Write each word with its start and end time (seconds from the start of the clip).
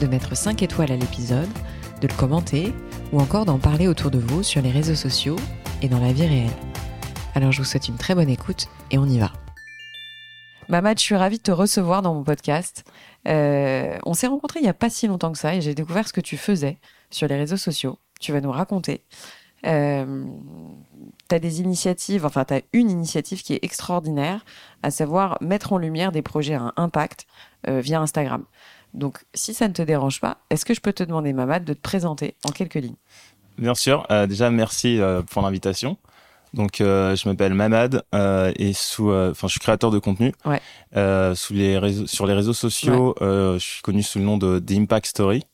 de 0.00 0.06
mettre 0.06 0.36
5 0.36 0.62
étoiles 0.62 0.90
à 0.90 0.96
l'épisode, 0.96 1.48
de 2.00 2.08
le 2.08 2.14
commenter 2.14 2.72
ou 3.12 3.20
encore 3.20 3.44
d'en 3.44 3.58
parler 3.58 3.86
autour 3.86 4.10
de 4.10 4.18
vous 4.18 4.42
sur 4.42 4.62
les 4.62 4.70
réseaux 4.70 4.94
sociaux 4.94 5.36
et 5.82 5.88
dans 5.88 6.00
la 6.00 6.12
vie 6.12 6.26
réelle. 6.26 6.50
Alors 7.34 7.52
je 7.52 7.58
vous 7.58 7.64
souhaite 7.64 7.88
une 7.88 7.96
très 7.96 8.14
bonne 8.14 8.30
écoute 8.30 8.68
et 8.90 8.98
on 8.98 9.06
y 9.06 9.18
va. 9.18 9.30
Mamad, 10.68 10.98
je 10.98 11.02
suis 11.02 11.16
ravie 11.16 11.36
de 11.36 11.42
te 11.42 11.50
recevoir 11.50 12.00
dans 12.00 12.14
mon 12.14 12.24
podcast. 12.24 12.84
Euh, 13.28 13.98
on 14.06 14.14
s'est 14.14 14.26
rencontrés 14.26 14.60
il 14.60 14.62
n'y 14.62 14.68
a 14.68 14.74
pas 14.74 14.88
si 14.88 15.06
longtemps 15.06 15.32
que 15.32 15.38
ça 15.38 15.54
et 15.54 15.60
j'ai 15.60 15.74
découvert 15.74 16.08
ce 16.08 16.12
que 16.12 16.20
tu 16.20 16.36
faisais 16.38 16.78
sur 17.10 17.28
les 17.28 17.36
réseaux 17.36 17.58
sociaux. 17.58 17.98
Tu 18.20 18.32
vas 18.32 18.40
nous 18.40 18.52
raconter. 18.52 19.04
Euh, 19.66 20.24
tu 21.28 21.34
as 21.34 21.38
des 21.38 21.60
initiatives, 21.60 22.24
enfin 22.24 22.44
tu 22.46 22.54
as 22.54 22.62
une 22.72 22.90
initiative 22.90 23.42
qui 23.42 23.52
est 23.52 23.62
extraordinaire, 23.62 24.44
à 24.82 24.90
savoir 24.90 25.36
mettre 25.42 25.74
en 25.74 25.78
lumière 25.78 26.12
des 26.12 26.22
projets 26.22 26.54
à 26.54 26.72
impact 26.76 27.26
euh, 27.68 27.80
via 27.80 28.00
Instagram. 28.00 28.44
Donc 28.94 29.18
si 29.34 29.54
ça 29.54 29.68
ne 29.68 29.72
te 29.72 29.82
dérange 29.82 30.20
pas, 30.20 30.38
est-ce 30.50 30.64
que 30.64 30.74
je 30.74 30.80
peux 30.80 30.92
te 30.92 31.02
demander, 31.02 31.32
Mamad, 31.32 31.64
de 31.64 31.74
te 31.74 31.80
présenter 31.80 32.34
en 32.44 32.50
quelques 32.50 32.74
lignes? 32.74 32.96
Bien 33.60 33.74
sûr. 33.74 34.06
Euh, 34.10 34.26
déjà, 34.26 34.50
merci 34.50 35.00
euh, 35.00 35.22
pour 35.22 35.42
l'invitation. 35.42 35.98
Donc, 36.54 36.80
euh, 36.80 37.14
je 37.14 37.28
m'appelle 37.28 37.54
Mamad 37.54 38.02
et 38.12 38.72
sous, 38.72 39.12
enfin, 39.12 39.46
je 39.46 39.52
suis 39.52 39.60
créateur 39.60 39.90
de 39.90 39.98
contenu. 39.98 40.32
Ouais. 40.44 40.60
sous 41.36 41.54
les 41.54 41.78
réseaux, 41.78 42.06
sur 42.06 42.26
les 42.26 42.34
réseaux 42.34 42.54
sociaux, 42.54 43.14
je 43.20 43.58
suis 43.58 43.82
connu 43.82 44.02
sous 44.02 44.18
le 44.18 44.24
nom 44.24 44.36
de 44.36 44.58
The 44.58 44.72
Impact 44.72 45.06
Story. 45.06 45.44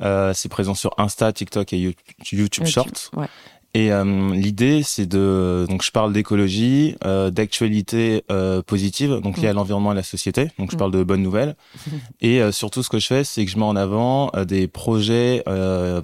c'est 0.00 0.48
présent 0.48 0.74
sur 0.74 0.92
Insta, 0.98 1.32
TikTok 1.32 1.72
et 1.72 1.94
YouTube, 2.32 2.66
Shorts. 2.66 3.10
Ouais. 3.14 3.28
Et 3.72 3.92
euh, 3.92 4.34
l'idée, 4.34 4.82
c'est 4.82 5.06
de 5.06 5.64
donc 5.68 5.84
je 5.84 5.92
parle 5.92 6.12
d'écologie, 6.12 6.96
euh, 7.04 7.30
d'actualité 7.30 8.24
euh, 8.30 8.62
positive, 8.62 9.20
donc 9.20 9.38
liée 9.38 9.46
à 9.46 9.52
mm. 9.52 9.56
l'environnement 9.56 9.90
et 9.90 9.92
à 9.92 9.96
la 9.96 10.02
société. 10.02 10.50
Donc 10.58 10.72
je 10.72 10.76
mm. 10.76 10.78
parle 10.78 10.90
de 10.90 11.04
bonnes 11.04 11.22
nouvelles. 11.22 11.54
et 12.20 12.42
euh, 12.42 12.50
surtout, 12.50 12.82
ce 12.82 12.88
que 12.88 12.98
je 12.98 13.06
fais, 13.06 13.22
c'est 13.22 13.44
que 13.44 13.50
je 13.50 13.56
mets 13.56 13.64
en 13.64 13.76
avant 13.76 14.32
euh, 14.34 14.44
des 14.44 14.66
projets 14.66 15.44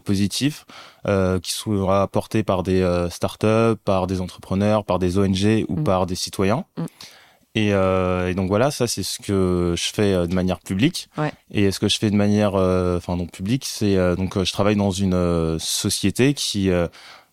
positifs 0.05 0.67
qui 1.43 1.53
sont 1.53 1.89
apportés 1.89 2.43
par 2.43 2.65
des 2.65 3.07
startups, 3.11 3.77
par 3.85 4.09
des 4.09 4.21
entrepreneurs, 4.21 4.85
par 4.85 4.99
des 4.99 5.19
ONG 5.19 5.65
ou 5.69 5.77
mm. 5.77 5.85
par 5.85 6.07
des 6.07 6.17
citoyens. 6.17 6.65
Et, 7.55 7.69
et, 7.69 8.35
donc 8.35 8.49
voilà, 8.49 8.71
ça 8.73 8.89
c'est 8.89 9.05
ce 9.05 9.21
que 9.21 9.75
je 9.77 9.89
fais 9.93 10.27
de 10.27 10.35
manière 10.35 10.59
publique. 10.59 11.09
Ouais. 11.17 11.33
Et 11.53 11.71
ce 11.71 11.79
que 11.79 11.89
je 11.89 11.99
fais 11.99 12.11
de 12.11 12.17
manière, 12.17 12.55
enfin 12.55 13.17
non 13.17 13.27
publique, 13.27 13.65
c'est 13.67 13.97
donc 14.17 14.43
je 14.43 14.53
travaille 14.53 14.75
dans 14.75 14.91
une 14.91 15.59
société 15.61 16.35
qui 16.35 16.71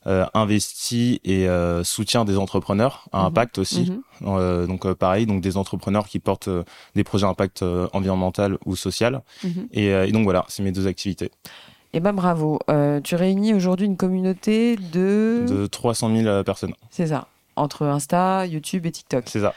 euh, 0.06 0.26
investit 0.34 1.22
et 1.24 1.48
euh, 1.48 1.82
soutient 1.86 2.26
des 2.26 2.38
entrepreneurs 2.38 3.08
à 3.14 3.22
mhm. 3.22 3.26
impact 3.28 3.58
aussi. 3.58 3.92
Mhm. 3.92 4.02
Euh, 4.28 4.68
donc 4.68 4.92
pareil, 4.94 5.26
donc 5.26 5.42
des 5.42 5.56
entrepreneurs 5.56 6.08
qui 6.08 6.20
portent 6.20 6.50
des 6.94 7.06
projets 7.06 7.26
à 7.26 7.30
impact 7.30 7.64
environnemental 7.94 8.58
ou 8.66 8.76
social. 8.76 9.22
Mhm. 9.44 9.68
Et, 9.72 10.12
donc 10.12 10.24
voilà, 10.24 10.46
c'est 10.50 10.62
mes 10.62 10.72
deux 10.72 10.88
activités. 10.88 11.32
Eh 11.94 12.00
ben 12.00 12.12
bravo. 12.12 12.60
tu 13.04 13.16
réunis 13.16 13.54
aujourd'hui 13.54 13.86
une 13.86 13.98
communauté 13.98 14.76
de... 14.76 15.46
De 15.48 15.68
300 15.68 16.16
000 16.16 16.44
personnes. 16.44 16.74
C'est 16.90 17.08
ça. 17.08 17.28
Entre 17.56 17.86
Insta, 17.86 18.46
YouTube 18.46 18.86
et 18.86 18.92
TikTok. 18.92 19.26
C'est 19.28 19.42
ça. 19.42 19.54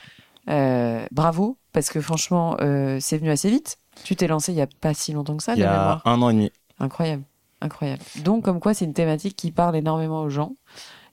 bravo, 1.11 1.57
parce 1.73 1.91
que 1.91 2.01
franchement, 2.01 2.57
c'est 3.01 3.19
venu 3.19 3.31
assez 3.31 3.51
vite. 3.51 3.79
Tu 4.05 4.15
t'es 4.15 4.29
lancé 4.29 4.53
il 4.53 4.57
n'y 4.57 4.63
a 4.63 4.69
pas 4.81 4.95
si 4.95 5.13
longtemps 5.13 5.37
que 5.37 5.43
ça, 5.43 5.55
Il 5.55 5.61
y 5.61 5.65
a 5.65 6.03
un 6.05 6.23
an 6.23 6.31
et 6.31 6.35
demi. 6.35 6.53
Incroyable. 6.79 7.25
Incroyable. 7.61 8.03
Donc, 8.23 8.45
comme 8.45 8.61
quoi, 8.61 8.75
c'est 8.75 8.85
une 8.85 8.95
thématique 8.95 9.37
qui 9.37 9.51
parle 9.51 9.77
énormément 9.77 10.23
aux 10.23 10.29
gens. 10.29 10.57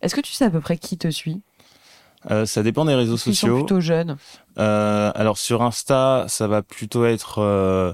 Est-ce 0.02 0.16
que 0.16 0.22
tu 0.22 0.34
sais 0.34 0.46
à 0.46 0.50
peu 0.50 0.60
près 0.60 0.78
qui 0.78 0.98
te 0.98 1.10
suit? 1.10 1.42
Euh, 2.32 2.46
ça 2.46 2.64
dépend 2.64 2.86
des 2.86 2.96
réseaux 2.96 3.18
sociaux. 3.18 3.56
Ils 3.56 3.60
sont 3.60 3.66
plutôt 3.66 3.82
jeunes? 3.82 4.18
Euh, 4.58 5.12
alors 5.16 5.38
sur 5.38 5.62
Insta, 5.62 6.26
ça 6.28 6.48
va 6.48 6.62
plutôt 6.62 7.06
être 7.06 7.40
euh, 7.40 7.94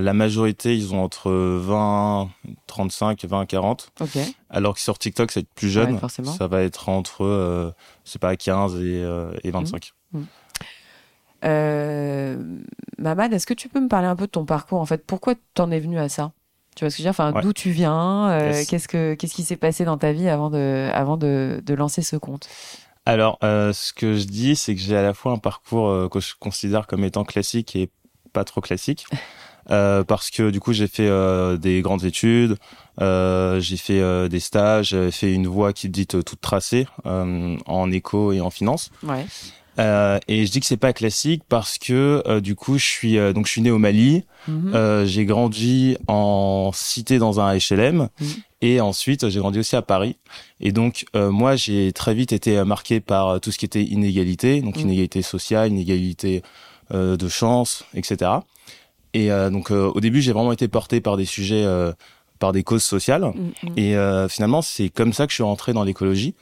la 0.00 0.12
majorité, 0.12 0.76
ils 0.76 0.94
ont 0.94 1.02
entre 1.02 1.30
20, 1.32 2.30
35, 2.66 3.24
20, 3.24 3.46
40. 3.46 3.90
Ok. 4.00 4.18
Alors 4.50 4.74
que 4.74 4.80
sur 4.80 4.98
TikTok, 4.98 5.32
c'est 5.32 5.48
plus 5.48 5.70
jeune. 5.70 5.98
forcément. 5.98 6.32
Ça 6.32 6.46
va 6.46 6.62
être 6.62 6.88
entre, 6.88 7.74
c'est 8.04 8.20
pas 8.20 8.36
15 8.36 8.76
et, 8.80 9.02
et 9.42 9.50
25. 9.50 9.92
Mmh. 10.12 10.18
Mmh. 10.18 10.26
Mamad, 12.98 13.32
est-ce 13.32 13.46
que 13.46 13.54
tu 13.54 13.68
peux 13.68 13.80
me 13.80 13.88
parler 13.88 14.08
un 14.08 14.16
peu 14.16 14.26
de 14.26 14.30
ton 14.30 14.44
parcours 14.44 14.80
en 14.80 14.86
fait? 14.86 15.04
Pourquoi 15.04 15.34
t'en 15.54 15.70
es 15.70 15.80
venu 15.80 15.98
à 15.98 16.08
ça? 16.08 16.32
Tu 16.76 16.84
vois 16.84 16.90
ce 16.90 16.96
que 16.96 17.02
je 17.02 17.08
veux 17.08 17.12
dire? 17.12 17.20
Enfin, 17.24 17.40
d'où 17.40 17.52
tu 17.52 17.70
viens 17.70 18.30
euh, 18.30 18.62
Qu'est-ce 18.68 18.86
que 18.86 19.14
qu'est-ce 19.14 19.34
qui 19.34 19.42
s'est 19.42 19.56
passé 19.56 19.84
dans 19.84 19.96
ta 19.96 20.12
vie 20.12 20.28
avant 20.28 20.50
de 20.50 20.88
avant 20.92 21.16
de, 21.16 21.62
de 21.64 21.74
lancer 21.74 22.02
ce 22.02 22.16
compte? 22.16 22.48
Alors, 23.06 23.38
euh, 23.42 23.72
ce 23.72 23.92
que 23.92 24.14
je 24.14 24.24
dis, 24.24 24.56
c'est 24.56 24.74
que 24.74 24.80
j'ai 24.80 24.96
à 24.96 25.02
la 25.02 25.14
fois 25.14 25.32
un 25.32 25.38
parcours 25.38 25.88
euh, 25.88 26.08
que 26.08 26.20
je 26.20 26.34
considère 26.38 26.86
comme 26.86 27.02
étant 27.02 27.24
classique 27.24 27.74
et 27.74 27.90
pas 28.32 28.44
trop 28.44 28.60
classique. 28.60 29.06
parce 29.68 30.30
que 30.30 30.50
du 30.50 30.60
coup 30.60 30.72
j'ai 30.72 30.86
fait 30.86 31.10
des 31.58 31.82
grandes 31.82 32.04
études, 32.04 32.56
j'ai 33.00 33.76
fait 33.76 34.28
des 34.28 34.38
stages, 34.38 34.90
j'ai 34.90 35.10
fait 35.10 35.34
une 35.34 35.48
voie 35.48 35.72
qui 35.72 35.88
dit 35.88 36.06
toute 36.06 36.40
tracée 36.40 36.86
en 37.04 37.90
éco 37.90 38.30
et 38.30 38.40
en 38.40 38.50
finance. 38.50 38.90
Ouais. 39.02 39.26
Euh, 39.78 40.18
et 40.26 40.46
je 40.46 40.50
dis 40.50 40.60
que 40.60 40.66
c'est 40.66 40.76
pas 40.76 40.92
classique 40.92 41.42
parce 41.48 41.78
que 41.78 42.22
euh, 42.26 42.40
du 42.40 42.54
coup 42.54 42.78
je 42.78 42.84
suis 42.84 43.18
euh, 43.18 43.32
donc 43.32 43.46
je 43.46 43.52
suis 43.52 43.60
né 43.60 43.70
au 43.70 43.78
Mali, 43.78 44.24
mhm. 44.48 44.72
euh, 44.74 45.06
j'ai 45.06 45.24
grandi 45.26 45.98
en 46.08 46.70
cité 46.72 47.18
dans 47.18 47.40
un 47.40 47.54
HLM 47.56 48.08
mhm. 48.18 48.28
et 48.62 48.80
ensuite 48.80 49.28
j'ai 49.28 49.38
grandi 49.38 49.58
aussi 49.58 49.76
à 49.76 49.82
Paris. 49.82 50.16
Et 50.60 50.72
donc 50.72 51.04
moi 51.14 51.56
j'ai 51.56 51.92
très 51.92 52.14
vite 52.14 52.32
été 52.32 52.62
marqué 52.64 53.00
par 53.00 53.40
tout 53.40 53.52
ce 53.52 53.58
qui 53.58 53.66
était 53.66 53.82
inégalité, 53.82 54.62
donc 54.62 54.76
mhm. 54.76 54.82
inégalité 54.82 55.22
sociale, 55.22 55.70
inégalité 55.70 56.42
de 56.92 57.28
chance, 57.28 57.84
etc. 57.94 58.30
Et 59.12 59.28
donc 59.28 59.70
au 59.70 60.00
début 60.00 60.22
j'ai 60.22 60.32
vraiment 60.32 60.52
été 60.52 60.66
porté 60.68 61.02
par 61.02 61.18
des 61.18 61.26
sujets, 61.26 61.66
par 62.38 62.52
des 62.52 62.62
causes 62.62 62.84
sociales. 62.84 63.30
Et 63.76 63.94
finalement 64.30 64.62
c'est 64.62 64.88
comme 64.88 65.12
ça 65.12 65.26
que 65.26 65.32
je 65.32 65.36
suis 65.36 65.44
rentré 65.44 65.74
dans 65.74 65.84
l'écologie 65.84 66.34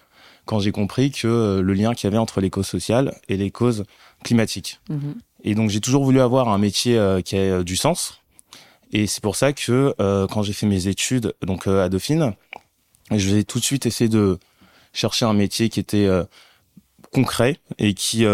quand 0.44 0.58
j'ai 0.58 0.72
compris 0.72 1.10
que 1.10 1.26
euh, 1.26 1.62
le 1.62 1.74
lien 1.74 1.94
qu'il 1.94 2.06
y 2.06 2.08
avait 2.08 2.18
entre 2.18 2.40
les 2.40 2.50
causes 2.50 2.66
sociales 2.66 3.14
et 3.28 3.36
les 3.36 3.50
causes 3.50 3.84
climatiques. 4.22 4.80
Mhm. 4.88 5.14
Et 5.42 5.54
donc 5.54 5.70
j'ai 5.70 5.80
toujours 5.80 6.04
voulu 6.04 6.20
avoir 6.20 6.48
un 6.48 6.58
métier 6.58 6.98
euh, 6.98 7.20
qui 7.20 7.36
ait 7.36 7.50
euh, 7.50 7.64
du 7.64 7.76
sens. 7.76 8.20
Et 8.92 9.06
c'est 9.06 9.22
pour 9.22 9.34
ça 9.34 9.52
que 9.52 9.92
quand 10.30 10.42
j'ai 10.42 10.52
fait 10.52 10.66
mes 10.66 10.86
études 10.86 11.34
donc 11.42 11.66
à 11.66 11.88
Dauphine, 11.88 12.34
je 13.10 13.34
vais 13.34 13.42
tout 13.42 13.58
de 13.58 13.64
suite 13.64 13.86
essayer 13.86 14.08
de 14.08 14.38
chercher 14.92 15.24
un 15.24 15.32
métier 15.32 15.68
qui 15.68 15.80
était 15.80 16.08
concret 17.12 17.58
et 17.78 17.94
qui 17.94 18.24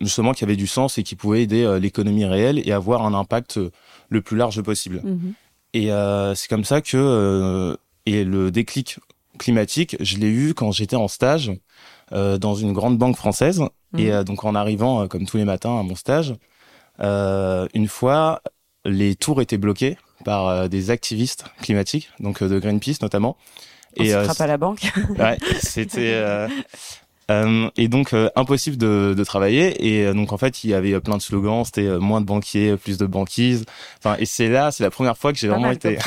justement 0.00 0.32
qui 0.32 0.42
avait 0.42 0.56
du 0.56 0.66
sens 0.66 0.98
et 0.98 1.04
qui 1.04 1.14
pouvait 1.14 1.42
aider 1.42 1.78
l'économie 1.80 2.24
réelle 2.24 2.60
et 2.66 2.72
avoir 2.72 3.06
un 3.06 3.14
impact 3.14 3.60
le 4.08 4.20
plus 4.20 4.36
large 4.36 4.60
possible. 4.62 5.00
Mhm. 5.04 5.34
Et 5.74 5.90
c'est 6.34 6.48
comme 6.48 6.64
ça 6.64 6.80
que 6.80 7.78
et 8.04 8.24
le 8.24 8.50
déclic 8.50 8.98
climatique, 9.40 9.96
je 10.00 10.18
l'ai 10.18 10.28
eu 10.28 10.54
quand 10.54 10.70
j'étais 10.70 10.96
en 10.96 11.08
stage 11.08 11.50
euh, 12.12 12.38
dans 12.38 12.54
une 12.54 12.72
grande 12.72 12.98
banque 12.98 13.16
française. 13.16 13.62
Et 13.96 14.04
mhm. 14.04 14.12
euh, 14.12 14.24
donc 14.24 14.44
en 14.44 14.54
arrivant, 14.54 15.02
euh, 15.02 15.06
comme 15.08 15.26
tous 15.26 15.38
les 15.38 15.44
matins, 15.44 15.80
à 15.80 15.82
mon 15.82 15.96
stage, 15.96 16.36
une 17.00 17.88
fois, 17.88 18.42
les 18.84 19.16
tours 19.16 19.40
étaient 19.40 19.58
bloqués 19.58 19.96
par 20.24 20.68
des 20.68 20.90
activistes 20.90 21.46
climatiques, 21.62 22.10
donc 22.20 22.42
de 22.44 22.58
Greenpeace 22.58 22.98
notamment. 23.00 23.38
On 23.98 24.04
et 24.04 24.10
se 24.10 24.22
frappe 24.24 24.40
à 24.42 24.46
la 24.46 24.58
banque. 24.58 24.82
ouais, 25.18 25.38
c'était 25.62 26.46
et 27.76 27.88
donc 27.88 28.12
euh, 28.12 28.28
impossible 28.34 28.76
de, 28.76 29.14
de, 29.16 29.24
travailler. 29.24 29.86
Et 29.86 30.06
euh, 30.06 30.14
donc 30.14 30.32
en 30.32 30.38
fait, 30.38 30.64
il 30.64 30.70
y 30.70 30.74
avait 30.74 30.98
plein 31.00 31.16
de 31.16 31.22
slogans. 31.22 31.64
C'était 31.64 31.98
moins 31.98 32.20
de 32.20 32.26
banquiers, 32.26 32.76
plus 32.76 32.98
de 32.98 33.06
banquise. 33.06 33.64
Enfin, 33.98 34.16
et 34.18 34.26
c'est 34.26 34.48
là, 34.48 34.70
c'est 34.70 34.82
la 34.82 34.90
première 34.90 35.16
fois 35.16 35.32
que 35.32 35.38
j'ai 35.38 35.48
vraiment 35.48 35.70
été. 35.70 35.98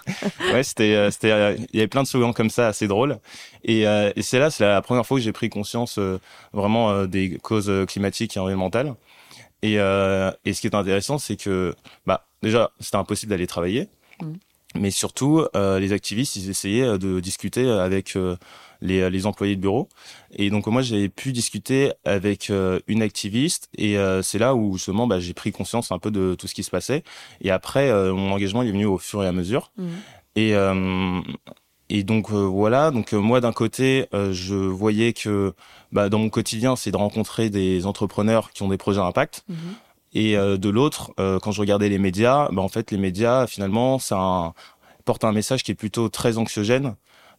ouais, 0.52 0.62
c'était, 0.62 1.10
c'était, 1.10 1.56
il 1.72 1.76
y 1.76 1.78
avait 1.78 1.88
plein 1.88 2.02
de 2.02 2.08
slogans 2.08 2.32
comme 2.32 2.50
ça, 2.50 2.68
assez 2.68 2.88
drôles. 2.88 3.18
Et, 3.64 3.82
et 3.82 4.22
c'est 4.22 4.38
là, 4.38 4.50
c'est 4.50 4.64
la 4.64 4.82
première 4.82 5.06
fois 5.06 5.18
que 5.18 5.22
j'ai 5.22 5.32
pris 5.32 5.48
conscience 5.48 5.98
vraiment 6.52 7.04
des 7.06 7.38
causes 7.42 7.70
climatiques 7.86 8.36
et 8.36 8.40
environnementales. 8.40 8.94
Et, 9.62 9.74
et 9.74 10.52
ce 10.52 10.60
qui 10.60 10.66
est 10.66 10.74
intéressant, 10.74 11.18
c'est 11.18 11.36
que 11.36 11.74
bah 12.06 12.26
déjà, 12.42 12.70
c'était 12.80 12.96
impossible 12.96 13.30
d'aller 13.30 13.46
travailler. 13.46 13.88
Mmh. 14.20 14.32
mais 14.76 14.90
surtout 14.90 15.44
les 15.54 15.92
activistes 15.92 16.36
ils 16.36 16.50
essayaient 16.50 16.98
de 16.98 17.18
discuter 17.18 17.68
avec 17.68 18.14
les, 18.82 19.08
les 19.08 19.26
employés 19.26 19.56
de 19.56 19.60
bureau 19.60 19.88
et 20.32 20.50
donc 20.50 20.66
moi 20.66 20.82
j'avais 20.82 21.08
pu 21.08 21.32
discuter 21.32 21.92
avec 22.04 22.50
une 22.86 23.02
activiste 23.02 23.68
et 23.76 23.96
c'est 24.22 24.38
là 24.38 24.54
où 24.54 24.76
justement 24.76 25.06
bah, 25.06 25.20
j'ai 25.20 25.34
pris 25.34 25.52
conscience 25.52 25.92
un 25.92 25.98
peu 25.98 26.10
de 26.10 26.34
tout 26.34 26.46
ce 26.46 26.54
qui 26.54 26.62
se 26.62 26.70
passait 26.70 27.02
et 27.40 27.50
après 27.50 27.92
mon 28.12 28.32
engagement 28.32 28.62
il 28.62 28.68
est 28.68 28.72
venu 28.72 28.84
au 28.84 28.98
fur 28.98 29.22
et 29.24 29.26
à 29.26 29.32
mesure 29.32 29.72
mmh. 29.76 29.86
et 30.36 30.54
et 31.88 32.04
donc 32.04 32.30
voilà, 32.30 32.90
donc 32.90 33.12
moi 33.12 33.40
d'un 33.40 33.52
côté, 33.52 34.06
je 34.12 34.54
voyais 34.54 35.12
que 35.12 35.54
bah, 35.92 36.08
dans 36.08 36.18
mon 36.18 36.30
quotidien, 36.30 36.74
c'est 36.74 36.90
de 36.90 36.96
rencontrer 36.96 37.50
des 37.50 37.86
entrepreneurs 37.86 38.50
qui 38.52 38.62
ont 38.62 38.68
des 38.68 38.78
projets 38.78 39.00
à 39.00 39.04
impact. 39.04 39.44
Mmh. 39.48 39.54
Et 40.14 40.36
euh, 40.36 40.56
de 40.56 40.68
l'autre, 40.68 41.12
euh, 41.18 41.38
quand 41.38 41.52
je 41.52 41.60
regardais 41.60 41.88
les 41.88 41.98
médias, 41.98 42.48
bah, 42.52 42.62
en 42.62 42.68
fait, 42.68 42.90
les 42.90 42.98
médias, 42.98 43.46
finalement, 43.46 43.98
ça 43.98 44.52
porte 45.04 45.24
un 45.24 45.32
message 45.32 45.62
qui 45.62 45.72
est 45.72 45.76
plutôt 45.76 46.08
très 46.08 46.38
anxiogène. 46.38 46.96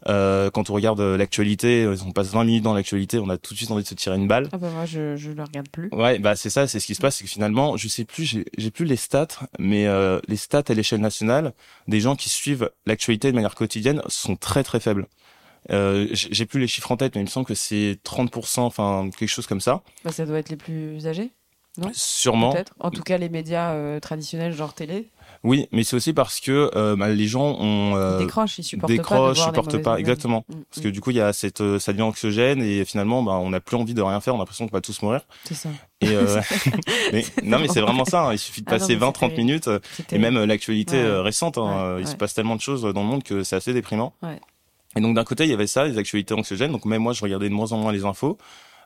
Euh, 0.08 0.50
quand 0.50 0.70
on 0.70 0.74
regarde 0.74 1.00
l'actualité, 1.00 1.88
on 2.06 2.12
passe 2.12 2.30
20 2.32 2.44
minutes 2.44 2.64
dans 2.64 2.74
l'actualité, 2.74 3.20
on 3.20 3.30
a 3.30 3.38
tout 3.38 3.54
de 3.54 3.58
suite 3.58 3.72
envie 3.72 3.84
de 3.84 3.88
se 3.88 3.94
tirer 3.94 4.18
une 4.18 4.28
balle. 4.28 4.50
Ah 4.52 4.58
bah 4.58 4.70
moi 4.70 4.86
je 4.86 5.16
je 5.16 5.32
le 5.32 5.44
regarde 5.44 5.70
plus. 5.70 5.90
Ouais, 5.92 6.20
bah 6.20 6.36
c'est 6.36 6.50
ça, 6.50 6.68
c'est 6.68 6.80
ce 6.80 6.86
qui 6.86 6.96
se 6.96 7.02
passe, 7.02 7.18
c'est 7.18 7.24
que 7.24 7.30
finalement, 7.30 7.78
je 7.78 7.88
sais 7.88 8.04
plus, 8.04 8.44
j'ai 8.58 8.72
plus 8.72 8.86
les 8.86 8.96
stats, 8.96 9.28
mais 9.60 9.88
euh, 9.88 10.20
les 10.28 10.38
stats 10.38 10.64
à 10.68 10.74
l'échelle 10.74 11.02
nationale 11.02 11.54
des 11.88 12.00
gens 12.00 12.16
qui 12.16 12.30
suivent 12.30 12.70
l'actualité 12.86 13.32
de 13.32 13.36
manière 13.36 13.56
quotidienne 13.56 14.02
sont 14.08 14.36
très 14.36 14.64
très 14.64 14.80
faibles. 14.80 15.08
Euh, 15.72 16.08
j'ai 16.12 16.46
plus 16.46 16.60
les 16.60 16.68
chiffres 16.68 16.92
en 16.92 16.98
tête, 16.98 17.16
mais 17.16 17.22
il 17.22 17.26
me 17.26 17.30
semble 17.30 17.46
que 17.46 17.56
c'est 17.56 17.98
30%, 18.04 18.62
enfin 18.62 19.10
quelque 19.18 19.30
chose 19.30 19.48
comme 19.48 19.62
ça. 19.62 19.82
Bah, 20.04 20.12
ça 20.12 20.26
doit 20.26 20.40
être 20.40 20.50
les 20.50 20.58
plus 20.58 21.08
âgés. 21.08 21.32
Non? 21.78 21.90
Sûrement. 21.94 22.56
En 22.80 22.92
tout 22.92 23.02
cas, 23.02 23.18
les 23.18 23.30
médias 23.30 23.74
euh, 23.74 24.00
traditionnels, 24.00 24.54
genre 24.54 24.74
télé. 24.74 25.10
Oui, 25.44 25.68
mais 25.74 25.84
c'est 25.84 25.98
aussi 25.98 26.14
parce 26.14 26.40
que 26.40 26.72
euh, 26.76 26.96
bah, 26.96 27.10
les 27.10 27.28
gens 27.28 27.58
ont 27.60 27.96
euh, 27.98 28.18
ils 28.20 28.26
décrochent, 28.26 28.60
ils 28.60 28.64
supportent 28.64 28.92
décrochent, 28.92 29.40
pas, 29.40 29.46
supportent 29.46 29.82
pas, 29.82 29.98
exactement. 29.98 30.46
Mm, 30.48 30.54
parce 30.70 30.82
que 30.82 30.88
mm. 30.88 30.92
du 30.92 31.02
coup, 31.02 31.10
il 31.10 31.18
y 31.18 31.22
a 31.22 31.34
cette, 31.34 31.60
euh, 31.60 31.80
ça 31.80 31.92
devient 31.92 32.04
anxiogène 32.04 32.62
et 32.62 32.86
finalement, 32.86 33.22
bah, 33.24 33.34
on 33.34 33.50
n'a 33.50 33.60
plus 33.60 33.76
envie 33.76 33.94
de 33.94 34.02
rien 34.02 34.22
faire. 34.22 34.36
On 34.36 34.38
a 34.38 34.40
l'impression 34.40 34.68
qu'on 34.68 34.76
va 34.76 34.82
tous 34.82 35.02
mourir. 35.02 35.22
C'est 35.44 35.54
ça. 35.54 35.70
Et 36.00 36.08
euh, 36.08 36.42
mais, 37.12 37.26
non, 37.44 37.60
mais 37.60 37.68
c'est 37.68 37.82
vraiment 37.82 38.06
ça. 38.06 38.22
Hein. 38.24 38.34
Il 38.34 38.40
suffit 38.40 38.62
de 38.62 38.68
ah 38.70 38.78
passer 38.78 38.96
20-30 38.96 39.36
minutes 39.36 39.70
et 40.12 40.18
même 40.18 40.42
l'actualité 40.46 41.02
récente. 41.04 41.58
Hein, 41.58 41.98
il 42.00 42.08
se 42.08 42.16
passe 42.16 42.34
tellement 42.34 42.56
de 42.56 42.62
choses 42.62 42.84
dans 42.84 43.02
le 43.02 43.08
monde 43.08 43.24
que 43.24 43.44
c'est 43.44 43.58
assez 43.58 43.74
déprimant. 43.74 44.14
Et 44.96 45.02
donc 45.02 45.16
d'un 45.16 45.24
côté, 45.24 45.44
il 45.44 45.50
y 45.50 45.54
avait 45.54 45.68
ça, 45.68 45.86
les 45.86 45.98
actualités 45.98 46.34
anxiogènes. 46.34 46.72
Donc 46.72 46.86
même 46.86 47.02
moi, 47.02 47.12
je 47.12 47.22
regardais 47.22 47.50
de 47.50 47.54
moins 47.54 47.72
en 47.74 47.78
moins 47.78 47.92
les 47.92 48.06
infos. 48.06 48.38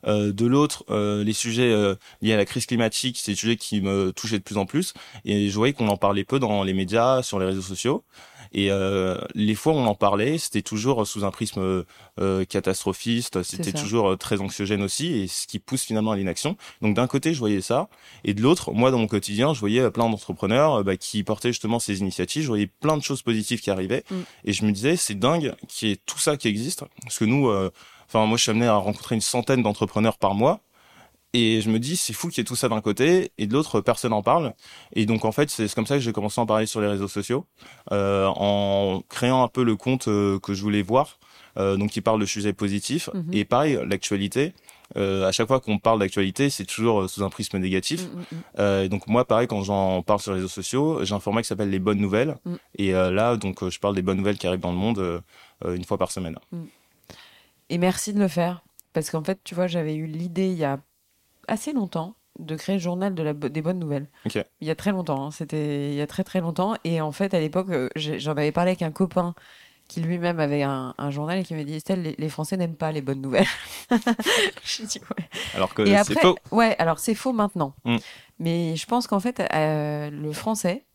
Euh, 0.06 0.32
de 0.32 0.46
l'autre, 0.46 0.84
euh, 0.90 1.24
les 1.24 1.34
sujets 1.34 1.72
euh, 1.72 1.96
liés 2.22 2.34
à 2.34 2.38
la 2.38 2.46
crise 2.46 2.66
climatique, 2.66 3.18
c'est 3.22 3.32
des 3.32 3.38
sujets 3.38 3.56
qui 3.56 3.82
me 3.82 4.12
touchaient 4.12 4.38
de 4.38 4.44
plus 4.44 4.58
en 4.58 4.66
plus. 4.66 4.94
Et 5.26 5.50
je 5.50 5.56
voyais 5.56 5.74
qu'on 5.74 5.88
en 5.88 5.98
parlait 5.98 6.24
peu 6.24 6.40
dans 6.40 6.64
les 6.64 6.74
médias, 6.74 7.24
sur 7.24 7.40
les 7.40 7.46
réseaux 7.46 7.62
sociaux. 7.62 8.04
Et 8.54 8.70
les 9.36 9.56
fois 9.56 9.74
où 9.74 9.76
on 9.76 9.86
en 9.88 9.94
parlait, 9.94 10.38
c'était 10.38 10.62
toujours 10.62 11.06
sous 11.06 11.26
un 11.26 11.32
prisme 11.32 11.84
catastrophiste, 12.48 13.44
c'était 13.44 13.74
toujours 13.74 14.18
très 14.18 14.40
anxiogène 14.40 14.82
aussi, 14.84 15.20
et 15.20 15.28
ce 15.28 15.48
qui 15.48 15.60
pousse 15.60 15.84
finalement 15.84 16.12
à 16.12 16.16
l'inaction. 16.16 16.56
Donc 16.82 16.96
d'un 16.96 17.08
côté, 17.08 17.34
je 17.34 17.40
voyais 17.40 17.60
ça, 17.60 17.90
et 18.24 18.34
de 18.34 18.42
l'autre, 18.42 18.72
moi 18.72 18.90
dans 18.90 19.00
mon 19.00 19.08
quotidien, 19.08 19.54
je 19.54 19.60
voyais 19.60 19.92
plein 19.92 20.10
d'entrepreneurs 20.10 20.86
bah, 20.86 20.96
qui 20.96 21.24
portaient 21.24 21.50
justement 21.50 21.80
ces 21.80 22.00
initiatives, 22.00 22.44
je 22.44 22.48
voyais 22.48 22.68
plein 22.68 22.96
de 22.96 23.04
choses 23.04 23.22
positives 23.22 23.60
qui 23.60 23.70
arrivaient, 23.70 24.06
mm. 24.10 24.16
et 24.46 24.54
je 24.54 24.64
me 24.64 24.72
disais, 24.72 24.96
c'est 24.96 25.16
dingue 25.16 25.54
qu'il 25.68 25.90
y 25.90 25.92
ait 25.92 26.00
tout 26.06 26.20
ça 26.20 26.38
qui 26.38 26.48
existe, 26.48 26.86
parce 27.04 27.20
que 27.20 27.26
nous 27.26 27.52
Enfin, 28.08 28.26
moi, 28.26 28.38
je 28.38 28.44
suis 28.44 28.52
amené 28.52 28.68
à 28.68 28.76
rencontrer 28.76 29.16
une 29.16 29.22
centaine 29.22 29.62
d'entrepreneurs 29.64 30.18
par 30.18 30.34
mois. 30.34 30.62
Et 31.34 31.62
je 31.62 31.70
me 31.70 31.78
dis, 31.78 31.98
c'est 31.98 32.14
fou 32.14 32.30
qu'il 32.30 32.38
y 32.38 32.42
ait 32.42 32.46
tout 32.46 32.56
ça 32.56 32.70
d'un 32.70 32.80
côté, 32.82 33.32
et 33.38 33.48
de 33.48 33.54
l'autre, 33.54 33.82
personne 33.82 34.12
n'en 34.12 34.24
parle. 34.24 34.54
Et 34.94 35.06
donc, 35.06 35.26
en 35.26 35.32
fait, 35.32 35.50
c'est 35.50 35.72
comme 35.74 35.86
ça 35.86 35.96
que 35.96 36.02
j'ai 36.02 36.14
commencé 36.14 36.40
à 36.40 36.44
en 36.44 36.48
parler 36.48 36.66
sur 36.66 36.80
les 36.80 36.88
réseaux 36.88 37.10
sociaux, 37.10 37.46
euh, 37.92 38.28
en 38.28 39.04
créant 39.10 39.44
un 39.44 39.50
peu 39.50 39.64
le 39.64 39.76
compte 39.76 40.08
euh, 40.08 40.40
que 40.40 40.54
je 40.54 40.62
voulais 40.62 40.82
voir, 40.82 41.20
euh, 41.58 41.76
donc 41.76 41.92
qui 41.92 42.02
parle 42.02 42.22
de 42.22 42.26
sujets 42.26 42.54
positifs. 42.54 43.10
Mhm. 43.14 43.34
Et 43.34 43.46
pareil, 43.46 43.78
l'actualité, 43.86 44.54
euh, 44.96 45.28
à 45.28 45.32
chaque 45.32 45.48
fois 45.48 45.60
qu'on 45.60 45.80
parle 45.80 46.00
d'actualité, 46.00 46.50
c'est 46.50 46.66
toujours 46.66 47.10
sous 47.10 47.24
un 47.24 47.30
prisme 47.30 47.58
négatif. 47.58 48.04
Mm, 48.04 48.18
mm, 48.18 48.20
mm. 48.20 48.42
Euh, 48.60 48.88
donc 48.88 49.08
moi, 49.08 49.26
pareil, 49.26 49.48
quand 49.48 49.64
j'en 49.64 50.02
parle 50.02 50.20
sur 50.20 50.32
les 50.32 50.38
réseaux 50.38 50.48
sociaux, 50.48 51.04
j'ai 51.04 51.14
un 51.14 51.20
format 51.20 51.42
qui 51.42 51.48
s'appelle 51.48 51.70
les 51.70 51.80
bonnes 51.80 52.00
nouvelles. 52.00 52.38
Et 52.78 52.94
euh, 52.94 53.12
là, 53.12 53.36
donc, 53.36 53.68
je 53.68 53.80
parle 53.80 53.96
des 53.96 54.02
bonnes 54.02 54.18
nouvelles 54.18 54.38
qui 54.38 54.48
arrivent 54.48 54.62
dans 54.62 54.72
le 54.72 54.78
monde 54.78 55.24
une 55.66 55.84
fois 55.84 55.98
par 55.98 56.12
semaine. 56.12 56.38
Et 57.70 57.78
merci 57.78 58.14
de 58.14 58.20
le 58.20 58.28
faire. 58.28 58.64
Parce 58.94 59.10
qu'en 59.10 59.24
fait, 59.24 59.40
tu 59.44 59.56
vois, 59.56 59.68
j'avais 59.68 59.96
eu 59.96 60.06
l'idée 60.06 60.48
il 60.48 60.58
y 60.58 60.64
a 60.64 60.80
assez 61.48 61.74
longtemps 61.74 62.16
de 62.40 62.56
créer 62.56 62.76
le 62.76 62.82
journal 62.82 63.16
de 63.16 63.24
la, 63.24 63.34
des 63.34 63.62
bonnes 63.62 63.80
nouvelles. 63.80 64.08
Il 64.26 64.68
y 64.68 64.70
a 64.70 64.76
très 64.76 64.92
longtemps, 64.92 65.28
hein. 65.28 65.32
c'était 65.32 65.90
il 65.90 65.96
y 65.96 66.02
a 66.02 66.08
très 66.08 66.24
très 66.24 66.40
longtemps. 66.40 66.76
Et 66.84 67.02
en 67.02 67.12
fait, 67.12 67.34
à 67.34 67.40
l'époque, 67.40 67.70
euh, 67.70 67.90
j'en 67.96 68.32
avais 68.32 68.52
parlé 68.52 68.72
avec 68.72 68.82
un 68.82 68.92
copain 68.92 69.34
qui 69.88 70.02
lui-même 70.02 70.40
avait 70.40 70.64
un, 70.64 70.94
journal 71.10 71.40
et 71.40 71.44
qui 71.44 71.54
m'a 71.56 71.64
dit 71.64 71.76
Estelle, 71.76 72.16
les, 72.18 72.30
Français 72.30 72.58
n'aiment 72.58 72.76
pas 72.76 72.92
les 72.92 73.02
bonnes 73.02 73.22
nouvelles. 73.22 73.48
dit, 73.90 75.00
ouais. 75.00 75.30
Alors 75.56 75.74
que 75.74 75.86
c'est 75.86 76.20
faux. 76.20 76.38
Ouais, 76.52 76.76
alors 76.78 77.00
c'est 77.00 77.16
faux 77.16 77.32
maintenant. 77.32 77.74
Mm. 77.86 77.98
Mais 78.40 78.76
je 78.76 78.86
pense 78.86 79.08
qu'en 79.08 79.22
fait, 79.22 79.40
euh, 79.40 80.10
le 80.10 80.34
français, 80.34 80.86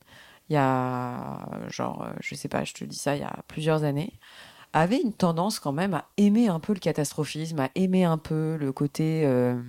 il 0.50 0.54
y 0.54 0.58
a, 0.58 1.48
genre, 1.68 2.02
euh, 2.02 2.12
je 2.20 2.34
sais 2.34 2.48
pas, 2.48 2.64
je 2.64 2.74
te 2.74 2.84
dis 2.84 2.98
ça, 2.98 3.16
il 3.16 3.22
y 3.22 3.24
a 3.24 3.34
plusieurs 3.48 3.84
années, 3.84 4.12
avait 4.72 5.00
une 5.00 5.12
tendance 5.12 5.58
quand 5.58 5.72
même 5.72 5.94
à 5.94 6.06
aimer 6.16 6.48
un 6.48 6.60
peu 6.60 6.72
le 6.72 6.80
catastrophisme, 6.80 7.60
à 7.60 7.70
aimer 7.74 8.04
un 8.04 8.18
peu 8.18 8.56
le 8.56 8.72
côté 8.72 9.22
euh, 9.24 9.60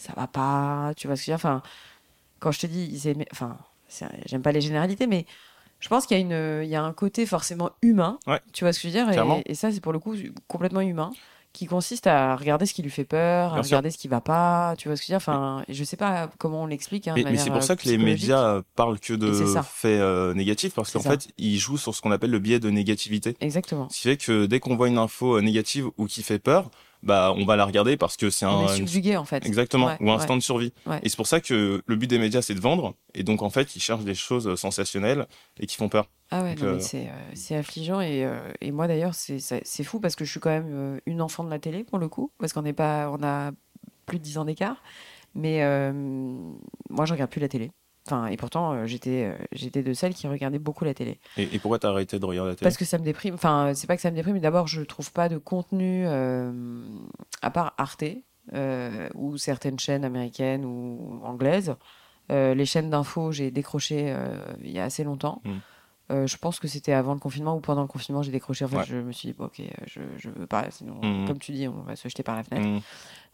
ça 0.00 0.14
va 0.16 0.26
pas, 0.26 0.92
tu 0.96 1.06
vois 1.06 1.16
ce 1.16 1.22
que 1.22 1.26
je 1.26 1.32
veux 1.32 1.36
dire? 1.36 1.46
Enfin, 1.46 1.62
quand 2.38 2.52
je 2.52 2.60
te 2.60 2.66
dis, 2.66 2.88
ils 2.90 3.06
aimaient, 3.06 3.28
enfin, 3.32 3.58
j'aime 4.24 4.40
pas 4.40 4.52
les 4.52 4.62
généralités, 4.62 5.06
mais 5.06 5.26
je 5.78 5.88
pense 5.88 6.06
qu'il 6.06 6.18
y, 6.18 6.68
y 6.68 6.74
a 6.74 6.82
un 6.82 6.92
côté 6.92 7.26
forcément 7.26 7.70
humain, 7.82 8.18
tu 8.52 8.64
vois 8.64 8.72
ce 8.72 8.80
que 8.80 8.88
je 8.88 8.94
veux 8.94 9.04
dire? 9.12 9.42
Et, 9.46 9.54
ça, 9.54 9.70
c'est 9.70 9.80
pour 9.80 9.92
le 9.92 9.98
coup 9.98 10.16
complètement 10.48 10.80
humain 10.80 11.10
qui 11.52 11.66
consiste 11.66 12.06
à 12.06 12.36
regarder 12.36 12.66
ce 12.66 12.74
qui 12.74 12.82
lui 12.82 12.90
fait 12.90 13.04
peur, 13.04 13.54
à 13.54 13.62
regarder 13.62 13.90
ce 13.90 13.98
qui 13.98 14.08
va 14.08 14.20
pas, 14.20 14.74
tu 14.78 14.88
vois 14.88 14.96
ce 14.96 15.02
que 15.02 15.06
je 15.06 15.12
veux 15.12 15.18
dire? 15.18 15.28
Enfin, 15.28 15.64
je 15.68 15.84
sais 15.84 15.96
pas 15.96 16.30
comment 16.38 16.62
on 16.62 16.66
l'explique. 16.66 17.08
Hein, 17.08 17.14
mais, 17.16 17.36
c'est 17.36 17.50
pour 17.50 17.62
ça 17.62 17.76
que 17.76 17.88
les 17.88 17.98
médias 17.98 18.62
parlent 18.76 19.00
que 19.00 19.14
de 19.14 19.32
faits 19.32 20.00
euh, 20.00 20.34
négatifs, 20.34 20.74
parce 20.74 20.92
qu'en 20.92 21.00
fait, 21.00 21.28
ils 21.38 21.58
jouent 21.58 21.78
sur 21.78 21.94
ce 21.94 22.00
qu'on 22.00 22.12
appelle 22.12 22.30
le 22.30 22.38
biais 22.38 22.60
de 22.60 22.70
négativité. 22.70 23.36
Exactement. 23.40 23.88
Ce 23.90 23.96
qui 23.96 24.08
fait 24.08 24.16
que 24.16 24.46
dès 24.46 24.60
qu'on 24.60 24.76
voit 24.76 24.88
une 24.88 24.98
info 24.98 25.36
euh, 25.36 25.40
négative 25.40 25.88
ou 25.98 26.06
qui 26.06 26.22
fait 26.22 26.38
peur, 26.38 26.70
bah 27.02 27.32
on 27.36 27.44
va 27.44 27.56
la 27.56 27.64
regarder 27.64 27.96
parce 27.96 28.16
que 28.16 28.30
c'est 28.30 28.44
un 28.44 28.50
on 28.50 28.66
est 28.66 28.76
subjugué 28.76 29.16
en 29.16 29.24
fait. 29.24 29.46
Exactement 29.46 29.90
ou 30.00 30.10
un 30.10 30.18
stand 30.18 30.38
de 30.38 30.42
survie 30.42 30.72
et 31.02 31.08
c'est 31.08 31.16
pour 31.16 31.26
ça 31.26 31.40
que 31.40 31.82
le 31.84 31.96
but 31.96 32.06
des 32.06 32.18
médias 32.18 32.42
c'est 32.42 32.54
de 32.54 32.60
vendre. 32.60 32.94
Et 33.14 33.22
donc 33.22 33.42
en 33.42 33.50
fait 33.50 33.74
ils 33.76 33.80
cherchent 33.80 34.04
des 34.04 34.14
choses 34.14 34.54
sensationnelles 34.56 35.26
et 35.58 35.66
qui 35.66 35.76
font 35.76 35.88
peur. 35.88 36.08
Ah 36.32 36.44
ouais, 36.44 36.54
mais 36.60 36.64
euh, 36.64 36.78
c'est 37.34 37.56
affligeant. 37.56 38.00
Et, 38.00 38.24
euh, 38.24 38.38
et 38.60 38.70
moi 38.70 38.86
d'ailleurs 38.86 39.14
c'est 39.14 39.84
fou 39.84 40.00
parce 40.00 40.14
que 40.14 40.24
je 40.24 40.30
suis 40.30 40.40
quand 40.40 40.50
même 40.50 40.70
euh, 40.70 41.00
une 41.06 41.22
enfant 41.22 41.42
de 41.42 41.50
la 41.50 41.58
télé 41.58 41.82
pour 41.82 41.98
le 41.98 42.08
coup 42.08 42.30
parce 42.38 42.52
qu'on 42.52 42.62
n'est 42.62 42.72
pas 42.72 43.10
on 43.10 43.22
a 43.22 43.50
plus 44.06 44.18
de 44.18 44.24
10 44.24 44.38
ans 44.38 44.44
d'écart. 44.44 44.82
Mais 45.34 45.60
moi 46.88 47.04
je 47.04 47.12
regarde 47.12 47.30
plus 47.30 47.40
la 47.40 47.48
télé 47.48 47.70
Enfin, 48.10 48.26
et 48.26 48.36
pourtant, 48.36 48.86
j'étais, 48.86 49.32
j'étais 49.52 49.82
de 49.82 49.92
celles 49.92 50.14
qui 50.14 50.26
regardaient 50.26 50.58
beaucoup 50.58 50.84
la 50.84 50.94
télé. 50.94 51.20
Et, 51.36 51.54
et 51.54 51.58
pourquoi 51.58 51.78
t'as 51.78 51.90
arrêté 51.90 52.18
de 52.18 52.24
regarder 52.24 52.50
la 52.50 52.56
télé? 52.56 52.66
Parce 52.66 52.76
que 52.76 52.84
ça 52.84 52.98
me 52.98 53.04
déprime. 53.04 53.34
Enfin, 53.34 53.72
c'est 53.74 53.86
pas 53.86 53.96
que 53.96 54.02
ça 54.02 54.10
me 54.10 54.16
déprime, 54.16 54.34
mais 54.34 54.40
d'abord, 54.40 54.66
je 54.66 54.82
trouve 54.82 55.12
pas 55.12 55.28
de 55.28 55.38
contenu 55.38 56.06
à 56.06 57.50
part 57.50 57.74
Arte 57.78 58.04
ou 59.14 59.36
certaines 59.36 59.78
chaînes 59.78 60.04
américaines 60.04 60.64
ou 60.64 61.20
anglaises. 61.24 61.74
les 62.28 62.66
chaînes 62.66 62.90
d'infos, 62.90 63.32
j'ai 63.32 63.50
décroché 63.50 64.14
il 64.62 64.70
y 64.70 64.78
a 64.78 64.84
assez 64.84 65.04
longtemps. 65.04 65.40
Hmm. 65.44 65.58
Euh, 66.10 66.26
je 66.26 66.36
pense 66.36 66.58
que 66.58 66.66
c'était 66.66 66.92
avant 66.92 67.14
le 67.14 67.20
confinement 67.20 67.54
ou 67.54 67.60
pendant 67.60 67.82
le 67.82 67.86
confinement, 67.86 68.22
j'ai 68.22 68.32
décroché. 68.32 68.64
En 68.64 68.68
fait, 68.68 68.84
je 68.84 68.96
me 68.96 69.12
suis 69.12 69.28
dit, 69.28 69.36
ok, 69.38 69.62
je, 69.86 70.00
je 70.18 70.28
veux 70.30 70.46
pas, 70.46 70.68
sinon, 70.70 70.96
mmh. 71.00 71.26
comme 71.26 71.38
tu 71.38 71.52
dis, 71.52 71.68
on 71.68 71.82
va 71.82 71.94
se 71.94 72.08
jeter 72.08 72.24
par 72.24 72.34
la 72.34 72.42
fenêtre. 72.42 72.66
Mmh. 72.66 72.80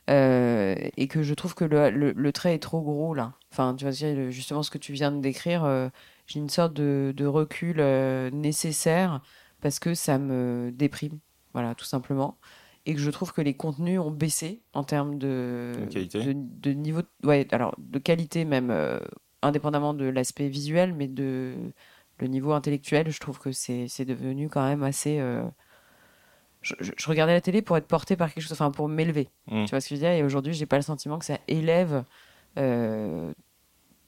Euh, 0.08 0.76
et 0.96 1.08
que 1.08 1.22
je 1.22 1.34
trouve 1.34 1.54
que 1.54 1.64
le, 1.64 2.12
le, 2.12 2.32
trait 2.32 2.54
est 2.54 2.62
trop 2.62 2.80
gros 2.80 3.12
là. 3.12 3.32
Enfin, 3.52 3.75
tu 3.75 3.84
vois, 3.84 4.30
justement 4.30 4.62
ce 4.62 4.70
que 4.70 4.78
tu 4.78 4.92
viens 4.92 5.10
de 5.10 5.20
décrire, 5.20 5.64
euh, 5.64 5.88
j'ai 6.28 6.38
une 6.38 6.48
sorte 6.48 6.75
de, 6.75 7.12
de 7.16 7.26
recul 7.26 7.82
nécessaire 8.32 9.20
parce 9.60 9.80
que 9.80 9.94
ça 9.94 10.18
me 10.18 10.70
déprime, 10.72 11.18
voilà, 11.54 11.75
tout 11.75 11.84
simplement. 11.84 12.38
Et 12.84 12.94
que 12.94 13.00
je 13.00 13.10
trouve 13.10 13.32
que 13.32 13.40
les 13.40 13.54
contenus 13.54 13.98
ont 13.98 14.12
baissé 14.12 14.62
en 14.72 14.84
termes 14.84 15.18
de, 15.18 15.72
de, 15.92 16.32
de, 16.34 16.70
niveau, 16.70 17.02
ouais, 17.25 17.48
alors 17.50 17.75
de 17.78 17.98
qualité 17.98 18.44
même, 18.44 18.72
indépendamment 19.42 19.92
de 19.92 20.04
l'aspect 20.04 20.48
visuel, 20.48 20.94
mais 20.94 21.08
de 21.08 21.54
le 22.18 22.26
niveau 22.28 22.52
intellectuel, 22.52 23.10
je 23.10 23.18
trouve 23.18 23.40
que 23.40 23.50
c'est 23.50 24.04
devenu 24.04 24.48
quand 24.48 24.64
même 24.64 24.84
assez. 24.84 25.20
Euh, 26.73 26.90
je, 26.96 27.08
regardais 27.08 27.32
la 27.32 27.40
télé 27.40 27.62
pour 27.62 27.76
être 27.76 27.87
porté 27.87 28.16
par 28.16 28.32
quelque 28.32 28.42
chose, 28.42 28.52
enfin 28.52 28.70
pour 28.70 28.88
m'élever. 28.88 29.28
Mm. 29.49 29.64
Tu 29.64 29.70
vois 29.70 29.80
ce 29.80 29.88
que 29.88 29.94
je 29.94 30.00
veux 30.00 30.06
dire? 30.06 30.11
Et 30.11 30.23
aujourd'hui, 30.23 30.52
j'ai 30.52 30.66
pas 30.66 30.76
le 30.76 30.82
sentiment 30.82 31.18
que 31.18 31.25
ça 31.25 31.38
élève 31.49 32.04
euh, 32.58 33.32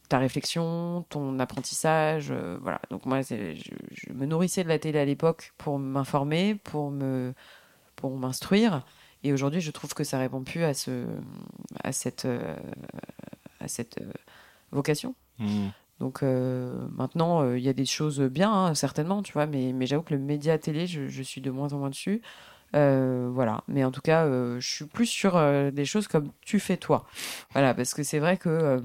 ta 0.08 0.18
réflexion, 0.18 1.04
ton 1.08 1.38
apprentissage. 1.38 2.28
Euh, 2.30 2.58
voilà. 2.62 2.80
Donc 2.90 3.06
moi, 3.06 3.22
je, 3.22 3.54
je, 3.54 4.12
me 4.12 4.26
nourrissais 4.26 4.64
de 4.64 4.68
la 4.68 4.78
télé 4.78 4.98
à 4.98 5.04
l'époque 5.04 5.52
pour 5.58 5.78
m'informer, 5.78 6.54
pour 6.54 6.90
me 6.90 7.34
pour 7.96 8.16
m'instruire. 8.16 8.84
Et 9.24 9.32
aujourd'hui, 9.32 9.60
je 9.60 9.70
trouve 9.72 9.94
que 9.94 10.04
ça 10.04 10.18
répond 10.18 10.44
plus 10.44 10.62
à 10.62 10.74
ce 10.74 11.04
à 11.82 11.92
cette 11.92 12.26
à 13.60 13.68
cette 13.68 13.98
vocation. 14.70 15.14
Mm. 15.38 15.68
Donc 16.00 16.22
maintenant, 16.22 17.54
il 17.54 17.62
y 17.62 17.68
a 17.68 17.72
des 17.72 17.84
choses 17.86 18.20
bien, 18.20 18.52
hein, 18.52 18.74
certainement, 18.74 19.22
tu 19.22 19.32
vois, 19.32 19.46
mais, 19.46 19.74
j'avoue 19.86 20.02
que 20.02 20.14
le 20.14 20.20
média 20.20 20.56
télé, 20.58 20.86
je, 20.86 21.22
suis 21.22 21.40
de 21.40 21.50
moins 21.50 21.72
en 21.72 21.78
moins 21.78 21.90
dessus. 21.90 22.22
voilà, 22.72 23.62
mais 23.66 23.84
en 23.84 23.90
tout 23.90 24.00
cas, 24.00 24.26
je 24.26 24.68
suis 24.68 24.84
plus 24.86 25.06
sur 25.06 25.40
des 25.72 25.84
choses 25.84 26.06
comme 26.08 26.30
tu 26.40 26.60
fais 26.60 26.76
toi. 26.76 27.06
Voilà, 27.52 27.74
parce 27.74 27.94
que 27.94 28.02
c'est 28.04 28.20
vrai 28.20 28.36
que 28.36 28.80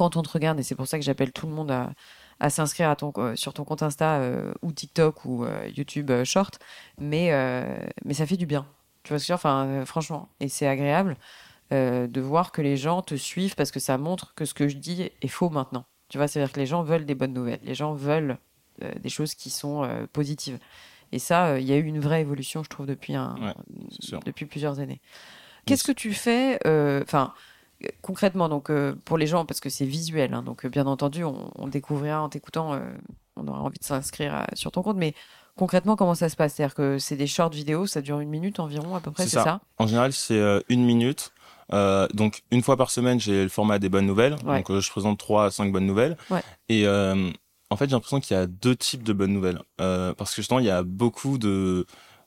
quand 0.00 0.16
on 0.16 0.22
te 0.22 0.30
regarde, 0.30 0.58
et 0.58 0.62
c'est 0.62 0.74
pour 0.74 0.86
ça 0.86 0.98
que 0.98 1.04
j'appelle 1.04 1.30
tout 1.30 1.46
le 1.46 1.52
monde 1.52 1.70
à, 1.70 2.48
s'inscrire 2.48 2.96
sur 3.34 3.52
ton 3.52 3.64
compte 3.64 3.82
Insta 3.82 4.20
euh, 4.20 4.54
ou 4.62 4.72
TikTok 4.72 5.26
ou 5.26 5.44
euh, 5.44 5.68
YouTube 5.76 6.10
euh, 6.10 6.24
Short, 6.24 6.58
mais, 6.96 7.30
mais 8.06 8.14
ça 8.14 8.24
fait 8.24 8.38
du 8.38 8.46
bien. 8.46 8.66
Tu 9.02 9.10
vois 9.10 9.18
ce 9.18 9.24
que 9.24 9.26
je 9.26 9.32
veux 9.34 9.36
dire? 9.36 9.46
Enfin, 9.50 9.84
franchement, 9.84 10.30
et 10.40 10.48
c'est 10.48 10.66
agréable 10.66 11.18
de 11.70 12.20
voir 12.20 12.50
que 12.50 12.62
les 12.62 12.78
gens 12.78 13.02
te 13.02 13.14
suivent 13.14 13.56
parce 13.56 13.70
que 13.70 13.78
ça 13.78 13.98
montre 13.98 14.34
que 14.34 14.46
ce 14.46 14.54
que 14.54 14.68
je 14.68 14.78
dis 14.78 15.10
est 15.20 15.28
faux 15.28 15.50
maintenant. 15.50 15.84
Tu 16.10 16.18
vois, 16.18 16.28
c'est-à-dire 16.28 16.52
que 16.52 16.60
les 16.60 16.66
gens 16.66 16.82
veulent 16.82 17.06
des 17.06 17.14
bonnes 17.14 17.32
nouvelles, 17.32 17.60
les 17.64 17.74
gens 17.74 17.94
veulent 17.94 18.36
des 19.00 19.08
choses 19.08 19.34
qui 19.34 19.50
sont 19.50 19.88
positives. 20.12 20.58
Et 21.12 21.18
ça, 21.18 21.58
il 21.58 21.66
y 21.66 21.72
a 21.72 21.76
eu 21.76 21.84
une 21.84 22.00
vraie 22.00 22.20
évolution, 22.20 22.62
je 22.62 22.68
trouve, 22.68 22.86
depuis, 22.86 23.14
un, 23.14 23.34
depuis 24.24 24.44
plusieurs 24.46 24.80
années. 24.80 25.00
Qu'est-ce 25.66 25.84
que 25.84 25.92
tu 25.92 26.12
fais 26.12 26.58
Enfin, 27.02 27.32
concrètement, 28.02 28.48
donc 28.48 28.70
euh, 28.70 28.94
pour 29.04 29.18
les 29.18 29.26
gens, 29.26 29.44
parce 29.44 29.60
que 29.60 29.68
c'est 29.68 29.84
visuel, 29.84 30.34
hein, 30.34 30.42
donc 30.42 30.64
euh, 30.64 30.68
bien 30.68 30.86
entendu, 30.86 31.24
on, 31.24 31.68
découvrira 31.68 32.22
en 32.22 32.28
t'écoutant, 32.28 32.74
euh, 32.74 32.80
on 33.36 33.46
aura 33.48 33.60
envie 33.60 33.78
de 33.78 33.84
s'inscrire 33.84 34.46
sur 34.54 34.72
ton 34.72 34.82
compte, 34.82 34.96
mais 34.96 35.14
concrètement, 35.56 35.96
comment 35.96 36.14
ça 36.14 36.28
se 36.28 36.36
passe? 36.36 36.54
C'est-à-dire 36.54 36.74
que 36.74 36.98
c'est 36.98 37.16
des 37.16 37.26
shorts 37.26 37.50
vidéos, 37.50 37.86
ça 37.86 38.02
dure 38.02 38.20
une 38.20 38.28
minute 38.28 38.60
environ 38.60 38.94
à 38.94 39.00
peu 39.00 39.10
près, 39.10 39.24
c'est 39.24 39.40
ça. 39.40 39.60
En 39.78 39.86
général, 39.86 40.12
c'est 40.12 40.40
une 40.68 40.84
minute. 40.84 41.32
Donc 42.14 42.42
une 42.50 42.62
fois 42.62 42.76
par 42.76 42.90
semaine, 42.90 43.20
j'ai 43.20 43.42
le 43.42 43.48
format 43.48 43.78
des 43.78 43.88
bonnes 43.88 44.06
nouvelles. 44.06 44.36
Donc 44.44 44.78
je 44.78 44.90
présente 44.90 45.18
trois 45.18 45.46
à 45.46 45.50
cinq 45.50 45.72
bonnes 45.72 45.86
nouvelles. 45.86 46.16
Et 46.68 46.86
en 46.88 47.76
fait, 47.76 47.84
j'ai 47.84 47.92
l'impression 47.92 48.20
qu'il 48.20 48.36
y 48.36 48.40
a 48.40 48.46
deux 48.46 48.76
types 48.76 49.02
de 49.02 49.12
bonnes 49.12 49.32
nouvelles. 49.32 49.60
parce 49.78 50.30
que 50.30 50.36
justement, 50.36 50.60
il 50.60 50.66
y 50.66 50.70
a 50.70 50.82
beaucoup 50.82 51.38
de 51.38 51.86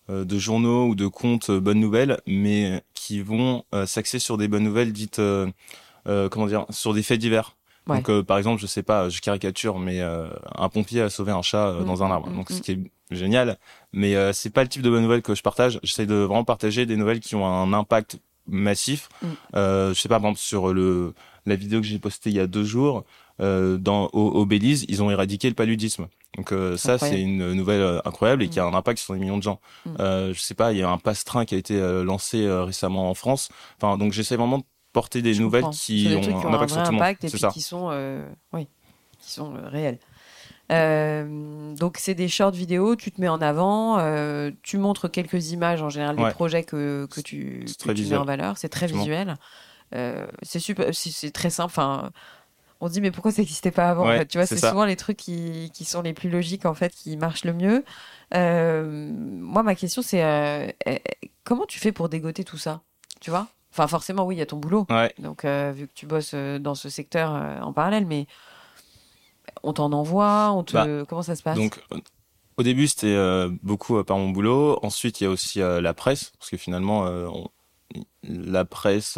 euh, 0.09 0.25
de 0.25 0.37
journaux 0.37 0.87
ou 0.87 0.95
de 0.95 1.07
comptes 1.07 1.49
euh, 1.49 1.61
bonnes 1.61 1.79
nouvelles, 1.79 2.19
mais 2.27 2.83
qui 2.93 3.21
vont 3.21 3.63
euh, 3.73 3.85
s'axer 3.85 4.19
sur 4.19 4.37
des 4.37 4.49
bonnes 4.49 4.65
nouvelles 4.65 4.91
dites, 4.91 5.21
comment 6.05 6.47
dire, 6.47 6.65
sur 6.71 6.93
des 6.93 7.03
faits 7.03 7.21
divers. 7.21 7.55
Donc, 7.87 8.11
par 8.23 8.37
exemple, 8.37 8.61
je 8.61 8.67
sais 8.67 8.83
pas, 8.83 9.07
je 9.07 9.21
caricature, 9.21 9.79
mais 9.79 10.01
un 10.01 10.69
pompier 10.69 11.01
a 11.01 11.09
sauvé 11.09 11.31
un 11.31 11.41
chat 11.41 11.73
dans 11.85 12.03
un 12.03 12.07
mm, 12.07 12.11
arbre. 12.11 12.29
Mm, 12.29 12.35
Donc, 12.35 12.49
ce 12.49 12.57
mm. 12.57 12.61
qui 12.61 12.71
est 12.71 12.79
génial, 13.11 13.57
mais 13.93 14.33
c'est 14.33 14.49
pas 14.49 14.63
le 14.63 14.69
type 14.69 14.81
de 14.81 14.89
bonnes 14.89 15.03
nouvelles 15.03 15.21
que 15.21 15.35
je 15.35 15.41
partage. 15.41 15.79
J'essaie 15.83 16.05
de 16.05 16.15
vraiment 16.15 16.43
partager 16.43 16.85
des 16.85 16.97
nouvelles 16.97 17.21
qui 17.21 17.35
ont 17.35 17.45
un 17.45 17.71
impact 17.71 18.17
massif. 18.47 19.09
je 19.53 19.93
sais 19.95 20.09
pas, 20.09 20.19
par 20.19 20.29
exemple, 20.29 20.39
sur 20.39 20.73
le 20.73 21.13
la 21.45 21.55
vidéo 21.55 21.81
que 21.81 21.87
j'ai 21.87 21.99
postée 21.99 22.29
il 22.29 22.37
y 22.37 22.39
a 22.39 22.47
deux 22.47 22.63
jours, 22.63 23.03
dans 23.39 24.09
au, 24.13 24.29
au, 24.29 24.45
Belize, 24.45 24.85
ils 24.87 25.03
ont 25.03 25.11
éradiqué 25.11 25.49
le 25.49 25.55
paludisme. 25.55 26.07
Donc 26.37 26.51
euh, 26.51 26.77
ça 26.77 26.97
c'est 26.97 27.21
une 27.21 27.53
nouvelle 27.53 27.81
euh, 27.81 27.99
incroyable 28.05 28.43
et 28.43 28.49
qui 28.49 28.59
a 28.59 28.65
mm. 28.65 28.73
un 28.73 28.77
impact 28.77 28.99
sur 28.99 29.13
des 29.13 29.19
millions 29.19 29.37
de 29.37 29.43
gens. 29.43 29.59
Mm. 29.85 29.95
Euh, 29.99 30.33
je 30.33 30.41
sais 30.41 30.55
pas, 30.55 30.71
il 30.71 30.79
y 30.79 30.83
a 30.83 30.89
un 30.89 30.97
passe-train 30.97 31.45
qui 31.45 31.53
a 31.53 31.57
été 31.57 31.79
euh, 31.79 32.03
lancé 32.03 32.49
récemment 32.49 33.09
en 33.09 33.13
France. 33.13 33.49
Enfin 33.77 33.97
donc 33.97 34.13
j'essaie 34.13 34.35
vraiment 34.35 34.57
de 34.57 34.63
porter 34.93 35.21
des 35.21 35.37
nouvelles 35.37 35.69
qui 35.71 36.07
ont, 36.15 36.47
un 36.47 36.53
impact 36.53 36.73
sur 36.73 36.83
tout 36.83 36.91
le 36.91 36.97
monde. 36.97 37.15
Et 37.21 37.29
puis 37.29 37.47
qui 37.53 37.61
sont 37.61 37.91
oui, 38.51 38.67
qui 39.19 39.31
sont 39.31 39.53
réels. 40.69 41.75
donc 41.75 41.97
c'est 41.99 42.15
des 42.15 42.27
shorts 42.27 42.51
vidéo, 42.51 42.95
tu 42.95 43.11
te 43.11 43.19
mets 43.21 43.27
en 43.27 43.41
avant, 43.41 43.97
tu 44.61 44.77
montres 44.77 45.09
quelques 45.09 45.51
images 45.51 45.81
en 45.81 45.89
général 45.89 46.15
des 46.15 46.29
projets 46.29 46.63
que, 46.63 47.07
que 47.11 47.21
tu, 47.21 47.65
que 47.85 47.91
tu 47.91 48.05
mets 48.05 48.17
en 48.17 48.25
valeur, 48.25 48.57
c'est 48.57 48.69
très 48.69 48.87
visuel. 48.87 49.35
c'est 50.41 50.59
super, 50.59 50.87
c'est 50.93 51.31
très 51.31 51.49
simple. 51.49 51.71
Enfin, 51.73 52.11
on 52.83 52.87
se 52.89 52.93
dit 52.93 53.01
mais 53.01 53.11
pourquoi 53.11 53.31
ça 53.31 53.41
n'existait 53.41 53.71
pas 53.71 53.89
avant 53.89 54.25
Tu 54.25 54.37
vois, 54.37 54.45
c'est 54.45 54.57
souvent 54.57 54.83
les 54.83 54.97
trucs 54.97 55.15
qui, 55.15 55.85
sont 55.85 56.01
les 56.01 56.13
plus 56.13 56.29
logiques 56.29 56.65
en 56.65 56.73
fait, 56.73 56.93
qui 56.93 57.15
marchent 57.15 57.45
le 57.45 57.53
mieux. 57.53 57.85
Euh, 58.35 59.09
moi, 59.13 59.63
ma 59.63 59.73
question 59.73 60.01
c'est 60.01 60.21
euh, 60.23 60.67
eh, 60.85 61.01
comment 61.45 61.65
tu 61.65 61.79
fais 61.79 61.93
pour 61.93 62.09
dégoter 62.09 62.43
tout 62.43 62.57
ça 62.57 62.81
Tu 63.21 63.29
vois? 63.29 63.47
Enfin, 63.71 63.87
forcément, 63.87 64.25
oui, 64.25 64.35
il 64.35 64.39
y 64.39 64.41
a 64.41 64.45
ton 64.45 64.57
boulot. 64.57 64.85
Donc, 65.17 65.45
euh, 65.45 65.71
vu 65.73 65.87
que 65.87 65.93
tu 65.93 66.05
bosses 66.05 66.35
dans 66.35 66.75
ce 66.75 66.89
secteur 66.89 67.31
en 67.31 67.71
parallèle, 67.71 68.05
mais 68.05 68.27
on 69.61 69.73
t'en 69.73 69.91
envoie, 69.91 70.51
on 70.51 70.63
te... 70.63 70.73
Bah, 70.73 71.05
comment 71.07 71.21
ça 71.21 71.35
se 71.35 71.43
passe? 71.43 71.57
Donc, 71.57 71.79
au 72.57 72.63
début, 72.63 72.87
c'était 72.87 73.17
beaucoup 73.61 74.03
par 74.03 74.17
mon 74.17 74.29
boulot. 74.29 74.79
Ensuite, 74.83 75.21
il 75.21 75.25
y 75.25 75.27
a 75.27 75.29
aussi 75.29 75.59
la 75.59 75.93
presse, 75.93 76.31
parce 76.39 76.49
que 76.49 76.57
finalement, 76.57 77.07
la 78.23 78.65
presse 78.65 79.17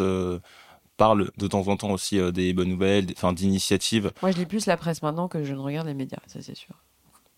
parle 0.96 1.30
de 1.36 1.46
temps 1.46 1.68
en 1.68 1.76
temps 1.76 1.90
aussi 1.90 2.18
euh, 2.18 2.32
des 2.32 2.52
bonnes 2.54 2.70
nouvelles, 2.70 3.06
enfin 3.16 3.32
d'initiatives. 3.32 4.12
Moi, 4.22 4.30
je 4.30 4.38
lis 4.38 4.46
plus 4.46 4.66
la 4.66 4.76
presse 4.76 5.02
maintenant 5.02 5.28
que 5.28 5.44
je 5.44 5.52
ne 5.52 5.58
regarde 5.58 5.86
les 5.86 5.94
médias, 5.94 6.18
ça 6.26 6.40
c'est 6.40 6.54
sûr. 6.54 6.74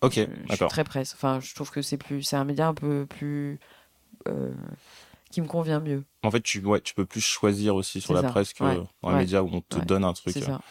Ok, 0.01 0.15
d'accord. 0.15 0.29
Je 0.49 0.55
suis 0.55 0.67
très 0.67 0.83
presse. 0.85 1.13
Enfin, 1.13 1.39
je 1.41 1.53
trouve 1.53 1.69
que 1.69 1.81
c'est 1.81 1.97
plus, 1.97 2.23
c'est 2.23 2.37
un 2.37 2.45
média 2.45 2.69
un 2.69 2.73
peu 2.73 3.05
plus 3.05 3.59
euh, 4.29 4.53
qui 5.29 5.41
me 5.41 5.47
convient 5.47 5.81
mieux. 5.81 6.05
En 6.23 6.31
fait, 6.31 6.41
tu, 6.41 6.63
ouais, 6.63 6.79
tu 6.79 6.93
peux 6.93 7.05
plus 7.05 7.19
choisir 7.21 7.75
aussi 7.75 7.99
sur 7.99 8.13
la 8.13 8.23
presse 8.23 8.53
que 8.53 8.63
dans 8.63 9.11
les 9.11 9.17
médias 9.17 9.41
où 9.41 9.49
on 9.51 9.61
te 9.61 9.79
donne 9.79 10.05
un 10.05 10.13
truc. 10.13 10.33
C'est 10.33 10.41
ça. 10.41 10.61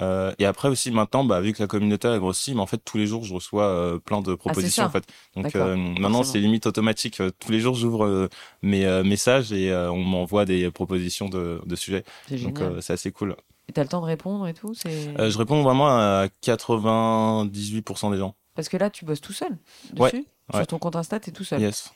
Euh, 0.00 0.32
et 0.38 0.46
après 0.46 0.68
aussi 0.68 0.90
maintenant, 0.90 1.24
bah, 1.24 1.40
vu 1.40 1.52
que 1.52 1.62
la 1.62 1.66
communauté 1.66 2.08
a 2.08 2.18
grossi, 2.18 2.54
mais 2.54 2.60
en 2.60 2.66
fait 2.66 2.78
tous 2.84 2.98
les 2.98 3.06
jours 3.06 3.24
je 3.24 3.34
reçois 3.34 3.64
euh, 3.64 3.98
plein 3.98 4.20
de 4.20 4.32
ah, 4.32 4.36
propositions 4.36 4.84
en 4.84 4.90
fait. 4.90 5.04
Donc 5.34 5.54
euh, 5.56 5.76
maintenant 5.76 6.22
c'est 6.22 6.38
limite 6.38 6.66
automatique. 6.66 7.22
Tous 7.38 7.52
les 7.52 7.60
jours 7.60 7.74
j'ouvre 7.74 8.28
mes 8.62 9.02
messages 9.02 9.52
et 9.52 9.74
on 9.74 10.02
m'envoie 10.02 10.44
des 10.44 10.70
propositions 10.70 11.28
de, 11.28 11.60
de 11.64 11.76
sujets. 11.76 12.04
Donc 12.30 12.60
c'est 12.80 12.92
assez 12.92 13.12
cool. 13.12 13.36
Et 13.68 13.72
t'as 13.72 13.82
le 13.82 13.88
temps 13.88 14.00
de 14.00 14.06
répondre 14.06 14.46
et 14.46 14.54
tout 14.54 14.74
Je 14.74 15.38
réponds 15.38 15.62
vraiment 15.62 15.88
à 15.88 16.26
98% 16.44 18.12
des 18.12 18.18
gens. 18.18 18.34
Parce 18.54 18.68
que 18.68 18.76
là 18.76 18.90
tu 18.90 19.04
bosses 19.04 19.20
tout 19.20 19.32
seul 19.32 19.56
dessus. 19.92 20.26
Sur 20.54 20.66
ton 20.66 20.78
compte 20.78 20.96
Insta 20.96 21.20
t'es 21.20 21.32
tout 21.32 21.44
seul. 21.44 21.60
Yes. 21.60 21.90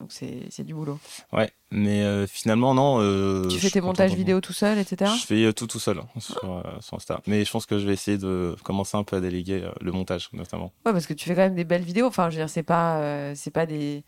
Donc 0.00 0.12
c'est 0.12 0.64
du 0.64 0.72
boulot. 0.72 0.98
Ouais, 1.32 1.50
mais 1.70 2.02
euh, 2.02 2.26
finalement 2.26 2.74
non. 2.74 3.00
Euh, 3.00 3.46
tu 3.48 3.58
fais 3.58 3.68
tes 3.68 3.82
montages 3.82 4.14
vidéo 4.14 4.40
tout 4.40 4.54
seul, 4.54 4.78
etc. 4.78 5.10
Je 5.14 5.26
fais 5.26 5.44
euh, 5.44 5.52
tout 5.52 5.66
tout 5.66 5.78
seul 5.78 5.98
hein, 5.98 6.06
sur, 6.18 6.64
sur, 6.80 6.96
Insta. 6.96 7.20
Mais 7.26 7.44
je 7.44 7.50
pense 7.50 7.66
que 7.66 7.78
je 7.78 7.86
vais 7.86 7.92
essayer 7.92 8.16
de 8.16 8.56
commencer 8.64 8.96
un 8.96 9.04
peu 9.04 9.16
à 9.16 9.20
déléguer 9.20 9.68
le 9.80 9.92
montage 9.92 10.30
notamment. 10.32 10.72
Ouais, 10.86 10.92
parce 10.92 11.06
que 11.06 11.12
tu 11.12 11.28
fais 11.28 11.34
quand 11.34 11.42
même 11.42 11.54
des 11.54 11.64
belles 11.64 11.82
vidéos. 11.82 12.06
Enfin, 12.06 12.30
je 12.30 12.36
veux 12.36 12.40
dire, 12.40 12.48
c'est 12.48 12.62
pas 12.62 13.34
c'est 13.34 13.50
pas 13.50 13.66
des 13.66 14.02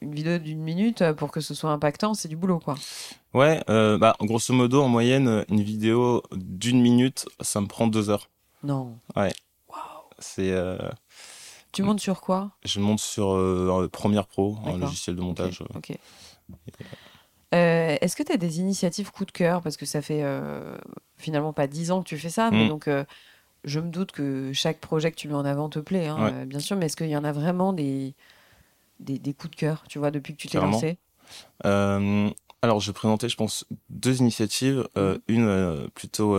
une 0.00 0.12
vidéo 0.12 0.38
d'une 0.38 0.60
minute 0.60 1.12
pour 1.12 1.30
que 1.30 1.40
ce 1.40 1.54
soit 1.54 1.70
impactant, 1.70 2.14
c'est 2.14 2.26
du 2.26 2.36
boulot 2.36 2.58
quoi. 2.58 2.74
Ouais, 3.34 3.62
bah 3.68 4.16
grosso 4.20 4.52
modo 4.52 4.82
en 4.82 4.88
moyenne 4.88 5.44
une 5.48 5.62
vidéo 5.62 6.24
d'une 6.32 6.80
minute, 6.80 7.26
ça 7.40 7.60
me 7.60 7.68
prend 7.68 7.86
deux 7.86 8.10
heures. 8.10 8.28
Non. 8.64 8.98
Ouais. 9.14 9.32
Waouh. 9.68 9.78
C'est 10.18 10.52
tu 11.72 11.82
montes 11.82 12.00
sur 12.00 12.20
quoi 12.20 12.50
Je 12.64 12.80
monte 12.80 13.00
sur 13.00 13.32
euh, 13.32 13.88
Premiere 13.90 14.26
Pro, 14.26 14.58
un 14.66 14.76
logiciel 14.76 15.16
de 15.16 15.22
montage. 15.22 15.62
Ok. 15.74 15.92
Euh, 17.54 17.96
est-ce 18.00 18.16
que 18.16 18.22
tu 18.22 18.32
as 18.32 18.36
des 18.36 18.60
initiatives 18.60 19.10
coup 19.10 19.24
de 19.24 19.30
cœur? 19.30 19.62
Parce 19.62 19.76
que 19.76 19.86
ça 19.86 20.00
fait 20.00 20.22
euh, 20.22 20.76
finalement 21.16 21.52
pas 21.52 21.66
dix 21.66 21.90
ans 21.90 22.02
que 22.02 22.08
tu 22.08 22.18
fais 22.18 22.30
ça, 22.30 22.50
mais 22.50 22.66
mm. 22.66 22.68
donc 22.68 22.90
je 23.64 23.80
me 23.80 23.88
doute 23.88 24.12
que 24.12 24.52
chaque 24.52 24.78
projet 24.78 25.10
que 25.10 25.16
tu 25.16 25.28
mets 25.28 25.34
en 25.34 25.44
avant 25.44 25.68
te 25.68 25.78
plaît, 25.78 26.08
hein, 26.08 26.44
bien 26.46 26.60
sûr, 26.60 26.76
mais 26.76 26.86
est-ce 26.86 26.96
qu'il 26.96 27.08
y 27.08 27.16
en 27.16 27.24
a 27.24 27.32
vraiment 27.32 27.72
des, 27.72 28.14
des, 29.00 29.34
coups 29.34 29.52
de 29.52 29.56
cœur, 29.56 29.84
tu 29.88 29.98
vois, 29.98 30.10
depuis 30.10 30.34
que 30.34 30.38
tu 30.38 30.48
t'es 30.48 30.58
lancé? 30.58 30.98
Alors, 31.64 32.78
je 32.78 32.90
vais 32.90 32.94
présenter, 32.94 33.28
je 33.28 33.36
pense, 33.36 33.66
deux 33.90 34.20
initiatives. 34.20 34.86
Mm. 34.96 35.14
une 35.28 35.88
plutôt 35.94 36.36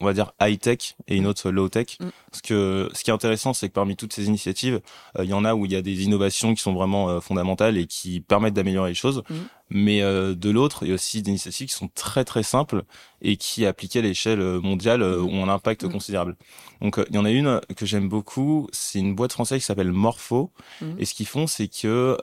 on 0.00 0.06
va 0.06 0.12
dire 0.12 0.32
high 0.40 0.58
tech 0.58 0.96
et 1.08 1.16
une 1.16 1.24
mm. 1.24 1.26
autre 1.26 1.50
low 1.50 1.68
tech. 1.68 1.98
Mm. 2.00 2.08
Parce 2.30 2.42
que 2.42 2.90
ce 2.92 3.04
qui 3.04 3.10
est 3.10 3.14
intéressant, 3.14 3.52
c'est 3.52 3.68
que 3.68 3.74
parmi 3.74 3.96
toutes 3.96 4.12
ces 4.12 4.26
initiatives, 4.26 4.80
euh, 5.18 5.24
il 5.24 5.30
y 5.30 5.34
en 5.34 5.44
a 5.44 5.54
où 5.54 5.66
il 5.66 5.72
y 5.72 5.76
a 5.76 5.82
des 5.82 6.04
innovations 6.04 6.54
qui 6.54 6.62
sont 6.62 6.72
vraiment 6.72 7.08
euh, 7.08 7.20
fondamentales 7.20 7.76
et 7.76 7.86
qui 7.86 8.20
permettent 8.20 8.54
d'améliorer 8.54 8.90
les 8.90 8.94
choses. 8.94 9.22
Mm. 9.28 9.34
Mais 9.70 10.02
euh, 10.02 10.34
de 10.34 10.50
l'autre, 10.50 10.84
il 10.84 10.88
y 10.88 10.90
a 10.92 10.94
aussi 10.94 11.22
des 11.22 11.30
initiatives 11.30 11.68
qui 11.68 11.74
sont 11.74 11.88
très 11.94 12.24
très 12.24 12.42
simples 12.42 12.82
et 13.22 13.36
qui, 13.36 13.66
appliquées 13.66 14.00
à 14.00 14.02
l'échelle 14.02 14.40
mondiale, 14.60 15.02
ont 15.02 15.44
un 15.44 15.48
impact 15.48 15.88
considérable. 15.88 16.36
Donc, 16.80 16.98
il 17.10 17.14
y 17.14 17.18
en 17.18 17.24
a 17.24 17.30
une 17.30 17.60
que 17.76 17.84
j'aime 17.84 18.08
beaucoup. 18.08 18.68
C'est 18.72 18.98
une 18.98 19.14
boîte 19.14 19.32
française 19.32 19.60
qui 19.60 19.66
s'appelle 19.66 19.92
Morpho. 19.92 20.50
Et 20.98 21.04
ce 21.04 21.12
qu'ils 21.12 21.26
font, 21.26 21.46
c'est 21.46 21.68
que 21.68 22.16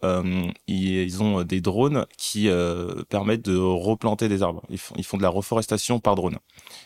ils 0.67 1.23
ont 1.23 1.43
des 1.43 1.61
drones 1.61 2.07
qui 2.17 2.49
permettent 3.09 3.45
de 3.45 3.55
replanter 3.57 4.27
des 4.27 4.41
arbres. 4.41 4.63
Ils 4.69 4.79
font, 4.79 4.95
ils 4.97 5.05
font 5.05 5.17
de 5.17 5.21
la 5.21 5.29
reforestation 5.29 5.99
par 5.99 6.15
drone. 6.15 6.39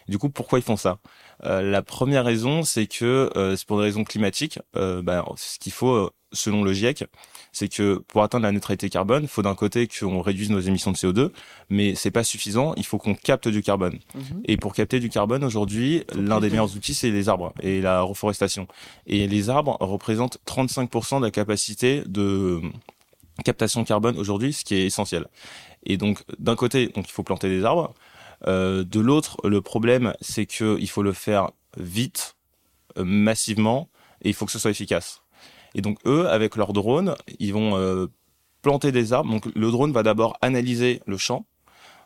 Du 0.10 0.18
coup, 0.18 0.30
pourquoi 0.30 0.60
ils 0.60 0.64
font 0.64 0.78
ça? 0.78 1.00
Euh, 1.46 1.62
La 1.62 1.82
première 1.82 2.26
raison, 2.26 2.64
c'est 2.64 2.88
que 2.88 3.30
euh, 3.36 3.56
c'est 3.56 3.66
pour 3.66 3.78
des 3.78 3.84
raisons 3.84 4.04
climatiques. 4.04 4.60
Euh, 4.76 5.02
bah, 5.02 5.26
ce 5.38 5.60
qu'il 5.60 5.72
faut, 5.72 6.12
selon 6.32 6.64
le 6.64 6.74
GIEC, 6.74 7.06
c'est 7.52 7.68
que 7.68 8.04
pour 8.08 8.24
atteindre 8.24 8.44
la 8.44 8.52
neutralité 8.52 8.90
carbone, 8.90 9.24
il 9.24 9.30
faut 9.30 9.42
d'un 9.42 9.56
côté 9.56 9.88
qu'on 9.88 10.22
réduise 10.22 10.50
nos 10.50 10.60
émissions 10.60 10.92
de 10.92 10.98
CO2, 10.98 11.32
mais 11.70 11.96
c'est 11.96 12.12
pas 12.12 12.24
suffisant. 12.24 12.74
Il 12.78 12.86
faut 12.86 12.98
qu'on 12.98 13.16
capte 13.16 13.48
du 13.48 13.62
carbone. 13.62 14.00
Mhm. 14.16 14.42
Et 14.46 14.58
pour 14.58 14.74
capter 14.74 15.00
du 15.00 15.10
carbone, 15.10 15.44
aujourd'hui, 15.44 16.04
l'un 16.16 16.40
des 16.40 16.50
meilleurs 16.50 16.76
outils, 16.76 16.94
c'est 16.94 17.12
les 17.12 17.30
arbres 17.30 17.54
et 17.62 17.82
la 17.82 18.02
reforestation. 18.02 18.68
Et 19.08 19.28
les 19.28 19.50
arbres 19.50 19.78
représentent 19.80 20.38
35% 20.46 21.20
de 21.20 21.26
la 21.26 21.32
capacité 21.32 22.04
de 22.06 22.62
captation 23.44 23.82
de 23.82 23.88
carbone 23.88 24.18
aujourd'hui, 24.18 24.54
ce 24.54 24.64
qui 24.64 24.76
est 24.76 24.86
essentiel. 24.86 25.28
Et 25.84 25.98
donc, 25.98 26.24
d'un 26.40 26.56
côté, 26.56 26.88
donc 26.88 27.08
il 27.10 27.12
faut 27.12 27.24
planter 27.24 27.50
des 27.50 27.66
arbres. 27.66 27.94
Euh, 28.48 28.84
de 28.84 29.00
l'autre, 29.00 29.38
le 29.48 29.62
problème, 29.62 30.14
c'est 30.22 30.46
que 30.46 30.78
il 30.80 30.90
faut 30.90 31.04
le 31.04 31.14
faire 31.14 31.52
vite 31.78 32.36
massivement 32.98 33.90
et 34.22 34.30
il 34.30 34.34
faut 34.34 34.46
que 34.46 34.52
ce 34.52 34.60
soit 34.60 34.72
efficace. 34.72 35.21
Et 35.76 35.82
donc 35.82 35.98
eux, 36.06 36.28
avec 36.28 36.56
leur 36.56 36.74
drone, 36.74 37.16
ils 37.40 37.54
vont 37.54 38.08
planter 38.62 38.92
des 38.92 39.14
arbres. 39.14 39.32
Donc 39.32 39.46
le 39.56 39.72
drone 39.72 39.92
va 39.92 40.04
d'abord 40.04 40.38
analyser 40.42 41.02
le 41.06 41.18
champ 41.18 41.46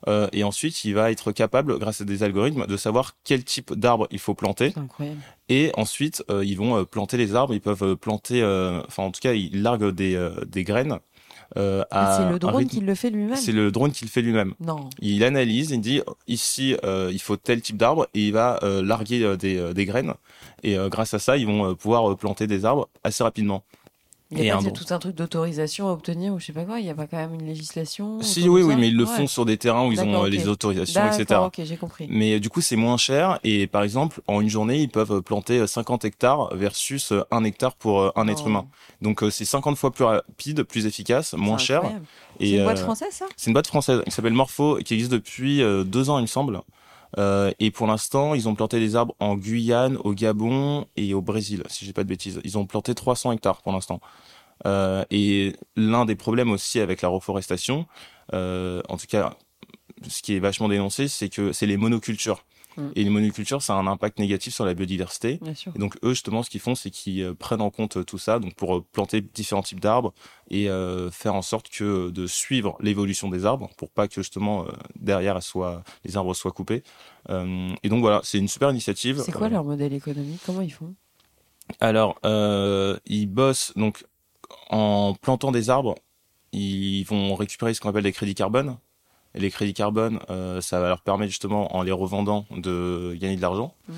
euh, 0.08 0.28
et 0.34 0.44
ensuite 0.44 0.86
il 0.86 0.94
va 0.94 1.12
être 1.12 1.32
capable, 1.32 1.80
grâce 1.80 2.02
à 2.02 2.06
des 2.06 2.24
algorithmes, 2.24 2.68
de 2.68 2.78
savoir 2.78 3.16
quel 3.24 3.44
type 3.44 3.74
d'arbre 3.74 4.08
il 4.12 4.20
faut 4.20 4.34
planter. 4.34 4.74
Incroyable. 4.76 5.20
Et 5.50 5.72
ensuite 5.76 6.24
euh, 6.30 6.44
ils 6.46 6.58
vont 6.58 6.78
euh, 6.78 6.84
planter 6.84 7.18
les 7.18 7.36
arbres. 7.36 7.54
Ils 7.54 7.62
peuvent 7.62 7.96
planter, 7.96 8.44
enfin 8.88 9.04
en 9.04 9.12
tout 9.12 9.22
cas 9.22 9.34
ils 9.34 9.62
larguent 9.62 9.92
des, 9.92 10.30
des 10.48 10.64
graines. 10.64 11.00
Ah, 11.56 12.18
c'est 12.18 12.30
le 12.30 12.40
drone 12.40 12.66
qui 12.68 12.80
le 12.82 12.96
fait 12.96 13.10
lui-même. 13.10 13.36
C'est 13.36 13.52
le 13.52 13.72
drone 13.72 13.92
qui 13.92 14.06
le 14.06 14.10
fait 14.10 14.22
lui-même. 14.22 14.54
Non. 14.60 14.90
Il 15.02 15.24
analyse, 15.24 15.72
il 15.72 15.82
dit 15.82 16.02
ici 16.28 16.76
il 16.84 17.22
faut 17.22 17.38
tel 17.38 17.62
type 17.62 17.78
d'arbre 17.78 18.08
et 18.14 18.28
il 18.28 18.34
va 18.34 18.60
larguer 18.62 19.38
des, 19.38 19.74
des 19.74 19.86
graines. 19.86 20.14
Et 20.64 20.78
grâce 20.90 21.14
à 21.14 21.20
ça, 21.20 21.38
ils 21.38 21.46
vont 21.46 21.76
pouvoir 21.76 22.16
planter 22.18 22.48
des 22.48 22.66
arbres 22.66 22.90
assez 23.04 23.24
rapidement. 23.24 23.64
Il 24.32 24.44
y 24.44 24.50
a 24.50 24.58
pas 24.58 24.72
tout 24.72 24.94
un 24.94 25.00
truc 25.00 25.16
d'autorisation 25.16 25.88
à 25.88 25.92
obtenir 25.92 26.34
ou 26.34 26.40
je 26.40 26.48
sais 26.48 26.54
pas 26.54 26.64
quoi. 26.64 26.80
Il 26.80 26.84
n'y 26.84 26.90
a 26.90 26.96
pas 26.96 27.06
quand 27.06 27.18
même 27.18 27.36
une 27.36 27.46
législation. 27.46 28.22
Si 28.22 28.50
oui, 28.50 28.64
oui, 28.64 28.76
mais 28.76 28.88
ils 28.88 28.98
le 28.98 29.06
font 29.06 29.28
sur 29.28 29.46
des 29.46 29.58
terrains 29.58 29.86
où 29.86 29.92
ils 29.92 30.02
ont 30.02 30.24
euh, 30.24 30.30
les 30.30 30.48
autorisations, 30.48 31.06
etc. 31.08 31.42
Ok, 31.46 31.62
j'ai 31.64 31.78
compris. 31.78 32.08
Mais 32.10 32.34
euh, 32.34 32.40
du 32.40 32.50
coup, 32.50 32.62
c'est 32.62 32.76
moins 32.76 32.98
cher 32.98 33.40
et 33.44 33.68
par 33.68 33.84
exemple, 33.84 34.22
en 34.28 34.42
une 34.42 34.50
journée, 34.50 34.80
ils 34.80 34.90
peuvent 34.90 35.22
planter 35.22 35.66
50 35.68 36.06
hectares 36.06 36.56
versus 36.56 37.14
1 37.30 37.44
hectare 37.44 37.76
pour 37.76 38.18
un 38.18 38.28
être 38.28 38.44
oh. 38.46 38.50
humain. 38.50 38.66
Donc 39.02 39.24
c'est 39.30 39.46
50 39.46 39.78
fois 39.78 39.92
plus 39.92 40.06
rapide, 40.06 40.64
plus 40.64 40.88
efficace, 40.88 41.34
moins 41.34 41.58
cher. 41.58 41.84
C'est 42.40 42.50
une 42.50 42.64
boîte 42.64 42.80
française, 42.80 43.12
ça? 43.12 43.26
C'est 43.38 43.48
une 43.48 43.54
boîte 43.54 43.68
française 43.68 44.02
qui 44.06 44.12
s'appelle 44.12 44.34
Morpho, 44.34 44.80
qui 44.84 44.96
existe 44.96 45.12
depuis 45.12 45.62
deux 45.86 46.10
ans, 46.10 46.18
il 46.18 46.24
me 46.24 46.28
semble. 46.28 46.62
Euh, 47.18 47.52
et 47.60 47.72
pour 47.72 47.88
l'instant, 47.88 48.34
ils 48.34 48.50
ont 48.50 48.56
planté 48.56 48.80
des 48.80 48.96
arbres 48.96 49.16
en 49.20 49.36
Guyane, 49.36 49.98
au 50.04 50.14
Gabon 50.14 50.86
et 50.96 51.14
au 51.14 51.22
Brésil, 51.22 51.64
si 51.68 51.86
j'ai 51.86 51.94
pas 51.94 52.04
de 52.04 52.10
bêtises. 52.10 52.42
Ils 52.44 52.58
ont 52.58 52.66
planté 52.66 52.94
300 52.94 53.32
hectares 53.32 53.62
pour 53.62 53.72
l'instant. 53.72 54.02
Euh, 54.66 55.04
et 55.12 55.54
l'un 55.76 56.06
des 56.06 56.16
problèmes 56.16 56.52
aussi 56.52 56.80
avec 56.80 57.02
la 57.02 57.10
reforestation, 57.10 57.86
euh, 58.34 58.82
en 58.90 58.98
tout 58.98 59.08
cas, 59.08 59.36
ce 60.08 60.22
qui 60.22 60.36
est 60.36 60.40
vachement 60.40 60.68
dénoncé, 60.68 61.08
c'est 61.08 61.30
que 61.30 61.52
c'est 61.52 61.66
les 61.66 61.78
monocultures. 61.78 62.44
Et 62.96 63.04
les 63.04 63.10
monocultures, 63.10 63.62
ça 63.62 63.76
a 63.76 63.78
un 63.78 63.88
impact 63.88 64.20
négatif 64.20 64.54
sur 64.54 64.66
la 64.66 64.74
biodiversité. 64.74 65.40
Et 65.76 65.80
donc 65.80 65.98
eux, 66.04 66.10
justement, 66.10 66.44
ce 66.44 66.50
qu'ils 66.50 66.60
font, 66.62 66.76
c'est 66.76 66.90
qu'ils 66.90 67.22
euh, 67.22 67.34
prennent 67.34 67.62
en 67.62 67.70
compte 67.70 68.06
tout 68.06 68.18
ça, 68.18 68.40
donc 68.40 68.56
pour 68.56 68.84
planter 68.84 69.22
différents 69.22 69.64
types 69.64 69.80
d'arbres 69.80 70.14
et 70.50 70.68
faire 71.12 71.34
en 71.34 71.42
sorte 71.42 71.70
que 71.70 72.12
de 72.12 72.28
suivre 72.28 72.78
l'évolution 72.80 73.30
des 73.30 73.46
arbres, 73.46 73.70
pour 73.78 73.90
pas 73.90 74.08
que 74.08 74.22
justement 74.22 74.66
derrière 74.96 75.42
soit, 75.42 75.84
les 76.04 76.18
arbres 76.18 76.34
soient 76.36 76.52
coupés. 76.52 76.84
et 77.30 77.90
donc 77.90 78.02
voilà, 78.02 78.22
c'est 78.24 78.38
une 78.38 78.48
super 78.48 78.70
initiative. 78.70 79.22
C'est 79.26 79.32
quoi 79.32 79.50
leur 79.50 79.64
modèle 79.64 79.94
économique? 79.94 80.40
Comment 80.46 80.62
ils 80.62 80.72
font? 80.72 80.94
Alors, 81.80 82.20
ils 83.06 83.26
bossent 83.26 83.74
donc 83.76 84.06
en 84.70 85.14
plantant 85.20 85.52
des 85.52 85.70
arbres, 85.70 85.96
ils 86.52 87.04
vont 87.04 87.36
récupérer 87.36 87.74
ce 87.74 87.82
qu'on 87.82 87.90
appelle 87.90 88.04
des 88.04 88.12
crédits 88.12 88.36
carbone. 88.36 88.78
Et 89.36 89.40
les 89.40 89.52
crédits 89.52 89.74
carbone, 89.74 90.20
euh, 90.30 90.62
ça 90.62 90.80
va 90.80 90.88
leur 90.88 91.02
permettre 91.02 91.30
justement, 91.30 91.76
en 91.76 91.84
les 91.84 91.92
revendant, 91.92 92.46
de 92.52 93.16
gagner 93.20 93.36
de 93.36 93.42
l'argent. 93.42 93.76
Mmh. 93.88 93.94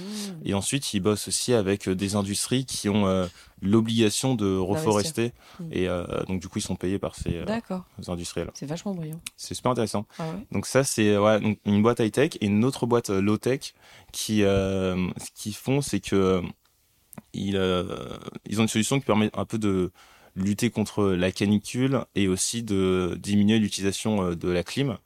Et 0.46 0.54
ensuite, 0.54 0.94
ils 0.94 1.00
bossent 1.00 1.28
aussi 1.28 1.54
avec 1.54 1.88
des 1.88 2.16
industries 2.16 2.66
qui 2.66 2.90
ont 2.90 3.08
euh, 3.08 3.28
l'obligation 3.62 4.36
de 4.36 4.58
reforester. 4.58 5.34
Mmh. 5.60 5.64
Et 5.72 5.88
euh, 5.88 6.06
donc, 6.28 6.42
du 6.42 6.48
coup, 6.48 6.60
ils 6.60 6.64
sont 6.64 6.76
payés 6.76 6.98
par 7.00 7.16
ces, 7.16 7.44
industriels. 8.08 8.50
C'est 8.56 8.66
vachement 8.66 8.96
brillant. 8.96 9.22
C'est 9.36 9.54
super 9.54 9.72
intéressant. 9.72 10.06
Ah 10.20 10.26
donc 10.52 10.66
ça, 10.66 10.84
c'est 10.84 11.18
ouais, 11.18 11.58
une 11.66 11.82
boîte 11.84 12.00
high-tech 12.00 12.32
et 12.42 12.48
une 12.48 12.66
autre 12.66 12.86
boîte 12.86 13.10
low-tech 13.10 13.74
qui, 14.12 14.40
ce 14.40 15.32
qu'ils 15.36 15.56
font, 15.56 15.82
c'est 15.82 16.00
que 16.00 16.42
ils, 17.34 17.60
ils 18.48 18.60
ont 18.60 18.64
une 18.64 18.68
solution 18.68 19.00
qui 19.00 19.06
permet 19.06 19.30
un 19.34 19.46
peu 19.46 19.58
de 19.60 19.92
lutter 20.38 20.70
contre 20.70 21.06
la 21.06 21.32
canicule 21.32 22.06
et 22.16 22.28
aussi 22.28 22.64
de 22.64 23.18
diminuer 23.20 23.60
l'utilisation 23.60 24.24
euh, 24.24 24.36
de 24.36 24.50
la 24.50 24.64
clim. 24.64 24.98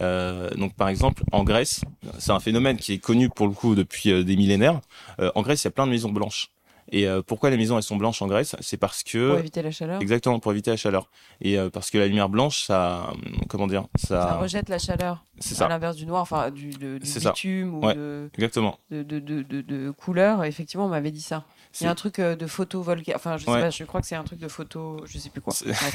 Euh, 0.00 0.50
donc 0.50 0.74
par 0.74 0.88
exemple 0.88 1.22
en 1.32 1.44
Grèce, 1.44 1.82
c'est 2.18 2.32
un 2.32 2.40
phénomène 2.40 2.76
qui 2.76 2.94
est 2.94 2.98
connu 2.98 3.28
pour 3.28 3.46
le 3.46 3.52
coup 3.52 3.74
depuis 3.74 4.10
euh, 4.10 4.24
des 4.24 4.36
millénaires. 4.36 4.80
Euh, 5.20 5.30
en 5.34 5.42
Grèce, 5.42 5.62
il 5.62 5.66
y 5.66 5.68
a 5.68 5.72
plein 5.72 5.86
de 5.86 5.92
maisons 5.92 6.10
blanches. 6.10 6.48
Et 6.90 7.06
euh, 7.06 7.22
pourquoi 7.22 7.48
les 7.48 7.56
maisons 7.56 7.76
elles 7.76 7.82
sont 7.82 7.96
blanches 7.96 8.20
en 8.22 8.26
Grèce? 8.26 8.54
C'est 8.60 8.76
parce 8.76 9.02
que 9.02 9.30
pour 9.30 9.38
éviter 9.38 9.62
la 9.62 9.70
chaleur. 9.70 10.02
Exactement 10.02 10.40
pour 10.40 10.52
éviter 10.52 10.70
la 10.70 10.76
chaleur. 10.76 11.10
Et 11.40 11.56
parce 11.72 11.90
que 11.90 11.96
la 11.96 12.06
lumière 12.06 12.28
blanche, 12.28 12.64
ça, 12.64 13.12
comment 13.48 13.66
dire, 13.66 13.86
ça, 13.94 14.28
ça 14.28 14.34
rejette 14.36 14.68
la 14.68 14.78
chaleur. 14.78 15.24
C'est 15.38 15.54
ça. 15.54 15.66
À 15.66 15.68
l'inverse 15.68 15.96
du 15.96 16.06
noir, 16.06 16.22
enfin 16.22 16.50
du, 16.50 16.70
de, 16.70 16.98
du 16.98 17.20
bitume 17.20 17.76
ou 17.76 17.92
de, 17.92 18.30
exactement. 18.34 18.78
De, 18.90 19.02
de, 19.02 19.20
de, 19.20 19.42
de, 19.42 19.90
couleur. 19.90 20.44
Effectivement, 20.44 20.86
on 20.86 20.90
m'avait 20.90 21.12
dit 21.12 21.22
ça. 21.22 21.44
Il 21.80 21.84
y 21.84 21.86
a 21.86 21.90
un 21.90 21.94
truc 21.94 22.18
euh, 22.18 22.36
de 22.36 22.46
photo 22.46 22.82
volcanique. 22.82 23.16
Enfin, 23.16 23.36
je 23.36 23.44
sais 23.44 23.50
pas, 23.50 23.70
je 23.70 23.84
crois 23.84 24.00
que 24.00 24.06
c'est 24.06 24.14
un 24.14 24.24
truc 24.24 24.38
de 24.38 24.48
photo, 24.48 25.02
je 25.06 25.18
sais 25.18 25.30
plus 25.30 25.40
quoi. 25.40 25.54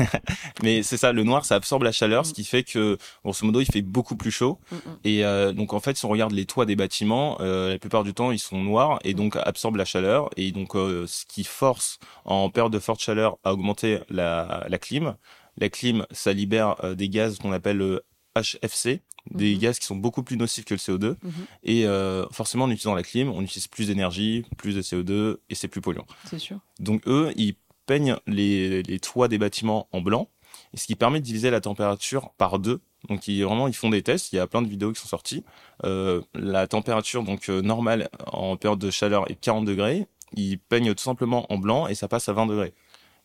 Mais 0.64 0.84
c'est 0.84 0.98
ça, 0.98 1.12
le 1.12 1.24
noir, 1.24 1.46
ça 1.46 1.56
absorbe 1.56 1.84
la 1.84 1.92
chaleur, 1.92 2.26
ce 2.26 2.32
mm. 2.32 2.34
qui 2.34 2.44
fait 2.44 2.64
que, 2.64 2.98
grosso 3.24 3.46
modo, 3.46 3.62
il 3.62 3.66
fait 3.66 3.82
beaucoup 3.82 4.16
plus 4.16 4.32
chaud. 4.32 4.60
Mm, 4.72 4.76
mm. 4.76 4.80
Et 5.04 5.26
euh, 5.26 5.54
donc, 5.54 5.74
en 5.74 5.80
fait, 5.80 5.98
si 5.98 6.06
on 6.06 6.10
regarde 6.10 6.32
les 6.32 6.46
toits 6.46 6.66
des 6.66 6.76
bâtiments, 6.76 7.38
euh, 7.42 7.70
la 7.70 7.80
plupart 7.80 8.04
du 8.04 8.14
temps, 8.14 8.32
ils 8.32 8.40
sont 8.40 8.58
noirs 8.58 9.00
et 9.04 9.14
donc 9.14 9.36
absorbent 9.36 9.78
la 9.78 9.86
chaleur. 9.86 10.30
Et 10.38 10.52
donc, 10.52 10.74
ce 10.74 11.26
qui 11.26 11.44
force, 11.44 12.00
en 12.26 12.50
période 12.50 12.74
de 12.74 12.80
forte 12.80 13.00
chaleur, 13.00 13.38
à 13.44 13.54
augmenter 13.54 14.00
la, 14.10 14.66
la 14.68 14.78
clim. 14.78 15.16
La 15.60 15.70
clim, 15.70 16.06
ça 16.12 16.34
libère 16.34 16.76
des 16.96 17.10
gaz 17.10 17.40
qu'on 17.40 17.52
appelle 17.52 18.02
HFC, 18.36 19.02
des 19.32 19.54
mhm. 19.54 19.60
gaz 19.60 19.80
qui 19.80 19.86
sont 19.86 19.96
beaucoup 19.96 20.24
plus 20.24 20.38
nocifs 20.38 20.66
que 20.66 20.74
le 20.74 20.80
CO2. 20.80 21.16
Mhm. 21.22 21.32
Et 21.64 21.86
euh, 21.86 22.26
forcément, 22.32 22.66
en 22.66 22.70
utilisant 22.70 22.96
la 22.96 23.04
clim, 23.04 23.30
on 23.30 23.42
utilise 23.42 23.68
plus 23.68 23.88
d'énergie, 23.88 24.46
plus 24.58 24.76
de 24.76 24.82
CO2, 24.82 25.38
et 25.50 25.56
c'est 25.56 25.68
plus 25.68 25.82
polluant. 25.82 26.06
C'est 26.26 26.40
sûr. 26.40 26.60
Donc 26.80 27.08
eux, 27.08 27.32
ils 27.36 27.56
peignent 27.86 28.18
les, 28.28 28.84
les, 28.84 29.00
toits 29.00 29.28
des 29.28 29.38
bâtiments 29.38 29.88
en 29.92 30.02
blanc, 30.02 30.30
et 30.74 30.78
ce 30.78 30.86
qui 30.86 30.96
permet 30.96 31.20
de 31.20 31.26
diviser 31.26 31.50
la 31.50 31.62
température 31.62 32.32
par 32.38 32.60
deux. 32.60 32.82
Donc 33.10 33.28
ils, 33.28 33.44
vraiment, 33.44 33.68
ils 33.68 33.76
font 33.76 33.90
des 33.90 34.02
tests. 34.02 34.34
Il 34.34 34.38
y 34.38 34.40
a 34.40 34.48
plein 34.48 34.62
de 34.62 34.68
vidéos 34.68 34.92
qui 34.92 35.02
sont 35.02 35.08
sorties. 35.08 35.44
Euh, 35.86 36.22
la 36.34 36.68
température 36.68 37.24
donc 37.24 37.50
euh, 37.50 37.62
normale 37.62 38.10
en 38.26 38.58
période 38.58 38.80
de 38.80 38.92
chaleur 38.92 39.30
est 39.30 39.36
40 39.36 39.66
degrés. 39.66 40.08
Ils 40.34 40.60
peignent 40.60 40.94
tout 40.94 41.04
simplement 41.04 41.52
en 41.52 41.58
blanc 41.58 41.88
et 41.88 41.96
ça 41.96 42.08
passe 42.08 42.28
à 42.28 42.34
20 42.34 42.48
degrés. 42.48 42.74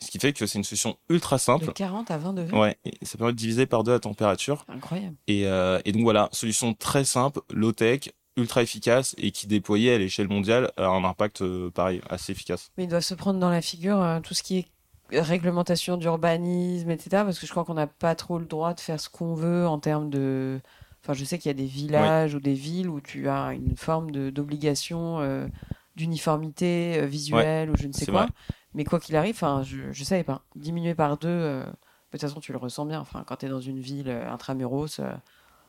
Ce 0.02 0.10
qui 0.10 0.18
fait 0.18 0.32
que 0.32 0.46
c'est 0.46 0.58
une 0.58 0.64
solution 0.64 0.96
ultra 1.08 1.38
simple. 1.38 1.66
De 1.66 1.70
40 1.70 2.10
à 2.10 2.18
20 2.18 2.32
degrés. 2.32 2.58
Ouais, 2.58 2.76
et 2.84 2.92
ça 3.04 3.16
permet 3.16 3.32
de 3.32 3.38
diviser 3.38 3.66
par 3.66 3.84
deux 3.84 3.92
la 3.92 4.00
température. 4.00 4.64
Incroyable. 4.68 5.16
Et, 5.28 5.46
euh, 5.46 5.80
et 5.84 5.92
donc 5.92 6.02
voilà, 6.02 6.28
solution 6.32 6.74
très 6.74 7.04
simple, 7.04 7.40
low-tech, 7.52 8.10
ultra 8.36 8.62
efficace 8.62 9.14
et 9.18 9.30
qui 9.30 9.46
déployée 9.46 9.94
à 9.94 9.98
l'échelle 9.98 10.28
mondiale 10.28 10.72
a 10.76 10.86
un 10.86 11.04
impact 11.04 11.42
euh, 11.42 11.70
pareil, 11.70 12.00
assez 12.08 12.32
efficace. 12.32 12.70
Mais 12.76 12.84
il 12.84 12.88
doit 12.88 13.00
se 13.00 13.14
prendre 13.14 13.38
dans 13.38 13.50
la 13.50 13.62
figure 13.62 14.00
euh, 14.00 14.20
tout 14.20 14.34
ce 14.34 14.42
qui 14.42 14.58
est 14.58 15.18
réglementation 15.20 15.96
d'urbanisme, 15.96 16.90
etc. 16.90 17.08
Parce 17.24 17.38
que 17.38 17.46
je 17.46 17.50
crois 17.50 17.64
qu'on 17.64 17.74
n'a 17.74 17.86
pas 17.86 18.14
trop 18.14 18.38
le 18.38 18.46
droit 18.46 18.74
de 18.74 18.80
faire 18.80 18.98
ce 18.98 19.08
qu'on 19.08 19.34
veut 19.34 19.66
en 19.66 19.78
termes 19.78 20.10
de... 20.10 20.60
Enfin, 21.02 21.12
je 21.12 21.24
sais 21.24 21.38
qu'il 21.38 21.50
y 21.50 21.54
a 21.54 21.54
des 21.54 21.66
villages 21.66 22.34
ou 22.34 22.40
des 22.40 22.54
villes 22.54 22.88
où 22.88 23.00
tu 23.00 23.28
as 23.28 23.52
une 23.52 23.76
forme 23.76 24.10
d'obligation 24.30 25.48
d'uniformité 25.96 27.04
visuelle 27.06 27.70
ou 27.70 27.76
je 27.76 27.88
ne 27.88 27.92
sais 27.92 28.06
quoi. 28.06 28.28
Mais 28.74 28.84
quoi 28.84 29.00
qu'il 29.00 29.16
arrive, 29.16 29.38
je, 29.64 29.88
ne 29.88 30.04
savais 30.04 30.24
pas. 30.24 30.42
Diminuer 30.56 30.94
par 30.94 31.18
deux, 31.18 31.28
euh, 31.28 31.64
de 31.64 31.70
toute 32.12 32.20
façon, 32.20 32.40
tu 32.40 32.52
le 32.52 32.58
ressens 32.58 32.86
bien. 32.86 33.00
Enfin, 33.00 33.24
quand 33.26 33.36
tu 33.36 33.46
es 33.46 33.48
dans 33.48 33.60
une 33.60 33.80
ville 33.80 34.08
euh, 34.08 34.30
intramuros, 34.30 34.98
euh, 34.98 35.12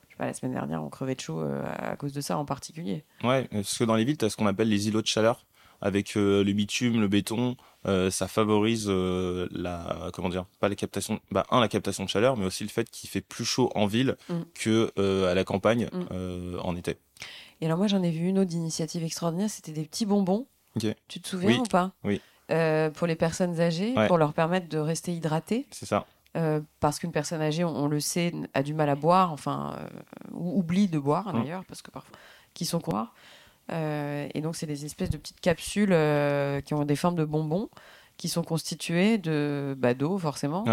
je 0.08 0.14
sais 0.14 0.18
pas, 0.18 0.26
la 0.26 0.34
semaine 0.34 0.54
dernière, 0.54 0.84
on 0.84 0.90
crevait 0.90 1.16
de 1.16 1.22
chaud 1.22 1.42
à 1.42 1.96
cause 1.96 2.14
de 2.14 2.22
ça 2.22 2.38
en 2.38 2.46
particulier. 2.46 3.04
Ouais, 3.24 3.48
parce 3.52 3.78
que 3.78 3.84
dans 3.84 3.96
les 3.96 4.06
villes, 4.06 4.18
tu 4.18 4.26
as 4.26 4.30
ce 4.30 4.38
qu'on 4.38 4.48
appelle 4.48 4.70
les 4.70 4.88
îlots 4.88 5.02
de 5.02 5.08
chaleur. 5.08 5.46
Avec 5.82 6.16
le 6.16 6.44
bitume, 6.54 7.02
le 7.02 7.10
béton, 7.10 7.58
ça 7.84 8.28
favorise 8.30 8.88
la, 8.88 10.10
comment 10.14 10.30
dire, 10.30 10.46
pas 10.62 10.70
la 10.70 10.76
captation, 10.76 11.20
bah, 11.30 11.46
un, 11.52 11.60
la 11.60 11.68
captation 11.68 12.06
de 12.06 12.10
chaleur, 12.10 12.38
mais 12.38 12.46
aussi 12.46 12.64
le 12.64 12.70
fait 12.70 12.90
qu'il 12.90 13.10
fait 13.10 13.20
plus 13.20 13.44
chaud 13.44 13.70
en 13.76 13.86
ville 13.86 14.16
mm. 14.30 14.42
que 14.54 14.94
à 15.28 15.34
la 15.34 15.44
campagne 15.44 15.90
mm. 15.92 16.60
en 16.62 16.78
été. 16.78 17.00
Et 17.60 17.66
alors, 17.66 17.78
moi, 17.78 17.88
j'en 17.88 18.02
ai 18.02 18.12
vu 18.12 18.28
une 18.28 18.40
autre 18.40 18.54
initiative 18.54 19.04
extraordinaire, 19.04 19.50
c'était 19.50 19.74
des 19.74 19.84
petits 19.84 20.06
bonbons. 20.06 20.48
Tu 21.08 21.20
te 21.20 21.28
souviens 21.28 21.60
ou 21.60 21.64
pas? 21.64 21.92
Oui. 22.04 22.22
Euh, 22.52 22.90
pour 22.90 23.08
les 23.08 23.16
personnes 23.16 23.62
âgées, 23.62 23.96
pour 24.08 24.18
leur 24.18 24.34
permettre 24.34 24.68
de 24.68 24.78
rester 24.78 25.14
hydratées. 25.14 25.66
C'est 25.72 25.86
ça. 25.86 26.06
Euh, 26.36 26.60
parce 26.80 27.00
qu'une 27.00 27.12
personne 27.12 27.42
âgée, 27.42 27.64
on, 27.64 27.88
le 27.88 28.00
sait, 28.00 28.34
a 28.54 28.64
du 28.64 28.74
mal 28.74 28.90
à 28.90 28.96
boire, 28.96 29.32
enfin, 29.32 29.78
euh, 29.78 29.88
ou 30.34 30.60
oublie 30.60 30.88
de 30.88 31.00
boire 31.00 31.28
mmh. 31.28 31.40
d'ailleurs, 31.40 31.66
parce 31.66 31.82
que 31.82 31.92
parfois, 31.92 32.18
qui 32.54 32.66
sont 32.66 32.80
quoi 32.80 33.12
et 33.70 34.42
donc, 34.42 34.58
c'est 34.58 34.68
des 34.68 34.84
espèces 34.86 35.10
de 35.10 35.18
petites 35.18 35.40
capsules 35.40 35.96
qui 36.66 36.74
ont 36.74 36.84
des 36.84 36.96
formes 36.98 37.16
de 37.16 37.24
bonbons, 37.24 37.70
qui 38.18 38.28
sont 38.28 38.44
constituées 38.44 39.18
de 39.18 39.74
bah, 39.78 39.94
d'eau, 39.94 40.18
forcément, 40.20 40.66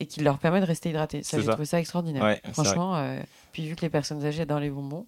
et 0.00 0.06
qui 0.06 0.20
leur 0.20 0.38
permettent 0.38 0.62
de 0.62 0.66
rester 0.66 0.88
hydratés. 0.88 1.22
Ça, 1.22 1.38
j'ai 1.38 1.46
trouvé 1.46 1.66
ça 1.66 1.78
extraordinaire. 1.78 2.38
Franchement, 2.54 3.16
puis 3.52 3.68
vu 3.68 3.76
que 3.76 3.82
les 3.82 3.90
personnes 3.90 4.24
âgées 4.24 4.46
dans 4.46 4.58
les 4.58 4.70
bonbons, 4.70 5.06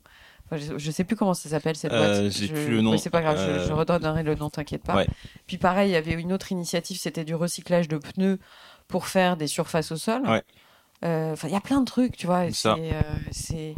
je, 0.52 0.90
sais 0.90 1.04
plus 1.04 1.16
comment 1.16 1.34
ça 1.34 1.48
s'appelle 1.48 1.76
cette 1.76 1.92
boîte. 1.92 2.10
Euh, 2.10 2.30
j'ai 2.30 2.48
plus 2.48 2.68
le 2.68 2.82
nom. 2.82 2.96
c'est 2.98 3.10
pas 3.10 3.22
grave, 3.22 3.38
je, 3.38 3.66
je, 3.66 3.70
euh, 3.70 3.74
redonnerai 3.74 4.22
le 4.22 4.34
nom, 4.34 4.50
t'inquiète 4.50 4.82
pas. 4.82 5.04
Puis 5.46 5.58
pareil, 5.58 5.90
il 5.90 5.92
y 5.92 5.96
avait 5.96 6.12
une 6.12 6.32
autre 6.32 6.52
initiative, 6.52 6.98
c'était 6.98 7.24
du 7.24 7.34
recyclage 7.34 7.88
de 7.88 7.98
pneus 7.98 8.38
pour 8.88 9.06
faire 9.06 9.36
des 9.36 9.46
surfaces 9.46 9.92
au 9.92 9.96
sol. 9.96 10.22
Ouais. 10.26 10.42
Euh, 11.04 11.32
enfin, 11.32 11.48
il 11.48 11.54
y 11.54 11.56
a 11.56 11.60
plein 11.60 11.80
de 11.80 11.86
trucs, 11.86 12.16
tu 12.16 12.26
vois. 12.26 12.46
C'est, 12.52 13.74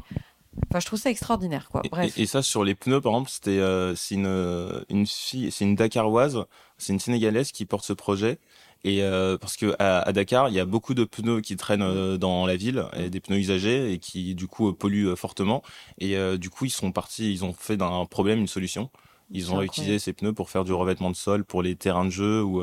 Enfin, 0.69 0.81
je 0.81 0.87
trouve 0.87 0.99
ça 0.99 1.11
extraordinaire, 1.11 1.69
quoi. 1.71 1.83
Bref. 1.91 2.13
Et, 2.19 2.27
ça, 2.27 2.43
sur 2.43 2.63
les 2.63 2.75
pneus, 2.75 3.01
par 3.01 3.13
exemple, 3.13 3.31
c'était, 3.31 3.59
euh, 3.59 3.95
c'est 3.95 4.17
une, 4.17 4.85
une 4.91 5.07
fille, 5.07 5.51
c'est 5.51 5.65
une 5.65 5.75
Dakaroise, 5.75 6.45
c'est 6.77 6.93
une 6.93 6.99
Sénégalaise 6.99 7.53
qui 7.53 7.65
porte 7.65 7.85
ce 7.85 7.95
projet. 7.95 8.39
Et 8.85 9.03
euh, 9.03 9.39
parce 9.39 9.57
que 9.57 9.77
à, 9.79 10.13
Dakar, 10.13 10.49
il 10.49 10.55
y 10.55 10.61
a 10.61 10.65
beaucoup 10.65 10.95
de 10.95 11.05
pneus 11.05 11.41
qui 11.41 11.57
traînent 11.57 11.83
euh, 11.83 12.19
dans 12.19 12.47
la 12.47 12.57
ville, 12.57 12.85
et 12.97 13.11
des 13.11 13.21
pneus 13.21 13.39
usagés 13.39 13.93
et 13.93 13.99
qui 13.99 14.35
du 14.35 14.49
coup 14.49 14.73
polluent 14.73 15.15
fortement. 15.17 15.63
Et 15.99 16.17
du 16.39 16.51
coup, 16.51 16.65
ils 16.65 16.71
sont 16.71 16.93
partis, 16.93 17.33
ils 17.33 17.45
ont 17.45 17.53
fait 17.53 17.77
d'un 17.77 18.05
problème 18.07 18.41
une 18.41 18.49
solution. 18.49 18.91
Ils 19.31 19.53
ont 19.53 19.63
utilisé 19.63 19.99
ces 19.99 20.13
pneus 20.13 20.35
pour 20.35 20.51
faire 20.51 20.65
du 20.65 20.73
revêtement 20.73 21.11
de 21.11 21.17
sol 21.17 21.45
pour 21.45 21.63
les 21.63 21.77
terrains 21.77 22.05
de 22.05 22.11
jeu 22.11 22.43
ou 22.43 22.63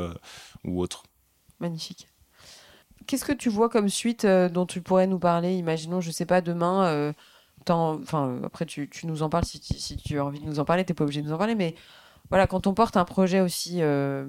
ou 0.65 0.81
autres. 0.81 1.03
Magnifique. 1.59 2.07
Qu'est-ce 3.07 3.25
que 3.25 3.33
tu 3.33 3.49
vois 3.49 3.69
comme 3.69 3.89
suite 3.89 4.25
dont 4.25 4.65
tu 4.65 4.81
pourrais 4.81 5.07
nous 5.07 5.19
parler? 5.19 5.55
Imaginons, 5.55 5.99
je 5.99 6.11
sais 6.11 6.25
pas, 6.25 6.41
demain 6.41 7.13
enfin 7.69 8.39
après 8.43 8.65
tu, 8.65 8.89
tu, 8.89 9.07
nous 9.07 9.23
en 9.23 9.29
parles 9.29 9.45
si, 9.45 9.59
si, 9.61 9.97
tu 9.97 10.17
as 10.19 10.25
envie 10.25 10.39
de 10.39 10.45
nous 10.45 10.59
en 10.59 10.65
parler, 10.65 10.85
t'es 10.85 10.93
pas 10.93 11.03
obligé 11.03 11.21
de 11.21 11.27
nous 11.27 11.33
en 11.33 11.37
parler, 11.37 11.55
mais 11.55 11.75
voilà, 12.29 12.47
quand 12.47 12.67
on 12.67 12.73
porte 12.73 12.97
un 12.97 13.05
projet 13.05 13.41
aussi 13.41 13.81
euh, 13.81 14.27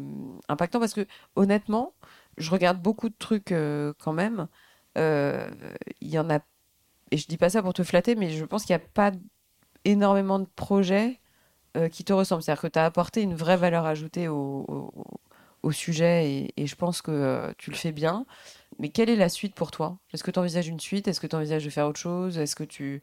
impactant, 0.49 0.81
parce 0.81 0.95
que 0.95 1.07
honnêtement, 1.37 1.95
je 2.39 2.51
regarde 2.51 2.81
beaucoup 2.81 3.09
de 3.09 3.15
trucs 3.19 3.53
euh, 3.53 3.93
quand 3.99 4.13
même. 4.13 4.49
Euh, 4.99 5.51
il 6.01 6.09
y 6.09 6.19
en 6.19 6.31
a, 6.31 6.41
et 7.11 7.19
je 7.19 7.27
dis 7.27 7.37
pas 7.37 7.51
ça 7.51 7.63
pour 7.63 7.75
te 7.75 7.83
flatter, 7.83 8.15
mais 8.15 8.31
je 8.31 8.45
pense 8.45 8.65
qu'il 8.65 8.75
n'y 8.75 8.83
a 8.83 8.87
pas 8.95 9.13
énormément 9.85 10.39
de 10.39 10.49
projets 10.57 11.21
qui 11.93 12.05
te 12.05 12.13
ressemblent. 12.13 12.43
C'est-à-dire 12.43 12.63
que 12.63 12.67
tu 12.67 12.79
as 12.81 12.85
apporté 12.85 13.23
une 13.23 13.35
vraie 13.35 13.57
valeur 13.57 13.87
ajoutée 13.87 14.27
au, 14.29 14.93
sujet 15.71 16.29
et, 16.29 16.53
et, 16.57 16.67
je 16.67 16.75
pense 16.75 17.01
que 17.01 17.55
tu 17.59 17.71
le 17.71 17.77
fais 17.77 17.93
bien. 17.93 18.27
Mais 18.81 18.89
quelle 18.89 19.09
est 19.09 19.17
la 19.17 19.29
suite 19.29 19.55
pour 19.55 19.71
toi? 19.71 19.99
Est-ce 20.13 20.25
que 20.25 20.33
tu 20.33 20.39
envisages 20.41 20.69
une 20.69 20.81
suite? 20.81 21.07
Est-ce 21.07 21.21
que 21.21 21.29
tu 21.29 21.37
envisages 21.37 21.65
de 21.65 21.71
faire 21.71 21.87
autre 21.87 22.01
chose? 22.01 22.39
Est-ce 22.39 22.57
que 22.57 22.65
tu, 22.65 23.01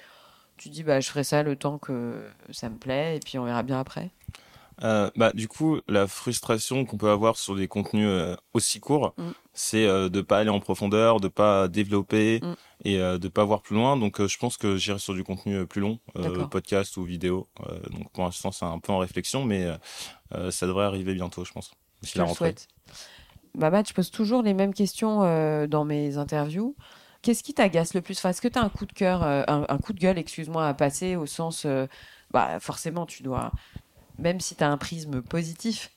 tu 0.57 0.69
dis 0.69 0.83
bah 0.83 0.99
je 0.99 1.09
ferai 1.09 1.23
ça 1.23 1.43
le 1.43 1.55
temps 1.55 1.77
que 1.77 2.29
ça 2.51 2.69
me 2.69 2.77
plaît 2.77 3.17
et 3.17 3.19
puis 3.19 3.39
on 3.39 3.45
verra 3.45 3.63
bien 3.63 3.79
après? 3.79 4.11
Euh, 4.83 5.09
bah, 5.15 5.31
du 5.33 5.47
coup, 5.47 5.79
la 5.87 6.07
frustration 6.07 6.85
qu'on 6.85 6.97
peut 6.97 7.09
avoir 7.09 7.37
sur 7.37 7.55
des 7.55 7.67
contenus 7.67 8.07
euh, 8.07 8.35
aussi 8.53 8.79
courts, 8.79 9.13
mm. 9.17 9.31
c'est 9.53 9.87
euh, 9.87 10.09
de 10.09 10.21
pas 10.21 10.39
aller 10.39 10.49
en 10.49 10.59
profondeur, 10.59 11.19
de 11.19 11.27
pas 11.27 11.67
développer 11.67 12.39
mm. 12.41 12.53
et 12.85 12.99
euh, 12.99 13.17
de 13.17 13.27
pas 13.27 13.43
voir 13.43 13.61
plus 13.61 13.75
loin. 13.75 13.97
Donc, 13.97 14.25
je 14.25 14.37
pense 14.37 14.57
que 14.57 14.77
j'irai 14.77 14.99
sur 14.99 15.15
du 15.15 15.23
contenu 15.23 15.65
plus 15.65 15.81
long, 15.81 15.99
podcast 16.51 16.97
ou 16.97 17.03
vidéo. 17.03 17.47
donc, 17.89 18.11
pour 18.11 18.23
l'instant, 18.23 18.51
c'est 18.51 18.65
un 18.65 18.79
peu 18.79 18.91
en 18.91 18.99
réflexion, 18.99 19.43
mais 19.43 19.67
ça 20.51 20.67
devrait 20.67 20.85
arriver 20.85 21.13
bientôt, 21.13 21.43
je 21.43 21.51
pense. 21.51 21.71
Je 22.03 22.21
le 22.21 22.27
souhaite. 22.27 22.67
Bah, 23.55 23.71
je 23.83 23.93
pose 23.93 24.11
toujours 24.11 24.43
les 24.43 24.53
mêmes 24.53 24.73
questions 24.73 25.21
dans 25.67 25.85
mes 25.85 26.17
interviews. 26.17 26.75
Qu'est-ce 27.23 27.41
qui 27.41 27.55
t'agace 27.55 27.95
le 27.95 28.01
plus? 28.01 28.17
Enfin, 28.19 28.29
Est-ce 28.29 28.41
que 28.41 28.47
tu 28.47 28.59
as 28.59 28.61
un 28.61 28.69
coup 28.69 28.85
de 28.85 28.93
cœur, 28.93 29.23
un, 29.23 29.77
coup 29.79 29.93
de 29.93 29.99
gueule, 29.99 30.19
excuse-moi, 30.19 30.67
à 30.67 30.73
passer 30.75 31.15
au 31.15 31.25
sens. 31.25 31.65
Bah, 32.31 32.59
forcément, 32.59 33.07
tu 33.07 33.23
dois. 33.23 33.51
Même 34.19 34.39
si 34.39 34.55
tu 34.55 34.63
as 34.63 34.69
un 34.69 34.77
prisme 34.77 35.21
positif, 35.21 35.91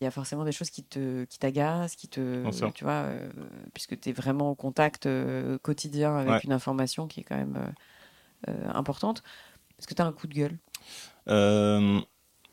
il 0.00 0.04
y 0.04 0.06
a 0.06 0.10
forcément 0.10 0.44
des 0.44 0.52
choses 0.52 0.70
qui 0.70 0.82
te 0.82 1.24
qui 1.24 1.38
t'agacent, 1.38 1.96
qui 1.96 2.08
te. 2.08 2.70
Tu 2.70 2.84
vois, 2.84 3.04
euh, 3.04 3.30
puisque 3.74 3.98
tu 3.98 4.10
es 4.10 4.12
vraiment 4.12 4.50
en 4.50 4.54
contact 4.54 5.08
quotidien 5.62 6.16
avec 6.16 6.44
une 6.44 6.52
information 6.52 7.06
qui 7.06 7.20
est 7.20 7.24
quand 7.24 7.36
même 7.36 7.72
importante. 8.72 9.22
Est-ce 9.78 9.86
que 9.86 9.94
tu 9.94 10.02
as 10.02 10.06
un 10.06 10.12
coup 10.12 10.26
de 10.26 10.34
gueule? 10.34 10.58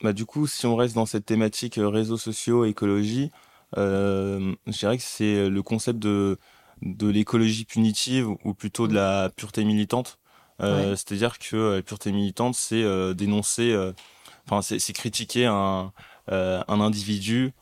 Bah, 0.02 0.14
Du 0.14 0.26
coup, 0.26 0.48
si 0.48 0.66
on 0.66 0.76
reste 0.76 0.96
dans 0.96 1.06
cette 1.06 1.26
thématique 1.26 1.80
réseaux 1.82 2.18
sociaux, 2.18 2.66
écologie, 2.66 3.32
je 3.76 4.56
dirais 4.68 4.98
que 4.98 5.04
c'est 5.04 5.50
le 5.50 5.64
concept 5.64 6.00
de 6.00 6.38
de 6.84 7.08
l'écologie 7.08 7.66
punitive 7.66 8.28
ou 8.44 8.54
plutôt 8.54 8.88
de 8.88 8.94
la 8.94 9.32
pureté 9.36 9.64
militante. 9.64 10.20
Euh, 10.62 10.96
c'est-à-dire 10.96 11.40
que 11.40 11.56
euh, 11.56 11.76
la 11.78 11.82
pureté 11.82 12.12
militante, 12.12 12.56
c'est 12.56 12.84
euh, 12.84 13.14
dénoncer, 13.14 13.76
enfin 14.46 14.62
c'est 14.62 14.94
critiquer 14.94 15.46
un, 15.46 15.92
un 16.28 16.82
individu 16.82 17.54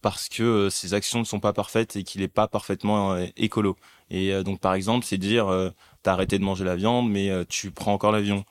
parce 0.00 0.28
que 0.28 0.68
ses 0.70 0.94
actions 0.94 1.18
ne 1.18 1.24
sont 1.24 1.40
pas 1.40 1.52
parfaites 1.52 1.96
et 1.96 2.02
qu'il 2.02 2.22
n'est 2.22 2.28
pas 2.28 2.48
parfaitement 2.48 3.16
écolo. 3.36 3.76
Et 4.10 4.42
donc 4.42 4.60
par 4.60 4.74
exemple, 4.74 5.04
c'est 5.04 5.18
dire 5.18 5.72
t'as 6.02 6.12
arrêté 6.12 6.38
de 6.38 6.44
manger 6.44 6.64
la 6.64 6.76
viande, 6.76 7.10
mais 7.10 7.30
tu 7.48 7.70
prends 7.70 7.92
encore 7.92 8.12
l'avion. 8.12 8.44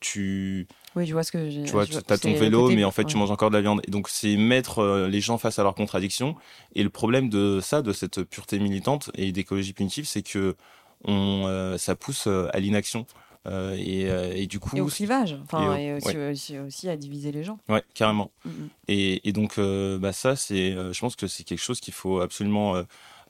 tu 0.00 0.66
oui, 0.98 1.06
je 1.06 1.12
vois 1.12 1.22
ce 1.22 1.30
que 1.30 1.64
Tu 1.64 1.70
vois, 1.70 1.86
tu 1.86 1.96
as 1.96 2.18
ton 2.18 2.34
vélo, 2.34 2.70
mais 2.70 2.82
en 2.82 2.90
fait, 2.90 3.04
tu 3.04 3.16
manges 3.16 3.30
encore 3.30 3.50
de 3.50 3.54
la 3.54 3.60
viande. 3.60 3.80
Et 3.86 3.90
donc, 3.90 4.08
c'est 4.08 4.36
mettre 4.36 4.80
euh, 4.80 5.06
les 5.06 5.20
gens 5.20 5.38
face 5.38 5.60
à 5.60 5.62
leurs 5.62 5.76
contradictions. 5.76 6.34
Et 6.74 6.82
le 6.82 6.90
problème 6.90 7.28
de 7.28 7.60
ça, 7.60 7.82
de 7.82 7.92
cette 7.92 8.24
pureté 8.24 8.58
militante 8.58 9.10
et 9.14 9.30
d'écologie 9.30 9.72
punitive, 9.72 10.06
c'est 10.06 10.22
que 10.22 10.56
on, 11.04 11.44
euh, 11.46 11.78
ça 11.78 11.94
pousse 11.94 12.26
euh, 12.26 12.48
à 12.52 12.58
l'inaction. 12.58 13.06
Et, 13.46 14.02
et, 14.02 14.46
du 14.46 14.60
coup. 14.60 14.76
Et 14.76 14.80
au 14.80 14.86
clivage. 14.86 15.38
Enfin, 15.44 15.74
et, 15.76 15.94
aussi, 15.94 16.58
aussi, 16.58 16.88
à 16.88 16.96
diviser 16.96 17.32
les 17.32 17.44
gens. 17.44 17.58
Ouais, 17.68 17.82
carrément. 17.94 18.30
Mm, 18.44 18.50
mm. 18.50 18.68
Et, 18.88 19.28
et, 19.28 19.32
donc, 19.32 19.58
bah, 19.58 20.12
ça, 20.12 20.36
c'est, 20.36 20.72
je 20.72 21.00
pense 21.00 21.16
que 21.16 21.26
c'est 21.26 21.44
quelque 21.44 21.62
chose 21.62 21.80
qu'il 21.80 21.94
faut 21.94 22.20
absolument, 22.20 22.82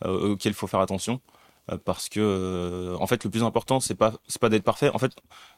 auquel 0.05 0.53
il 0.53 0.57
faut 0.57 0.67
faire 0.67 0.81
attention. 0.81 1.21
Euh, 1.71 1.77
parce 1.83 2.09
que 2.09 2.21
euh, 2.21 2.97
en 2.99 3.07
fait 3.07 3.25
le 3.25 3.31
plus 3.31 3.43
important 3.43 3.79
c'est 3.81 3.95
pas 3.95 4.15
c'est 4.27 4.41
pas 4.41 4.49
d'être 4.49 4.63
parfait 4.63 4.91
en 4.95 4.99
fait 4.99 5.13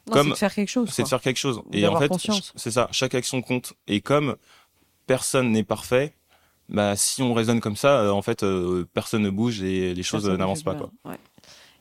comme 0.09 0.23
c'est 0.23 0.29
de 0.31 0.35
faire 0.35 0.53
quelque 0.53 0.69
chose 0.69 0.89
c'est 0.89 1.03
de 1.03 1.07
faire 1.07 1.21
quelque 1.21 1.37
chose 1.37 1.61
et 1.71 1.87
en 1.87 1.97
fait 1.97 2.11
c'est 2.55 2.71
ça 2.71 2.89
chaque 2.91 3.15
action 3.15 3.41
compte 3.41 3.73
et 3.87 4.01
comme 4.01 4.35
personne 5.07 5.51
n'est 5.51 5.63
parfait 5.63 6.13
bah 6.67 6.97
si 6.97 7.21
on 7.21 7.33
raisonne 7.33 7.61
comme 7.61 7.77
ça 7.77 8.01
euh, 8.01 8.09
en 8.09 8.21
fait 8.21 8.45
personne 8.93 9.21
ne 9.21 9.29
bouge 9.29 9.61
et 9.61 9.93
les 9.93 10.03
choses 10.03 10.27
n'avancent 10.27 10.63
pas 10.63 10.75
quoi 10.75 10.91
ouais. 11.05 11.17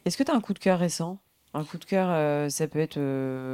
est-ce 0.05 0.17
que 0.17 0.23
tu 0.23 0.31
as 0.31 0.35
un 0.35 0.41
coup 0.41 0.55
de 0.55 0.61
cœur 0.61 0.79
récent? 0.79 1.19
Un 1.53 1.65
coup 1.65 1.79
de 1.79 1.85
cœur, 1.85 2.51
ça 2.51 2.69
peut 2.69 2.79
être 2.79 2.99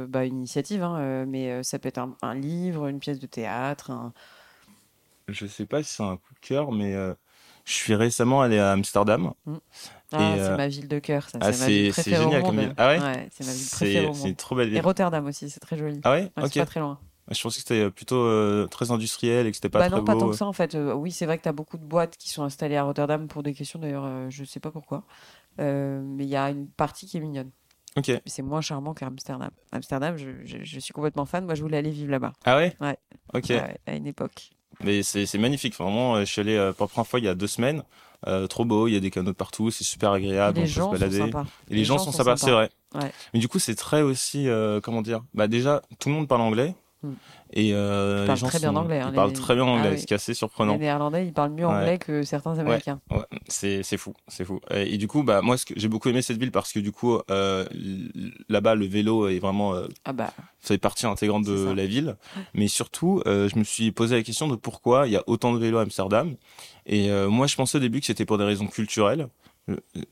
bah, 0.07 0.25
une 0.25 0.37
initiative, 0.37 0.83
hein, 0.83 1.25
mais 1.25 1.63
ça 1.63 1.79
peut 1.79 1.87
être 1.87 2.01
un, 2.21 2.35
livre, 2.35 2.87
une 2.87 2.99
pièce 2.99 3.19
de 3.19 3.27
théâtre. 3.27 3.91
Un... 3.91 4.13
Je 5.27 5.45
sais 5.45 5.65
pas 5.65 5.83
si 5.83 5.95
c'est 5.95 6.03
un 6.03 6.17
coup 6.17 6.33
de 6.33 6.39
cœur, 6.39 6.71
mais 6.71 6.95
je 7.67 7.73
suis 7.73 7.95
récemment 7.95 8.41
allé 8.41 8.59
à 8.59 8.71
Amsterdam. 8.71 9.33
Mm. 9.45 9.55
Ah, 10.13 10.33
c'est 10.37 10.41
euh, 10.41 10.57
ma 10.57 10.69
ville 10.69 10.87
de 10.87 10.99
cœur. 10.99 11.27
Ah, 11.41 11.51
c'est 11.51 11.91
génial 11.91 12.41
comme 12.41 12.57
ville. 12.57 12.73
Ah 12.77 12.87
ouais, 12.87 12.99
ouais 12.99 13.27
C'est 13.29 13.45
ma 13.45 13.51
ville 13.51 13.69
préférée 13.69 14.13
C'est 14.13 14.29
une 14.29 14.35
trop 14.35 14.55
belle 14.55 14.69
ville. 14.69 14.77
Et 14.77 14.81
Rotterdam 14.81 15.25
aussi, 15.25 15.49
c'est 15.49 15.59
très 15.59 15.77
joli. 15.77 15.99
Ah 16.05 16.13
ouais, 16.13 16.31
Ok. 16.37 16.49
C'est 16.53 16.59
pas 16.61 16.65
très 16.65 16.79
loin. 16.79 16.97
Je 17.29 17.41
pensais 17.41 17.55
que 17.55 17.67
c'était 17.67 17.83
euh, 17.83 17.89
plutôt 17.89 18.21
euh, 18.21 18.67
très 18.67 18.89
industriel 18.91 19.47
et 19.47 19.51
que 19.51 19.57
c'était 19.57 19.67
pas 19.67 19.79
bah 19.79 19.89
très 19.89 19.97
non, 19.97 20.05
pas 20.05 20.15
tant 20.15 20.29
que 20.29 20.35
ça 20.37 20.45
en 20.45 20.53
fait. 20.53 20.77
oui, 20.95 21.11
c'est 21.11 21.25
vrai 21.25 21.37
que 21.37 21.43
tu 21.43 21.49
as 21.49 21.53
beaucoup 21.53 21.77
de 21.77 21.83
boîtes 21.83 22.15
qui 22.15 22.29
sont 22.29 22.43
installées 22.43 22.77
à 22.77 22.83
Rotterdam 22.83 23.27
pour 23.27 23.43
des 23.43 23.53
questions 23.53 23.79
d'ailleurs, 23.79 24.31
je 24.31 24.45
sais 24.45 24.61
pas 24.61 24.71
pourquoi. 24.71 25.03
mais 25.57 26.23
il 26.23 26.29
y 26.29 26.37
a 26.37 26.49
une 26.49 26.69
partie 26.69 27.05
qui 27.05 27.17
est 27.17 27.19
mignonne. 27.19 27.51
C'est 28.25 28.41
moins 28.41 28.61
charmant 28.61 28.93
qu'Amsterdam. 28.93 29.51
Amsterdam, 29.71 30.17
je, 30.17 30.29
je, 30.45 30.79
suis 30.79 30.93
complètement 30.93 31.25
fan. 31.25 31.45
Moi, 31.45 31.55
je 31.55 31.61
voulais 31.61 31.77
aller 31.77 31.91
vivre 31.91 32.11
là-bas. 32.11 32.33
Ah 32.45 32.57
ouais? 32.57 32.75
Ouais. 32.79 32.97
Ok. 33.33 33.51
à 33.51 33.95
une 33.95 34.07
époque. 34.07 34.51
Mais 34.83 35.03
c'est 35.03 35.37
magnifique. 35.37 35.75
Vraiment, 35.75 36.19
je 36.19 36.25
suis 36.25 36.41
allé 36.41 36.71
pour 36.77 36.85
la 36.85 36.89
première 36.89 37.07
fois 37.07 37.19
il 37.19 37.25
y 37.25 37.29
a 37.29 37.35
deux 37.35 37.47
semaines. 37.47 37.83
Euh, 38.25 38.47
trop 38.47 38.65
beau, 38.65 38.87
il 38.87 38.93
y 38.93 38.97
a 38.97 38.99
des 38.99 39.11
canaux 39.11 39.31
de 39.31 39.35
partout, 39.35 39.69
c'est 39.69 39.83
super 39.83 40.11
agréable, 40.11 40.57
on 40.57 40.61
peut 40.61 40.67
se 40.67 40.79
balader. 40.79 41.31
Et 41.69 41.75
les, 41.75 41.85
gens, 41.85 41.99
sont, 41.99 42.11
sympas, 42.11 42.35
c'est 42.35 42.51
vrai. 42.51 42.71
Mais 43.33 43.39
du 43.39 43.47
coup, 43.47 43.59
c'est 43.59 43.75
très 43.75 44.01
aussi, 44.01 44.49
euh, 44.49 44.81
comment 44.81 45.01
dire, 45.01 45.23
bah 45.33 45.47
déjà, 45.47 45.81
tout 45.99 46.09
le 46.09 46.15
monde 46.15 46.27
parle 46.27 46.41
anglais. 46.41 46.73
Hmm. 47.03 47.13
Et 47.53 47.73
euh, 47.73 48.23
ils 48.23 48.27
parlent 48.27 48.39
très 48.39 48.59
bien 48.59 48.75
anglais. 48.75 48.99
Hein, 48.99 49.09
ils 49.11 49.15
parlent 49.15 49.33
très 49.33 49.53
bien 49.53 49.65
anglais, 49.65 49.91
ah 49.93 49.97
ce 49.97 50.05
qui 50.07 50.13
est 50.13 50.15
assez 50.15 50.33
surprenant. 50.33 50.73
Les 50.73 50.79
Néerlandais, 50.79 51.27
ils 51.27 51.33
parlent 51.33 51.51
mieux 51.51 51.65
anglais 51.65 51.99
que 51.99 52.23
certains 52.23 52.57
Américains. 52.57 52.99
Ouais, 53.11 53.23
c'est 53.47 53.83
c'est 53.83 53.97
fou, 53.97 54.13
c'est 54.27 54.45
fou. 54.45 54.59
Et, 54.71 54.97
du 54.97 55.07
coup, 55.07 55.23
bah 55.23 55.41
moi, 55.41 55.55
j'ai 55.75 55.87
beaucoup 55.87 56.09
aimé 56.09 56.21
cette 56.21 56.39
ville 56.39 56.51
parce 56.51 56.73
que 56.73 56.79
du 56.79 56.91
coup, 56.91 57.19
euh, 57.29 57.65
là-bas, 58.49 58.75
le 58.75 58.87
vélo 58.87 59.27
est 59.27 59.39
vraiment, 59.39 59.75
euh, 59.75 59.87
ah 60.05 60.13
bah, 60.13 60.33
fait 60.59 60.79
partie 60.79 61.05
intégrante 61.05 61.45
de 61.45 61.71
la 61.71 61.85
ville. 61.85 62.17
Mais 62.53 62.67
surtout, 62.67 63.21
je 63.25 63.57
me 63.57 63.63
suis 63.63 63.91
posé 63.91 64.15
la 64.15 64.23
question 64.23 64.47
de 64.47 64.55
pourquoi 64.55 65.07
il 65.07 65.13
y 65.13 65.17
a 65.17 65.23
autant 65.27 65.53
de 65.53 65.59
vélos 65.59 65.77
à 65.77 65.83
Amsterdam. 65.83 66.35
Et 66.87 67.09
moi, 67.27 67.45
je 67.47 67.55
pensais 67.55 67.77
au 67.77 67.81
début 67.81 67.99
que 67.99 68.07
c'était 68.07 68.25
pour 68.25 68.37
des 68.37 68.45
raisons 68.45 68.67
culturelles. 68.67 69.27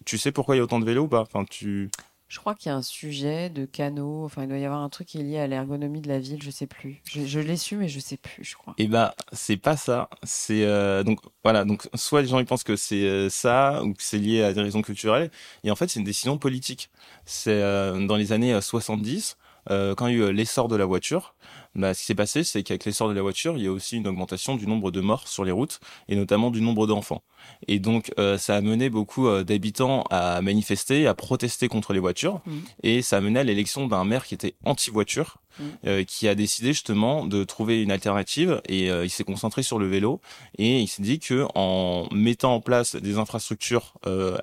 Tu 0.03 0.17
sais 0.17 0.31
pourquoi 0.31 0.55
il 0.55 0.59
y 0.59 0.61
a 0.61 0.63
autant 0.63 0.79
de 0.79 0.85
vélos 0.85 1.03
ou 1.03 1.07
pas? 1.07 1.21
Enfin, 1.21 1.45
tu 1.49 1.89
je 2.27 2.39
crois 2.39 2.55
qu'il 2.55 2.69
y 2.69 2.73
a 2.73 2.75
un 2.75 2.81
sujet 2.81 3.49
de 3.49 3.65
canaux. 3.65 4.25
Enfin, 4.25 4.43
il 4.43 4.49
doit 4.49 4.57
y 4.57 4.65
avoir 4.65 4.81
un 4.81 4.89
truc 4.89 5.07
qui 5.07 5.19
est 5.19 5.23
lié 5.23 5.37
à 5.37 5.47
l'ergonomie 5.47 6.01
de 6.01 6.07
la 6.07 6.19
ville. 6.19 6.41
Je 6.41 6.49
sais 6.49 6.65
plus. 6.65 7.01
Je, 7.05 7.39
l'ai 7.39 7.55
su, 7.55 7.75
mais 7.75 7.87
je 7.87 7.99
sais 7.99 8.17
plus. 8.17 8.43
Je 8.43 8.55
crois. 8.55 8.73
Eh 8.77 8.87
ben, 8.87 9.11
c'est 9.31 9.57
pas 9.57 9.77
ça. 9.77 10.09
C'est 10.23 10.63
euh, 10.63 11.03
donc 11.03 11.19
voilà. 11.43 11.65
Donc 11.65 11.87
soit 11.93 12.21
les 12.21 12.27
gens 12.27 12.39
ils 12.39 12.45
pensent 12.45 12.63
que 12.63 12.75
c'est 12.75 13.03
euh, 13.03 13.29
ça 13.29 13.83
ou 13.83 13.93
que 13.93 14.01
c'est 14.01 14.17
lié 14.17 14.43
à 14.43 14.53
des 14.53 14.61
raisons 14.61 14.81
culturelles. 14.81 15.29
Et 15.63 15.69
en 15.69 15.75
fait, 15.75 15.87
c'est 15.89 15.99
une 15.99 16.05
décision 16.05 16.37
politique. 16.37 16.89
C'est 17.25 17.61
euh, 17.61 18.05
dans 18.07 18.15
les 18.15 18.31
années 18.31 18.59
70 18.59 19.37
quand 19.67 20.07
il 20.07 20.17
y 20.17 20.23
a 20.23 20.27
eu 20.27 20.33
l'essor 20.33 20.67
de 20.67 20.75
la 20.75 20.85
voiture. 20.85 21.34
Bah, 21.75 21.93
ce 21.93 21.99
qui 21.99 22.05
s'est 22.05 22.15
passé, 22.15 22.43
c'est 22.43 22.63
qu'avec 22.63 22.85
l'essor 22.85 23.09
de 23.09 23.13
la 23.13 23.21
voiture, 23.21 23.57
il 23.57 23.63
y 23.63 23.67
a 23.67 23.71
aussi 23.71 23.97
une 23.97 24.07
augmentation 24.07 24.55
du 24.55 24.65
nombre 24.65 24.91
de 24.91 25.01
morts 25.01 25.27
sur 25.27 25.43
les 25.43 25.51
routes 25.51 25.79
et 26.07 26.15
notamment 26.15 26.49
du 26.49 26.61
nombre 26.61 26.87
d'enfants. 26.87 27.21
Et 27.67 27.79
donc, 27.79 28.13
euh, 28.17 28.37
ça 28.37 28.55
a 28.55 28.61
mené 28.61 28.89
beaucoup 28.89 29.27
euh, 29.27 29.43
d'habitants 29.43 30.03
à 30.09 30.41
manifester, 30.41 31.05
à 31.05 31.13
protester 31.13 31.67
contre 31.67 31.93
les 31.93 31.99
voitures. 31.99 32.41
Mmh. 32.45 32.53
Et 32.83 33.01
ça 33.01 33.17
a 33.17 33.21
mené 33.21 33.39
à 33.39 33.43
l'élection 33.43 33.87
d'un 33.87 34.05
maire 34.05 34.25
qui 34.25 34.33
était 34.33 34.55
anti-voiture 34.63 35.37
mm. 35.59 36.03
qui 36.05 36.27
a 36.27 36.35
décidé 36.35 36.69
justement 36.69 37.25
de 37.25 37.43
trouver 37.43 37.81
une 37.81 37.91
alternative 37.91 38.61
et 38.67 38.87
il 38.87 39.09
s'est 39.09 39.23
concentré 39.23 39.63
sur 39.63 39.79
le 39.79 39.87
vélo 39.87 40.21
et 40.57 40.79
il 40.79 40.87
s'est 40.87 41.01
dit 41.01 41.19
que 41.19 41.45
en 41.55 42.07
mettant 42.11 42.55
en 42.55 42.61
place 42.61 42.95
des 42.95 43.17
infrastructures 43.17 43.93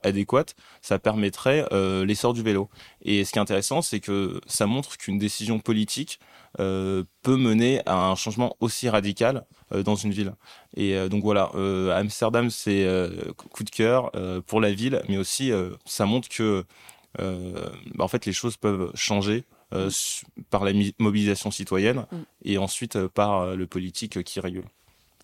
adéquates, 0.02 0.54
ça 0.80 0.98
permettrait 0.98 1.66
l'essor 2.04 2.34
du 2.34 2.42
vélo. 2.42 2.68
Et 3.04 3.24
ce 3.24 3.32
qui 3.32 3.38
est 3.38 3.42
intéressant, 3.42 3.82
c'est 3.82 4.00
que 4.00 4.40
ça 4.46 4.66
montre 4.66 4.96
qu'une 4.96 5.18
décision 5.18 5.58
politique 5.58 6.18
euh, 6.60 7.04
peut 7.22 7.36
mener 7.36 7.80
à 7.86 8.08
un 8.08 8.14
changement 8.14 8.56
aussi 8.60 8.88
radical 8.88 9.46
euh, 9.72 9.82
dans 9.82 9.94
une 9.94 10.10
ville. 10.10 10.34
Et 10.76 10.94
euh, 10.96 11.08
donc 11.08 11.22
voilà, 11.22 11.50
Amsterdam, 11.94 12.50
c'est 12.50 12.86
coup 13.36 13.64
de 13.64 13.70
cœur 13.70 14.10
pour 14.46 14.60
la 14.60 14.72
ville, 14.72 15.02
mais 15.08 15.16
aussi 15.16 15.52
ça 15.84 16.06
montre 16.06 16.28
que 16.28 16.64
bah, 17.18 18.04
en 18.04 18.08
fait 18.08 18.26
les 18.26 18.32
choses 18.32 18.56
peuvent 18.56 18.90
changer 18.94 19.44
mm. 19.72 20.42
par 20.50 20.64
la 20.64 20.72
mobilisation 20.98 21.50
citoyenne 21.50 22.06
mm. 22.10 22.16
et 22.44 22.58
ensuite 22.58 23.06
par 23.08 23.56
le 23.56 23.66
politique 23.66 24.22
qui 24.22 24.40
régule. 24.40 24.64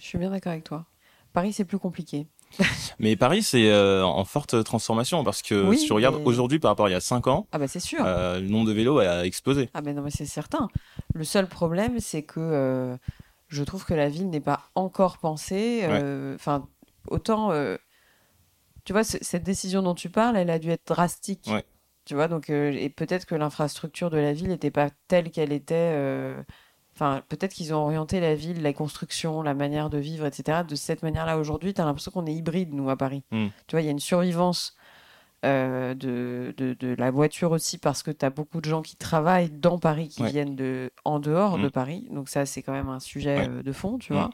Je 0.00 0.04
suis 0.04 0.18
bien 0.18 0.30
d'accord 0.30 0.52
avec 0.52 0.64
toi. 0.64 0.86
Paris, 1.32 1.52
c'est 1.52 1.64
plus 1.64 1.78
compliqué. 1.78 2.26
mais 2.98 3.16
Paris, 3.16 3.42
c'est 3.42 3.70
euh, 3.70 4.04
en 4.04 4.24
forte 4.24 4.62
transformation 4.64 5.22
parce 5.24 5.42
que 5.42 5.74
si 5.74 5.86
tu 5.86 5.92
regardes 5.92 6.20
aujourd'hui 6.24 6.58
par 6.58 6.70
rapport 6.70 6.86
à 6.86 6.88
il 6.88 6.92
y 6.92 6.96
a 6.96 7.00
5 7.00 7.26
ans, 7.26 7.46
ah 7.52 7.58
bah 7.58 7.68
c'est 7.68 7.80
sûr. 7.80 8.00
Euh, 8.04 8.40
le 8.40 8.48
nombre 8.48 8.66
de 8.66 8.72
vélos 8.72 8.98
a 8.98 9.26
explosé. 9.26 9.70
Ah 9.74 9.80
ben 9.80 9.94
non, 9.94 10.02
mais 10.02 10.10
c'est 10.10 10.26
certain. 10.26 10.68
Le 11.14 11.24
seul 11.24 11.46
problème, 11.46 12.00
c'est 12.00 12.22
que 12.22 12.40
euh, 12.40 12.96
je 13.48 13.62
trouve 13.64 13.84
que 13.84 13.94
la 13.94 14.08
ville 14.08 14.30
n'est 14.30 14.40
pas 14.40 14.62
encore 14.74 15.18
pensée. 15.18 15.84
Enfin, 16.34 16.66
autant, 17.08 17.52
tu 18.84 18.92
vois, 18.92 19.04
cette 19.04 19.44
décision 19.44 19.82
dont 19.82 19.94
tu 19.94 20.08
parles, 20.08 20.36
elle 20.36 20.50
a 20.50 20.58
dû 20.58 20.70
être 20.70 20.86
drastique. 20.86 21.50
Tu 22.08 22.14
vois, 22.14 22.26
donc, 22.26 22.48
et 22.48 22.88
peut-être 22.88 23.26
que 23.26 23.34
l'infrastructure 23.34 24.08
de 24.08 24.16
la 24.16 24.32
ville 24.32 24.48
n'était 24.48 24.70
pas 24.70 24.88
telle 25.08 25.30
qu'elle 25.30 25.52
était 25.52 25.94
Enfin, 26.98 27.22
peut-être 27.28 27.54
qu'ils 27.54 27.72
ont 27.72 27.84
orienté 27.84 28.18
la 28.18 28.34
ville, 28.34 28.60
la 28.60 28.72
construction, 28.72 29.40
la 29.42 29.54
manière 29.54 29.88
de 29.88 29.98
vivre, 29.98 30.26
etc. 30.26 30.62
de 30.68 30.74
cette 30.74 31.04
manière-là. 31.04 31.38
Aujourd'hui, 31.38 31.72
tu 31.72 31.80
as 31.80 31.84
l'impression 31.84 32.10
qu'on 32.10 32.26
est 32.26 32.34
hybride, 32.34 32.74
nous, 32.74 32.90
à 32.90 32.96
Paris. 32.96 33.22
Hmm. 33.30 33.46
Tu 33.68 33.76
vois, 33.76 33.82
il 33.82 33.84
y 33.84 33.88
a 33.88 33.92
une 33.92 34.00
survivance 34.00 34.76
euh, 35.44 35.94
de, 35.94 36.52
de, 36.58 36.94
la 36.98 37.12
voiture 37.12 37.52
aussi, 37.52 37.78
parce 37.78 38.02
que 38.02 38.10
tu 38.10 38.26
as 38.26 38.30
beaucoup 38.30 38.60
de 38.60 38.68
gens 38.68 38.82
qui 38.82 38.96
travaillent 38.96 39.52
dans 39.52 39.78
Paris, 39.78 40.08
qui 40.08 40.24
viennent 40.24 40.56
de, 40.56 40.90
en 41.04 41.20
dehors 41.20 41.58
de 41.58 41.68
hmm. 41.68 41.70
Paris. 41.70 42.08
Donc 42.10 42.28
ça, 42.28 42.46
c'est 42.46 42.62
quand 42.62 42.72
même 42.72 42.88
un 42.88 42.98
sujet 42.98 43.48
euh, 43.48 43.62
de 43.62 43.72
fond, 43.72 43.98
tu 43.98 44.12
hmm. 44.12 44.16
vois. 44.16 44.30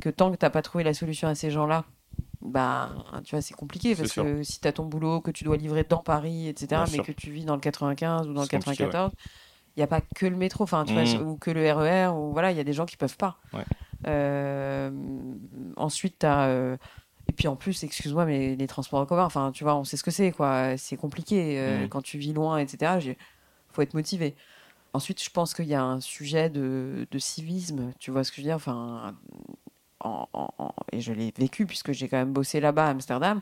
Que 0.00 0.08
tant 0.08 0.30
que 0.30 0.36
tu 0.36 0.44
n'as 0.44 0.50
pas 0.50 0.62
trouvé 0.62 0.84
la 0.84 0.94
solution 0.94 1.26
à 1.26 1.34
ces 1.34 1.50
gens-là, 1.50 1.84
bah, 2.40 2.90
tu 3.24 3.34
vois, 3.34 3.42
c'est 3.42 3.54
compliqué 3.54 3.96
parce 3.96 4.12
que 4.12 4.42
si 4.42 4.60
tu 4.60 4.68
as 4.68 4.72
ton 4.72 4.84
boulot, 4.84 5.20
que 5.20 5.30
tu 5.30 5.44
dois 5.44 5.56
livrer 5.56 5.84
dans 5.84 5.98
Paris, 5.98 6.48
etc., 6.48 6.82
mais 6.92 6.98
que 6.98 7.12
tu 7.12 7.30
vis 7.30 7.44
dans 7.44 7.54
le 7.54 7.60
95 7.60 8.28
ou 8.28 8.32
dans 8.32 8.42
le 8.42 8.48
94, 8.48 9.12
il 9.76 9.80
n'y 9.80 9.84
a 9.84 9.86
pas 9.86 10.00
que 10.00 10.26
le 10.26 10.36
métro, 10.36 10.64
enfin, 10.64 10.84
tu 10.84 10.92
vois, 10.92 11.04
mmh. 11.04 11.28
ou 11.28 11.36
que 11.36 11.50
le 11.50 11.70
RER, 11.72 12.06
e 12.06 12.10
ou 12.10 12.32
voilà, 12.32 12.50
il 12.50 12.56
y 12.56 12.60
a 12.60 12.64
des 12.64 12.72
gens 12.72 12.86
qui 12.86 12.96
peuvent 12.96 13.16
pas. 13.16 13.38
Euh, 14.06 14.90
ensuite, 15.76 16.20
tu 16.20 16.26
as. 16.26 16.46
Euh, 16.46 16.76
et 17.28 17.32
puis 17.32 17.46
en 17.46 17.56
plus, 17.56 17.84
excuse-moi, 17.84 18.24
mais 18.24 18.56
les 18.56 18.66
transports 18.66 19.00
en 19.00 19.06
commun, 19.06 19.24
enfin, 19.24 19.52
tu 19.52 19.62
vois, 19.62 19.76
on 19.76 19.84
sait 19.84 19.96
ce 19.96 20.02
que 20.02 20.10
c'est, 20.10 20.32
quoi. 20.32 20.76
C'est 20.76 20.96
compliqué. 20.96 21.60
Euh, 21.60 21.84
mmh. 21.84 21.88
Quand 21.90 22.02
tu 22.02 22.18
vis 22.18 22.32
loin, 22.32 22.58
etc., 22.58 22.92
il 23.04 23.16
faut 23.70 23.82
être 23.82 23.94
motivé. 23.94 24.34
Ensuite, 24.94 25.22
je 25.22 25.30
pense 25.30 25.54
qu'il 25.54 25.66
y 25.66 25.74
a 25.74 25.82
un 25.82 26.00
sujet 26.00 26.50
de, 26.50 27.06
de, 27.10 27.18
civisme, 27.18 27.92
tu 27.98 28.10
vois 28.10 28.24
ce 28.24 28.30
que 28.30 28.36
je 28.36 28.42
veux 28.42 28.48
dire 28.48 28.56
Enfin, 28.56 29.14
et 30.92 31.00
je 31.00 31.12
l'ai 31.12 31.32
vécu 31.36 31.66
puisque 31.66 31.92
j'ai 31.92 32.08
quand 32.08 32.18
même 32.18 32.32
bossé 32.32 32.60
là-bas 32.60 32.86
à 32.86 32.90
Amsterdam. 32.90 33.40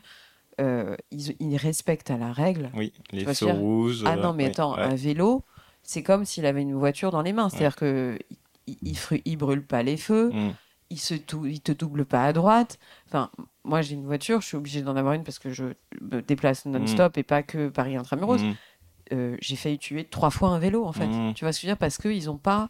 ils, 0.59 1.37
ils, 1.41 1.57
respectent 1.57 2.11
à 2.11 2.17
la 2.17 2.33
règle. 2.33 2.71
Oui, 2.75 2.93
les 3.13 3.25
feux 3.35 3.51
rouges. 3.51 4.05
Ah 4.07 4.17
non, 4.17 4.33
mais 4.33 4.47
attends, 4.47 4.75
un 4.75 4.95
vélo, 4.95 5.45
c'est 5.83 6.03
comme 6.03 6.25
s'il 6.25 6.47
avait 6.47 6.63
une 6.63 6.75
voiture 6.75 7.11
dans 7.11 7.23
les 7.23 7.33
mains. 7.33 7.49
C'est-à-dire 7.49 7.77
que 7.77 8.19
il, 8.67 9.37
brûle 9.37 9.65
pas 9.65 9.83
les 9.83 9.97
feux, 9.97 10.31
mm. 10.31 10.55
il 10.91 10.99
il 11.45 11.61
te 11.61 11.73
double 11.73 12.05
pas 12.05 12.25
à 12.25 12.33
droite. 12.33 12.79
Enfin, 13.07 13.31
moi 13.65 13.83
j'ai 13.83 13.95
une 13.95 14.07
voiture, 14.07 14.41
je 14.41 14.47
suis 14.47 14.57
obligée 14.57 14.83
d'en 14.83 14.97
avoir 14.97 15.15
une 15.15 15.25
parce 15.25 15.39
que 15.39 15.51
je 15.51 15.65
me 16.01 16.21
déplace 16.21 16.67
non-stop 16.67 17.17
mm. 17.17 17.21
et 17.21 17.23
pas 17.23 17.43
que 17.43 17.69
Paris 17.69 17.97
intramuros. 17.97 18.43
Mm. 18.43 18.55
Euh, 19.13 19.37
j'ai 19.41 19.55
failli 19.55 19.79
tuer 19.79 20.05
trois 20.05 20.31
fois 20.31 20.49
un 20.49 20.59
vélo 20.59 20.85
en 20.85 20.93
fait. 20.93 21.09
Tu 21.35 21.45
vois 21.45 21.53
ce 21.53 21.59
que 21.59 21.63
je 21.63 21.67
veux 21.67 21.73
dire? 21.73 21.79
Parce 21.79 21.99
qu'ils 21.99 22.27
n'ont 22.27 22.39
pas 22.39 22.69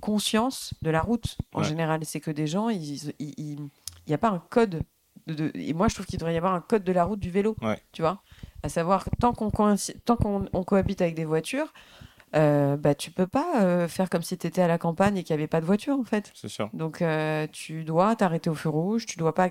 conscience 0.00 0.74
de 0.82 0.90
la 0.90 1.00
route 1.00 1.36
en 1.52 1.62
général. 1.62 2.00
C'est 2.04 2.20
que 2.20 2.30
des 2.30 2.46
gens, 2.46 2.68
il 2.68 3.70
n'y 4.06 4.14
a 4.14 4.18
pas 4.18 4.30
un 4.30 4.42
code. 4.50 4.82
De, 5.26 5.50
et 5.54 5.74
moi 5.74 5.88
je 5.88 5.94
trouve 5.94 6.06
qu'il 6.06 6.18
devrait 6.18 6.32
y 6.32 6.38
avoir 6.38 6.54
un 6.54 6.60
code 6.60 6.84
de 6.84 6.92
la 6.92 7.04
route 7.04 7.20
du 7.20 7.30
vélo. 7.30 7.56
Tu 7.92 8.02
vois 8.02 8.22
À 8.62 8.68
savoir, 8.68 9.04
tant 9.20 9.32
qu'on 9.32 9.50
qu'on 9.50 10.64
cohabite 10.64 11.02
avec 11.02 11.14
des 11.14 11.24
voitures, 11.24 11.72
euh, 12.36 12.76
bah, 12.76 12.94
tu 12.94 13.10
peux 13.10 13.26
pas 13.26 13.62
euh, 13.62 13.88
faire 13.88 14.10
comme 14.10 14.22
si 14.22 14.36
tu 14.36 14.46
étais 14.46 14.60
à 14.60 14.68
la 14.68 14.78
campagne 14.78 15.16
et 15.16 15.24
qu'il 15.24 15.34
n'y 15.34 15.40
avait 15.40 15.48
pas 15.48 15.60
de 15.60 15.66
voiture, 15.66 15.98
en 15.98 16.04
fait. 16.04 16.30
C'est 16.34 16.48
sûr. 16.48 16.68
Donc, 16.72 17.00
euh, 17.00 17.46
tu 17.50 17.84
dois 17.84 18.16
t'arrêter 18.16 18.50
au 18.50 18.54
feu 18.54 18.68
rouge, 18.68 19.06
tu 19.06 19.16
dois 19.16 19.34
pas. 19.34 19.48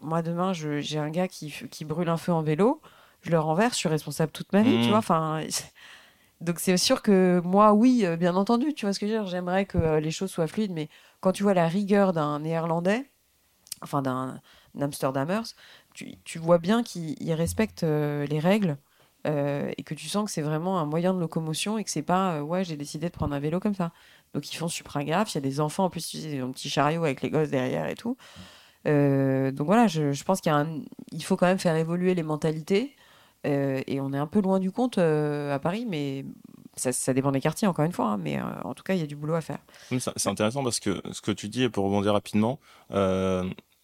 Moi, 0.00 0.22
demain, 0.22 0.52
j'ai 0.52 0.98
un 0.98 1.10
gars 1.10 1.28
qui, 1.28 1.50
qui 1.70 1.84
brûle 1.84 2.08
un 2.08 2.16
feu 2.16 2.32
en 2.32 2.42
vélo, 2.42 2.80
je 3.22 3.30
le 3.30 3.38
renverse, 3.38 3.74
je 3.74 3.78
suis 3.78 3.88
responsable 3.88 4.32
toute 4.32 4.52
ma 4.52 4.62
vie, 4.62 4.80
tu 4.80 4.86
mmh. 4.86 4.90
vois. 4.90 4.98
Enfin. 4.98 5.40
Donc, 6.42 6.58
c'est 6.60 6.76
sûr 6.76 7.02
que 7.02 7.40
moi, 7.44 7.72
oui, 7.72 8.02
euh, 8.04 8.16
bien 8.16 8.34
entendu, 8.36 8.74
tu 8.74 8.86
vois 8.86 8.92
ce 8.92 9.00
que 9.00 9.06
je 9.06 9.12
veux 9.12 9.18
dire. 9.20 9.26
J'aimerais 9.28 9.64
que 9.66 9.98
les 9.98 10.10
choses 10.10 10.30
soient 10.30 10.46
fluides, 10.46 10.72
mais 10.72 10.88
quand 11.20 11.32
tu 11.32 11.42
vois 11.42 11.54
la 11.54 11.68
rigueur 11.68 12.12
d'un 12.12 12.40
néerlandais, 12.40 13.10
enfin 13.82 14.02
d'un 14.02 14.40
Amsterdamers, 14.80 15.44
tu, 15.94 16.16
tu 16.24 16.38
vois 16.38 16.58
bien 16.58 16.82
qu'il 16.82 17.32
respecte 17.32 17.82
les 17.82 18.38
règles. 18.40 18.76
Euh, 19.24 19.70
et 19.78 19.84
que 19.84 19.94
tu 19.94 20.08
sens 20.08 20.24
que 20.24 20.32
c'est 20.32 20.42
vraiment 20.42 20.80
un 20.80 20.84
moyen 20.84 21.14
de 21.14 21.20
locomotion 21.20 21.78
et 21.78 21.84
que 21.84 21.90
c'est 21.90 22.02
pas 22.02 22.38
euh, 22.38 22.40
ouais 22.40 22.64
j'ai 22.64 22.76
décidé 22.76 23.06
de 23.06 23.12
prendre 23.12 23.32
un 23.32 23.38
vélo 23.38 23.60
comme 23.60 23.74
ça 23.74 23.92
donc 24.34 24.52
ils 24.52 24.56
font 24.56 24.66
super 24.66 25.04
grave 25.04 25.28
il 25.30 25.34
y 25.36 25.38
a 25.38 25.40
des 25.40 25.60
enfants 25.60 25.84
en 25.84 25.90
plus 25.90 26.08
tu 26.08 26.18
sais, 26.18 26.40
un 26.40 26.50
petit 26.50 26.68
chariot 26.68 27.04
avec 27.04 27.22
les 27.22 27.30
gosses 27.30 27.50
derrière 27.50 27.86
et 27.86 27.94
tout 27.94 28.16
euh, 28.88 29.52
donc 29.52 29.66
voilà 29.66 29.86
je, 29.86 30.10
je 30.10 30.24
pense 30.24 30.40
qu'il 30.40 30.52
il 31.12 31.22
faut 31.22 31.36
quand 31.36 31.46
même 31.46 31.60
faire 31.60 31.76
évoluer 31.76 32.16
les 32.16 32.24
mentalités 32.24 32.96
et 33.44 34.00
on 34.00 34.12
est 34.12 34.18
un 34.18 34.26
peu 34.26 34.40
loin 34.40 34.60
du 34.60 34.70
compte 34.70 34.98
à 34.98 35.58
Paris 35.60 35.86
mais 35.88 36.24
ça, 36.76 37.12
dépend 37.12 37.32
des 37.32 37.40
quartiers 37.40 37.68
encore 37.68 37.84
une 37.84 37.92
fois 37.92 38.06
hein, 38.06 38.16
mais 38.18 38.40
en 38.40 38.74
tout 38.74 38.82
cas 38.82 38.94
il 38.94 39.00
y 39.00 39.02
a 39.02 39.06
du 39.06 39.16
boulot 39.16 39.34
à 39.34 39.40
faire. 39.40 39.58
C'est 39.98 40.28
intéressant 40.28 40.62
parce 40.62 40.80
que 40.80 41.02
ce 41.12 41.20
que 41.20 41.32
tu 41.32 41.48
dis 41.48 41.68
pour 41.68 41.84
rebondir 41.84 42.12
rapidement 42.12 42.58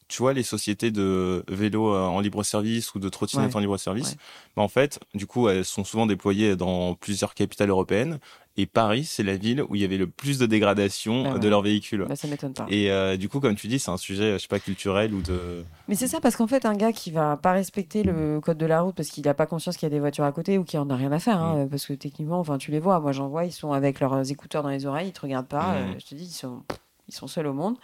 tu 0.09 0.23
vois, 0.23 0.33
les 0.33 0.43
sociétés 0.43 0.91
de 0.91 1.45
vélos 1.49 1.95
euh, 1.95 2.01
en 2.01 2.21
libre 2.21 2.43
service 2.43 2.95
ou 2.95 2.99
de 2.99 3.09
trottinettes 3.09 3.55
en 3.55 3.59
libre 3.59 3.77
service, 3.77 4.17
bah, 4.57 4.63
en 4.63 4.69
fait, 4.69 4.99
du 5.15 5.27
coup, 5.27 5.49
elles 5.49 5.67
sont 5.67 5.85
souvent 5.85 6.07
déployées 6.07 6.57
dans 6.57 6.95
plusieurs 6.95 7.35
capitales 7.35 7.69
européennes. 7.69 8.19
Et 8.57 8.67
Paris, 8.67 9.05
c'est 9.05 9.23
la 9.23 9.37
ville 9.37 9.63
où 9.69 9.77
il 9.77 9.83
y 9.83 9.85
avait 9.85 9.99
le 9.99 10.09
plus 10.09 10.39
de 10.39 10.47
dégradation 10.47 11.35
ah 11.35 11.39
de 11.39 11.49
leurs 11.49 11.63
véhicules. 11.63 12.05
Bah, 12.09 12.17
ça 12.17 12.27
m'étonne 12.27 12.55
pas. 12.55 12.67
Et 12.69 12.91
euh, 12.91 13.17
du 13.17 13.29
coup, 13.29 13.39
comme 13.39 13.55
tu 13.55 13.69
dis, 13.69 13.79
c'est 13.79 13.91
un 13.91 13.97
sujet, 13.97 14.33
je 14.33 14.39
sais 14.39 14.49
pas, 14.49 14.59
culturel 14.59 15.15
ou 15.15 15.23
de. 15.23 15.63
Mais 15.87 15.95
c'est 15.95 16.09
ça, 16.09 16.21
parce 16.21 16.35
qu'en 16.35 16.49
fait, 16.49 16.65
un 16.65 16.75
gars 16.75 16.91
qui 16.91 17.13
va 17.13 17.37
pas 17.37 17.53
respecter 17.53 18.03
le 18.03 18.41
code 18.41 18.59
de 18.59 18.67
la 18.67 18.81
route 18.81 18.97
parce 18.97 19.11
qu'il 19.11 19.25
n'a 19.25 19.35
pas 19.35 19.47
conscience 19.47 19.77
qu'il 19.77 19.87
y 19.87 19.93
a 19.93 19.95
des 19.95 20.01
voitures 20.01 20.25
à 20.25 20.33
côté 20.33 20.59
ou 20.59 20.65
qu'il 20.65 20.81
en 20.81 20.91
a 20.91 20.97
rien 20.97 21.13
à 21.13 21.21
faire, 21.21 21.39
hein, 21.39 21.67
mm. 21.67 21.69
parce 21.69 21.87
que 21.87 21.93
techniquement, 21.93 22.41
enfin, 22.41 22.59
tu 22.59 22.73
les 22.73 22.81
vois. 22.81 22.99
Moi, 22.99 23.13
j'en 23.13 23.29
vois, 23.29 23.45
ils 23.45 23.53
sont 23.53 23.73
avec 23.73 24.01
leurs 24.01 24.29
écouteurs 24.29 24.65
dans 24.65 24.71
les 24.71 24.87
oreilles, 24.87 25.09
ils 25.09 25.13
te 25.13 25.21
regardent 25.21 25.47
pas. 25.47 25.75
Mm. 25.75 25.77
Euh, 25.77 25.95
je 26.01 26.07
te 26.07 26.15
dis, 26.17 26.25
ils 26.25 26.31
sont, 26.31 26.65
ils 27.07 27.15
sont 27.15 27.29
seuls 27.29 27.47
au 27.47 27.53
monde. 27.55 27.77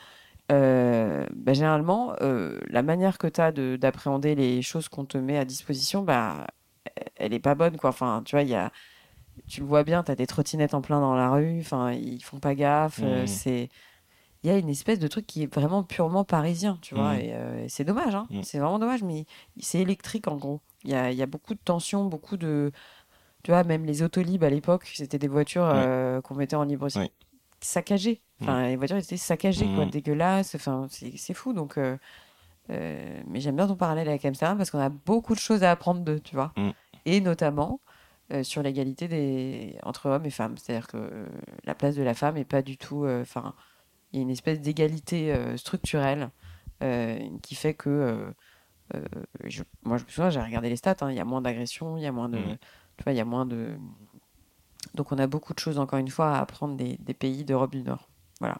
Euh, 0.52 1.26
bah, 1.34 1.54
généralement, 1.54 2.14
euh, 2.20 2.58
la 2.68 2.82
manière 2.82 3.18
que 3.18 3.26
tu 3.26 3.40
as 3.40 3.52
d'appréhender 3.52 4.34
les 4.34 4.62
choses 4.62 4.88
qu'on 4.88 5.04
te 5.04 5.16
met 5.16 5.38
à 5.38 5.44
disposition, 5.44 6.02
bah, 6.02 6.46
elle 7.16 7.32
est 7.32 7.40
pas 7.40 7.54
bonne. 7.54 7.76
Quoi. 7.76 7.90
Enfin, 7.90 8.22
tu 8.24 8.36
vois, 8.36 8.42
y 8.42 8.54
a, 8.54 8.70
tu 9.48 9.60
le 9.60 9.66
vois 9.66 9.84
bien, 9.84 10.02
tu 10.02 10.10
as 10.10 10.16
des 10.16 10.26
trottinettes 10.26 10.74
en 10.74 10.82
plein 10.82 11.00
dans 11.00 11.14
la 11.14 11.30
rue, 11.30 11.60
enfin, 11.60 11.92
ils 11.92 12.22
font 12.22 12.38
pas 12.38 12.54
gaffe. 12.54 13.00
Euh, 13.02 13.26
c'est 13.26 13.68
il 14.42 14.48
y 14.48 14.50
a 14.50 14.58
une 14.58 14.68
espèce 14.68 14.98
de 14.98 15.08
truc 15.08 15.26
qui 15.26 15.42
est 15.42 15.54
vraiment 15.54 15.82
purement 15.82 16.22
parisien, 16.22 16.78
tu 16.82 16.94
vois, 16.94 17.14
mmh. 17.14 17.18
et, 17.20 17.66
c'est 17.68 17.84
dommage, 17.84 18.14
hein. 18.14 18.26
mmh. 18.28 18.42
c'est 18.42 18.58
vraiment 18.58 18.78
dommage, 18.78 19.02
mais 19.02 19.24
c'est 19.58 19.78
électrique 19.78 20.28
en 20.28 20.36
gros. 20.36 20.60
Il 20.84 20.90
y 20.90 20.94
a, 20.94 21.10
y 21.10 21.22
a, 21.22 21.26
beaucoup 21.26 21.54
de 21.54 21.60
tension, 21.64 22.04
beaucoup 22.04 22.36
de. 22.36 22.70
Tu 23.42 23.52
vois, 23.52 23.64
même 23.64 23.86
les 23.86 24.02
autolibes 24.02 24.44
à 24.44 24.50
l'époque, 24.50 24.84
c'était 24.92 25.18
des 25.18 25.28
voitures 25.28 25.66
qu'on 26.24 26.34
mettait 26.34 26.56
en 26.56 26.64
libre 26.64 26.88
saccagées. 27.64 28.20
Enfin, 28.40 28.62
mm. 28.62 28.66
les 28.66 28.76
voitures 28.76 28.96
étaient 28.96 29.16
saccagées, 29.16 29.66
quoi, 29.74 29.86
mm. 29.86 29.90
dégueulasses. 29.90 30.54
Enfin, 30.54 30.86
c'est 30.88 31.34
fou. 31.34 31.52
Donc, 31.52 31.78
euh, 31.78 31.96
euh, 32.70 33.22
mais 33.28 33.40
j'aime 33.40 33.56
bien 33.56 33.66
ton 33.66 33.76
parallèle 33.76 34.08
avec 34.08 34.24
Amsterdam 34.24 34.56
parce 34.56 34.70
qu'on 34.70 34.80
a 34.80 34.88
beaucoup 34.88 35.34
de 35.34 35.40
choses 35.40 35.62
à 35.62 35.70
apprendre 35.70 36.00
d'eux, 36.00 36.20
tu 36.20 36.34
vois. 36.34 36.52
Mm. 36.56 36.70
Et 37.06 37.20
notamment 37.20 37.80
euh, 38.32 38.42
sur 38.42 38.62
l'égalité 38.62 39.08
des 39.08 39.78
entre 39.82 40.08
hommes 40.08 40.26
et 40.26 40.30
femmes. 40.30 40.56
C'est-à-dire 40.56 40.88
que 40.88 41.26
la 41.64 41.74
place 41.74 41.96
de 41.96 42.02
la 42.02 42.14
femme 42.14 42.36
est 42.36 42.44
pas 42.44 42.62
du 42.62 42.76
tout. 42.76 43.06
Enfin, 43.06 43.54
il 44.12 44.18
y 44.18 44.20
a 44.20 44.22
une 44.22 44.30
espèce 44.30 44.60
d'égalité 44.60 45.34
structurelle 45.56 46.30
qui 47.42 47.54
fait 47.54 47.74
que. 47.74 48.32
Je, 49.44 49.62
moi, 49.82 49.96
je 49.96 50.04
me 50.04 50.08
souviens, 50.08 50.30
j'ai 50.30 50.40
regardé 50.40 50.68
les 50.68 50.76
stats. 50.76 50.96
Hein, 51.00 51.10
il 51.10 51.16
y 51.16 51.20
a 51.20 51.24
moins 51.24 51.40
d'agressions, 51.40 51.96
il 51.96 52.02
y 52.02 52.06
a 52.06 52.12
moins 52.12 52.28
de. 52.28 52.38
Tu 52.96 53.02
vois, 53.02 53.12
il 53.12 53.16
y 53.16 53.20
a 53.20 53.24
moins 53.24 53.46
de. 53.46 53.76
Donc, 54.94 55.12
on 55.12 55.18
a 55.18 55.26
beaucoup 55.26 55.54
de 55.54 55.58
choses, 55.58 55.78
encore 55.78 55.98
une 55.98 56.08
fois, 56.08 56.36
à 56.36 56.40
apprendre 56.40 56.76
des, 56.76 56.96
des 56.98 57.14
pays 57.14 57.44
d'Europe 57.44 57.72
du 57.72 57.82
Nord. 57.82 58.08
Voilà. 58.40 58.58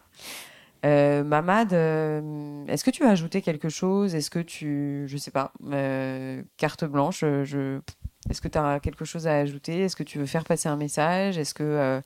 Euh, 0.85 1.25
Mamad, 1.25 1.73
euh, 1.73 2.67
est-ce 2.67 2.85
que 2.85 2.91
tu 2.91 3.05
as 3.05 3.11
ajouté 3.11 3.41
quelque 3.41 3.71
chose? 3.71 4.15
Est-ce 4.15 4.31
que 4.31 4.39
tu, 4.39 5.05
je 5.09 5.17
sais 5.17 5.31
pas, 5.31 5.53
euh, 5.73 6.43
carte 6.59 6.85
blanche, 6.85 7.21
je, 7.21 7.81
est-ce 8.29 8.43
que 8.43 8.49
tu 8.49 8.59
as 8.59 8.81
quelque 8.81 9.07
chose 9.07 9.27
à 9.27 9.39
ajouter? 9.39 9.81
Est-ce 9.81 9.97
que 9.97 10.03
tu 10.03 10.19
veux 10.19 10.27
faire 10.27 10.45
passer 10.45 10.69
un 10.69 10.77
message? 10.77 11.39
Est-ce 11.39 11.55
que 11.55 12.03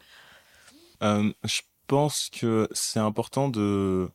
Je 1.00 1.60
pense 1.88 2.30
que 2.30 2.68
c'est 2.72 3.00
important 3.00 3.48
de, 3.48 4.10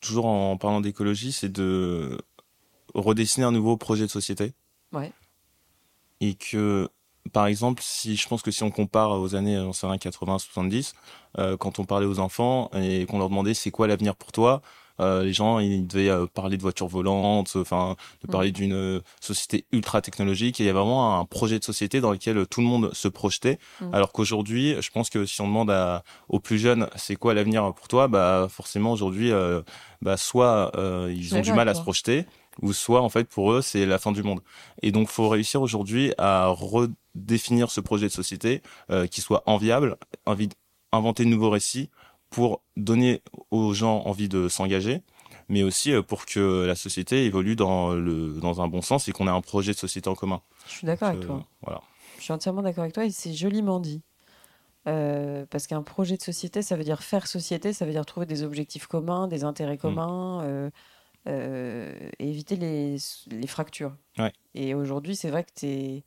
toujours 0.00 0.26
en 0.26 0.56
parlant 0.56 0.80
d'écologie, 0.80 1.30
c'est 1.30 1.52
de 1.52 2.18
redessiner 2.94 3.46
un 3.46 3.52
nouveau 3.52 3.76
projet 3.76 4.04
de 4.04 4.10
société. 4.10 4.52
Ouais. 4.92 5.12
Et 6.20 6.34
que, 6.34 6.88
par 7.32 7.46
exemple, 7.46 7.82
si 7.84 8.16
je 8.16 8.28
pense 8.28 8.42
que 8.42 8.50
si 8.50 8.62
on 8.62 8.70
compare 8.70 9.20
aux 9.20 9.34
années 9.34 9.58
80, 10.00 10.38
70, 10.38 10.94
euh, 11.38 11.56
quand 11.56 11.78
on 11.78 11.84
parlait 11.84 12.06
aux 12.06 12.18
enfants 12.18 12.70
et 12.74 13.06
qu'on 13.06 13.18
leur 13.18 13.28
demandait 13.28 13.54
c'est 13.54 13.70
quoi 13.70 13.86
l'avenir 13.86 14.14
pour 14.16 14.32
toi, 14.32 14.62
euh, 15.00 15.22
les 15.22 15.32
gens 15.32 15.60
ils 15.60 15.86
devaient 15.86 16.08
euh, 16.08 16.26
parler 16.26 16.56
de 16.56 16.62
voitures 16.62 16.88
volantes, 16.88 17.52
enfin 17.54 17.94
de 18.22 18.28
mm. 18.28 18.30
parler 18.32 18.52
d'une 18.52 19.00
société 19.20 19.64
ultra 19.70 20.00
technologique. 20.00 20.58
il 20.58 20.66
y 20.66 20.68
a 20.68 20.72
vraiment 20.72 21.20
un 21.20 21.24
projet 21.24 21.58
de 21.58 21.64
société 21.64 22.00
dans 22.00 22.10
lequel 22.10 22.46
tout 22.48 22.60
le 22.60 22.66
monde 22.66 22.90
se 22.94 23.06
projetait. 23.06 23.58
Mm. 23.80 23.94
Alors 23.94 24.12
qu'aujourd'hui, 24.12 24.74
je 24.80 24.90
pense 24.90 25.10
que 25.10 25.24
si 25.24 25.40
on 25.40 25.46
demande 25.46 25.70
à, 25.70 26.02
aux 26.28 26.40
plus 26.40 26.58
jeunes 26.58 26.88
c'est 26.96 27.16
quoi 27.16 27.34
l'avenir 27.34 27.72
pour 27.74 27.88
toi, 27.88 28.08
bah 28.08 28.48
forcément 28.50 28.92
aujourd'hui, 28.92 29.30
bah 30.02 30.16
soit 30.16 30.72
ils 31.08 31.34
ont 31.34 31.40
du 31.40 31.52
mal 31.52 31.68
à 31.68 31.74
se 31.74 31.82
projeter 31.82 32.26
ou 32.62 32.72
soit 32.72 33.02
en 33.02 33.08
fait 33.08 33.24
pour 33.24 33.52
eux 33.52 33.62
c'est 33.62 33.86
la 33.86 33.98
fin 33.98 34.12
du 34.12 34.22
monde. 34.22 34.40
Et 34.82 34.92
donc 34.92 35.08
faut 35.08 35.28
réussir 35.28 35.62
aujourd'hui 35.62 36.12
à 36.18 36.48
redéfinir 36.48 37.70
ce 37.70 37.80
projet 37.80 38.06
de 38.06 38.12
société 38.12 38.62
qui 39.10 39.20
soit 39.20 39.42
enviable, 39.46 39.96
inventer 40.92 41.24
de 41.24 41.28
nouveaux 41.28 41.50
récits 41.50 41.90
pour 42.30 42.62
donner 42.76 43.22
aux 43.50 43.72
gens 43.72 44.02
envie 44.04 44.28
de 44.28 44.48
s'engager, 44.48 45.02
mais 45.48 45.62
aussi 45.62 45.92
euh, 45.92 46.02
pour 46.02 46.26
que 46.26 46.64
la 46.66 46.74
société 46.74 47.24
évolue 47.24 47.56
dans, 47.56 47.92
le, 47.94 48.38
dans 48.40 48.60
un 48.60 48.68
bon 48.68 48.82
sens 48.82 49.08
et 49.08 49.12
qu'on 49.12 49.26
ait 49.26 49.30
un 49.30 49.40
projet 49.40 49.72
de 49.72 49.78
société 49.78 50.08
en 50.08 50.14
commun. 50.14 50.42
Je 50.66 50.72
suis 50.72 50.86
d'accord 50.86 51.08
avec 51.08 51.20
toi. 51.20 51.44
Voilà. 51.62 51.80
Je 52.18 52.24
suis 52.24 52.32
entièrement 52.32 52.62
d'accord 52.62 52.82
avec 52.82 52.94
toi 52.94 53.04
et 53.04 53.10
c'est 53.10 53.32
joliment 53.32 53.80
dit. 53.80 54.02
Euh, 54.86 55.44
parce 55.50 55.66
qu'un 55.66 55.82
projet 55.82 56.16
de 56.16 56.22
société, 56.22 56.62
ça 56.62 56.76
veut 56.76 56.84
dire 56.84 57.02
faire 57.02 57.26
société, 57.26 57.72
ça 57.72 57.84
veut 57.84 57.92
dire 57.92 58.06
trouver 58.06 58.26
des 58.26 58.42
objectifs 58.42 58.86
communs, 58.86 59.28
des 59.28 59.44
intérêts 59.44 59.74
mm. 59.74 59.78
communs, 59.78 60.70
euh, 61.28 61.94
et 62.18 62.28
éviter 62.28 62.56
les, 62.56 62.96
les 63.30 63.46
fractures. 63.46 63.96
Ouais. 64.18 64.32
Et 64.54 64.74
aujourd'hui, 64.74 65.14
c'est 65.14 65.30
vrai 65.30 65.44
que 65.44 65.66
es, 65.66 66.04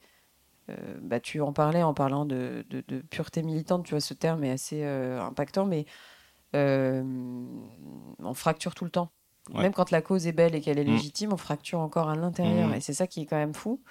bah, 1.02 1.20
tu 1.20 1.42
en 1.42 1.54
parlais 1.54 1.84
en 1.84 1.94
parlant 1.94 2.26
de, 2.26 2.66
de, 2.70 2.84
de, 2.88 3.02
pureté 3.02 3.44
militante, 3.44 3.86
tu 3.86 3.92
vois, 3.92 4.00
ce 4.00 4.14
terme 4.14 4.44
est 4.44 4.52
assez 4.52 4.84
impactant, 4.84 5.66
mais 5.66 5.86
euh, 6.56 7.04
on 8.20 8.34
fracture 8.34 8.76
tout 8.76 8.86
le 8.86 8.92
temps. 8.92 9.12
Même 9.54 9.74
quand 9.74 9.92
la 9.92 10.02
cause 10.02 10.28
est 10.28 10.32
belle 10.32 10.56
et 10.56 10.62
qu'elle 10.62 10.80
est 10.80 10.86
mm. 10.86 10.94
légitime, 10.94 11.34
on 11.34 11.38
fracture 11.38 11.80
encore 11.80 12.10
à 12.10 12.16
l'intérieur. 12.16 12.70
Mm. 12.70 12.76
Et 12.76 12.82
c'est 12.82 12.94
ça 12.94 13.08
qui 13.08 13.22
est 13.22 13.26
quand 13.26 13.38
même 13.38 13.54
fou. 13.54 13.82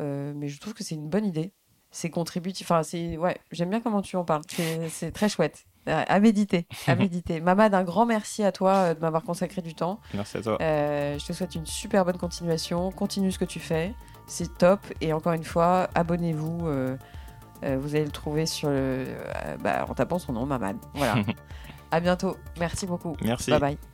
Euh, 0.00 0.32
mais 0.34 0.48
je 0.48 0.58
trouve 0.60 0.74
que 0.74 0.84
c'est 0.84 0.94
une 0.94 1.08
bonne 1.08 1.26
idée. 1.26 1.52
C'est 1.90 2.10
contributif. 2.10 2.70
Enfin, 2.70 2.82
c'est 2.82 3.16
ouais, 3.16 3.38
j'aime 3.50 3.70
bien 3.70 3.80
comment 3.80 4.02
tu 4.02 4.16
en 4.16 4.24
parles. 4.24 4.42
C'est 4.88 5.12
très 5.12 5.28
chouette. 5.28 5.66
À 5.86 6.20
méditer, 6.20 6.66
à 6.86 6.94
méditer. 6.96 7.40
Mamad, 7.40 7.74
un 7.74 7.84
grand 7.84 8.06
merci 8.06 8.42
à 8.42 8.52
toi 8.52 8.72
euh, 8.72 8.94
de 8.94 9.00
m'avoir 9.00 9.22
consacré 9.22 9.62
du 9.62 9.74
temps. 9.74 10.00
Merci 10.14 10.38
à 10.38 10.42
toi. 10.42 10.56
je 10.60 11.24
te 11.26 11.32
souhaite 11.32 11.54
une 11.54 11.66
super 11.66 12.04
bonne 12.04 12.18
continuation. 12.18 12.90
Continue 12.90 13.32
ce 13.32 13.38
que 13.38 13.44
tu 13.44 13.60
fais, 13.60 13.94
c'est 14.26 14.56
top. 14.56 14.80
Et 15.00 15.12
encore 15.12 15.32
une 15.32 15.44
fois, 15.44 15.88
abonnez-vous. 15.94 16.58
vous 16.58 17.94
allez 17.94 18.04
le 18.04 18.10
trouver 18.10 18.46
sur 18.46 18.70
le, 18.70 19.04
bah, 19.60 19.86
en 19.88 19.94
tapant 19.94 20.18
son 20.18 20.32
nom, 20.32 20.46
Mamad. 20.46 20.76
Voilà. 20.94 21.16
À 21.90 22.00
bientôt. 22.00 22.36
Merci 22.58 22.86
beaucoup. 22.86 23.16
Merci. 23.22 23.52
Bye 23.52 23.60
bye. 23.60 23.93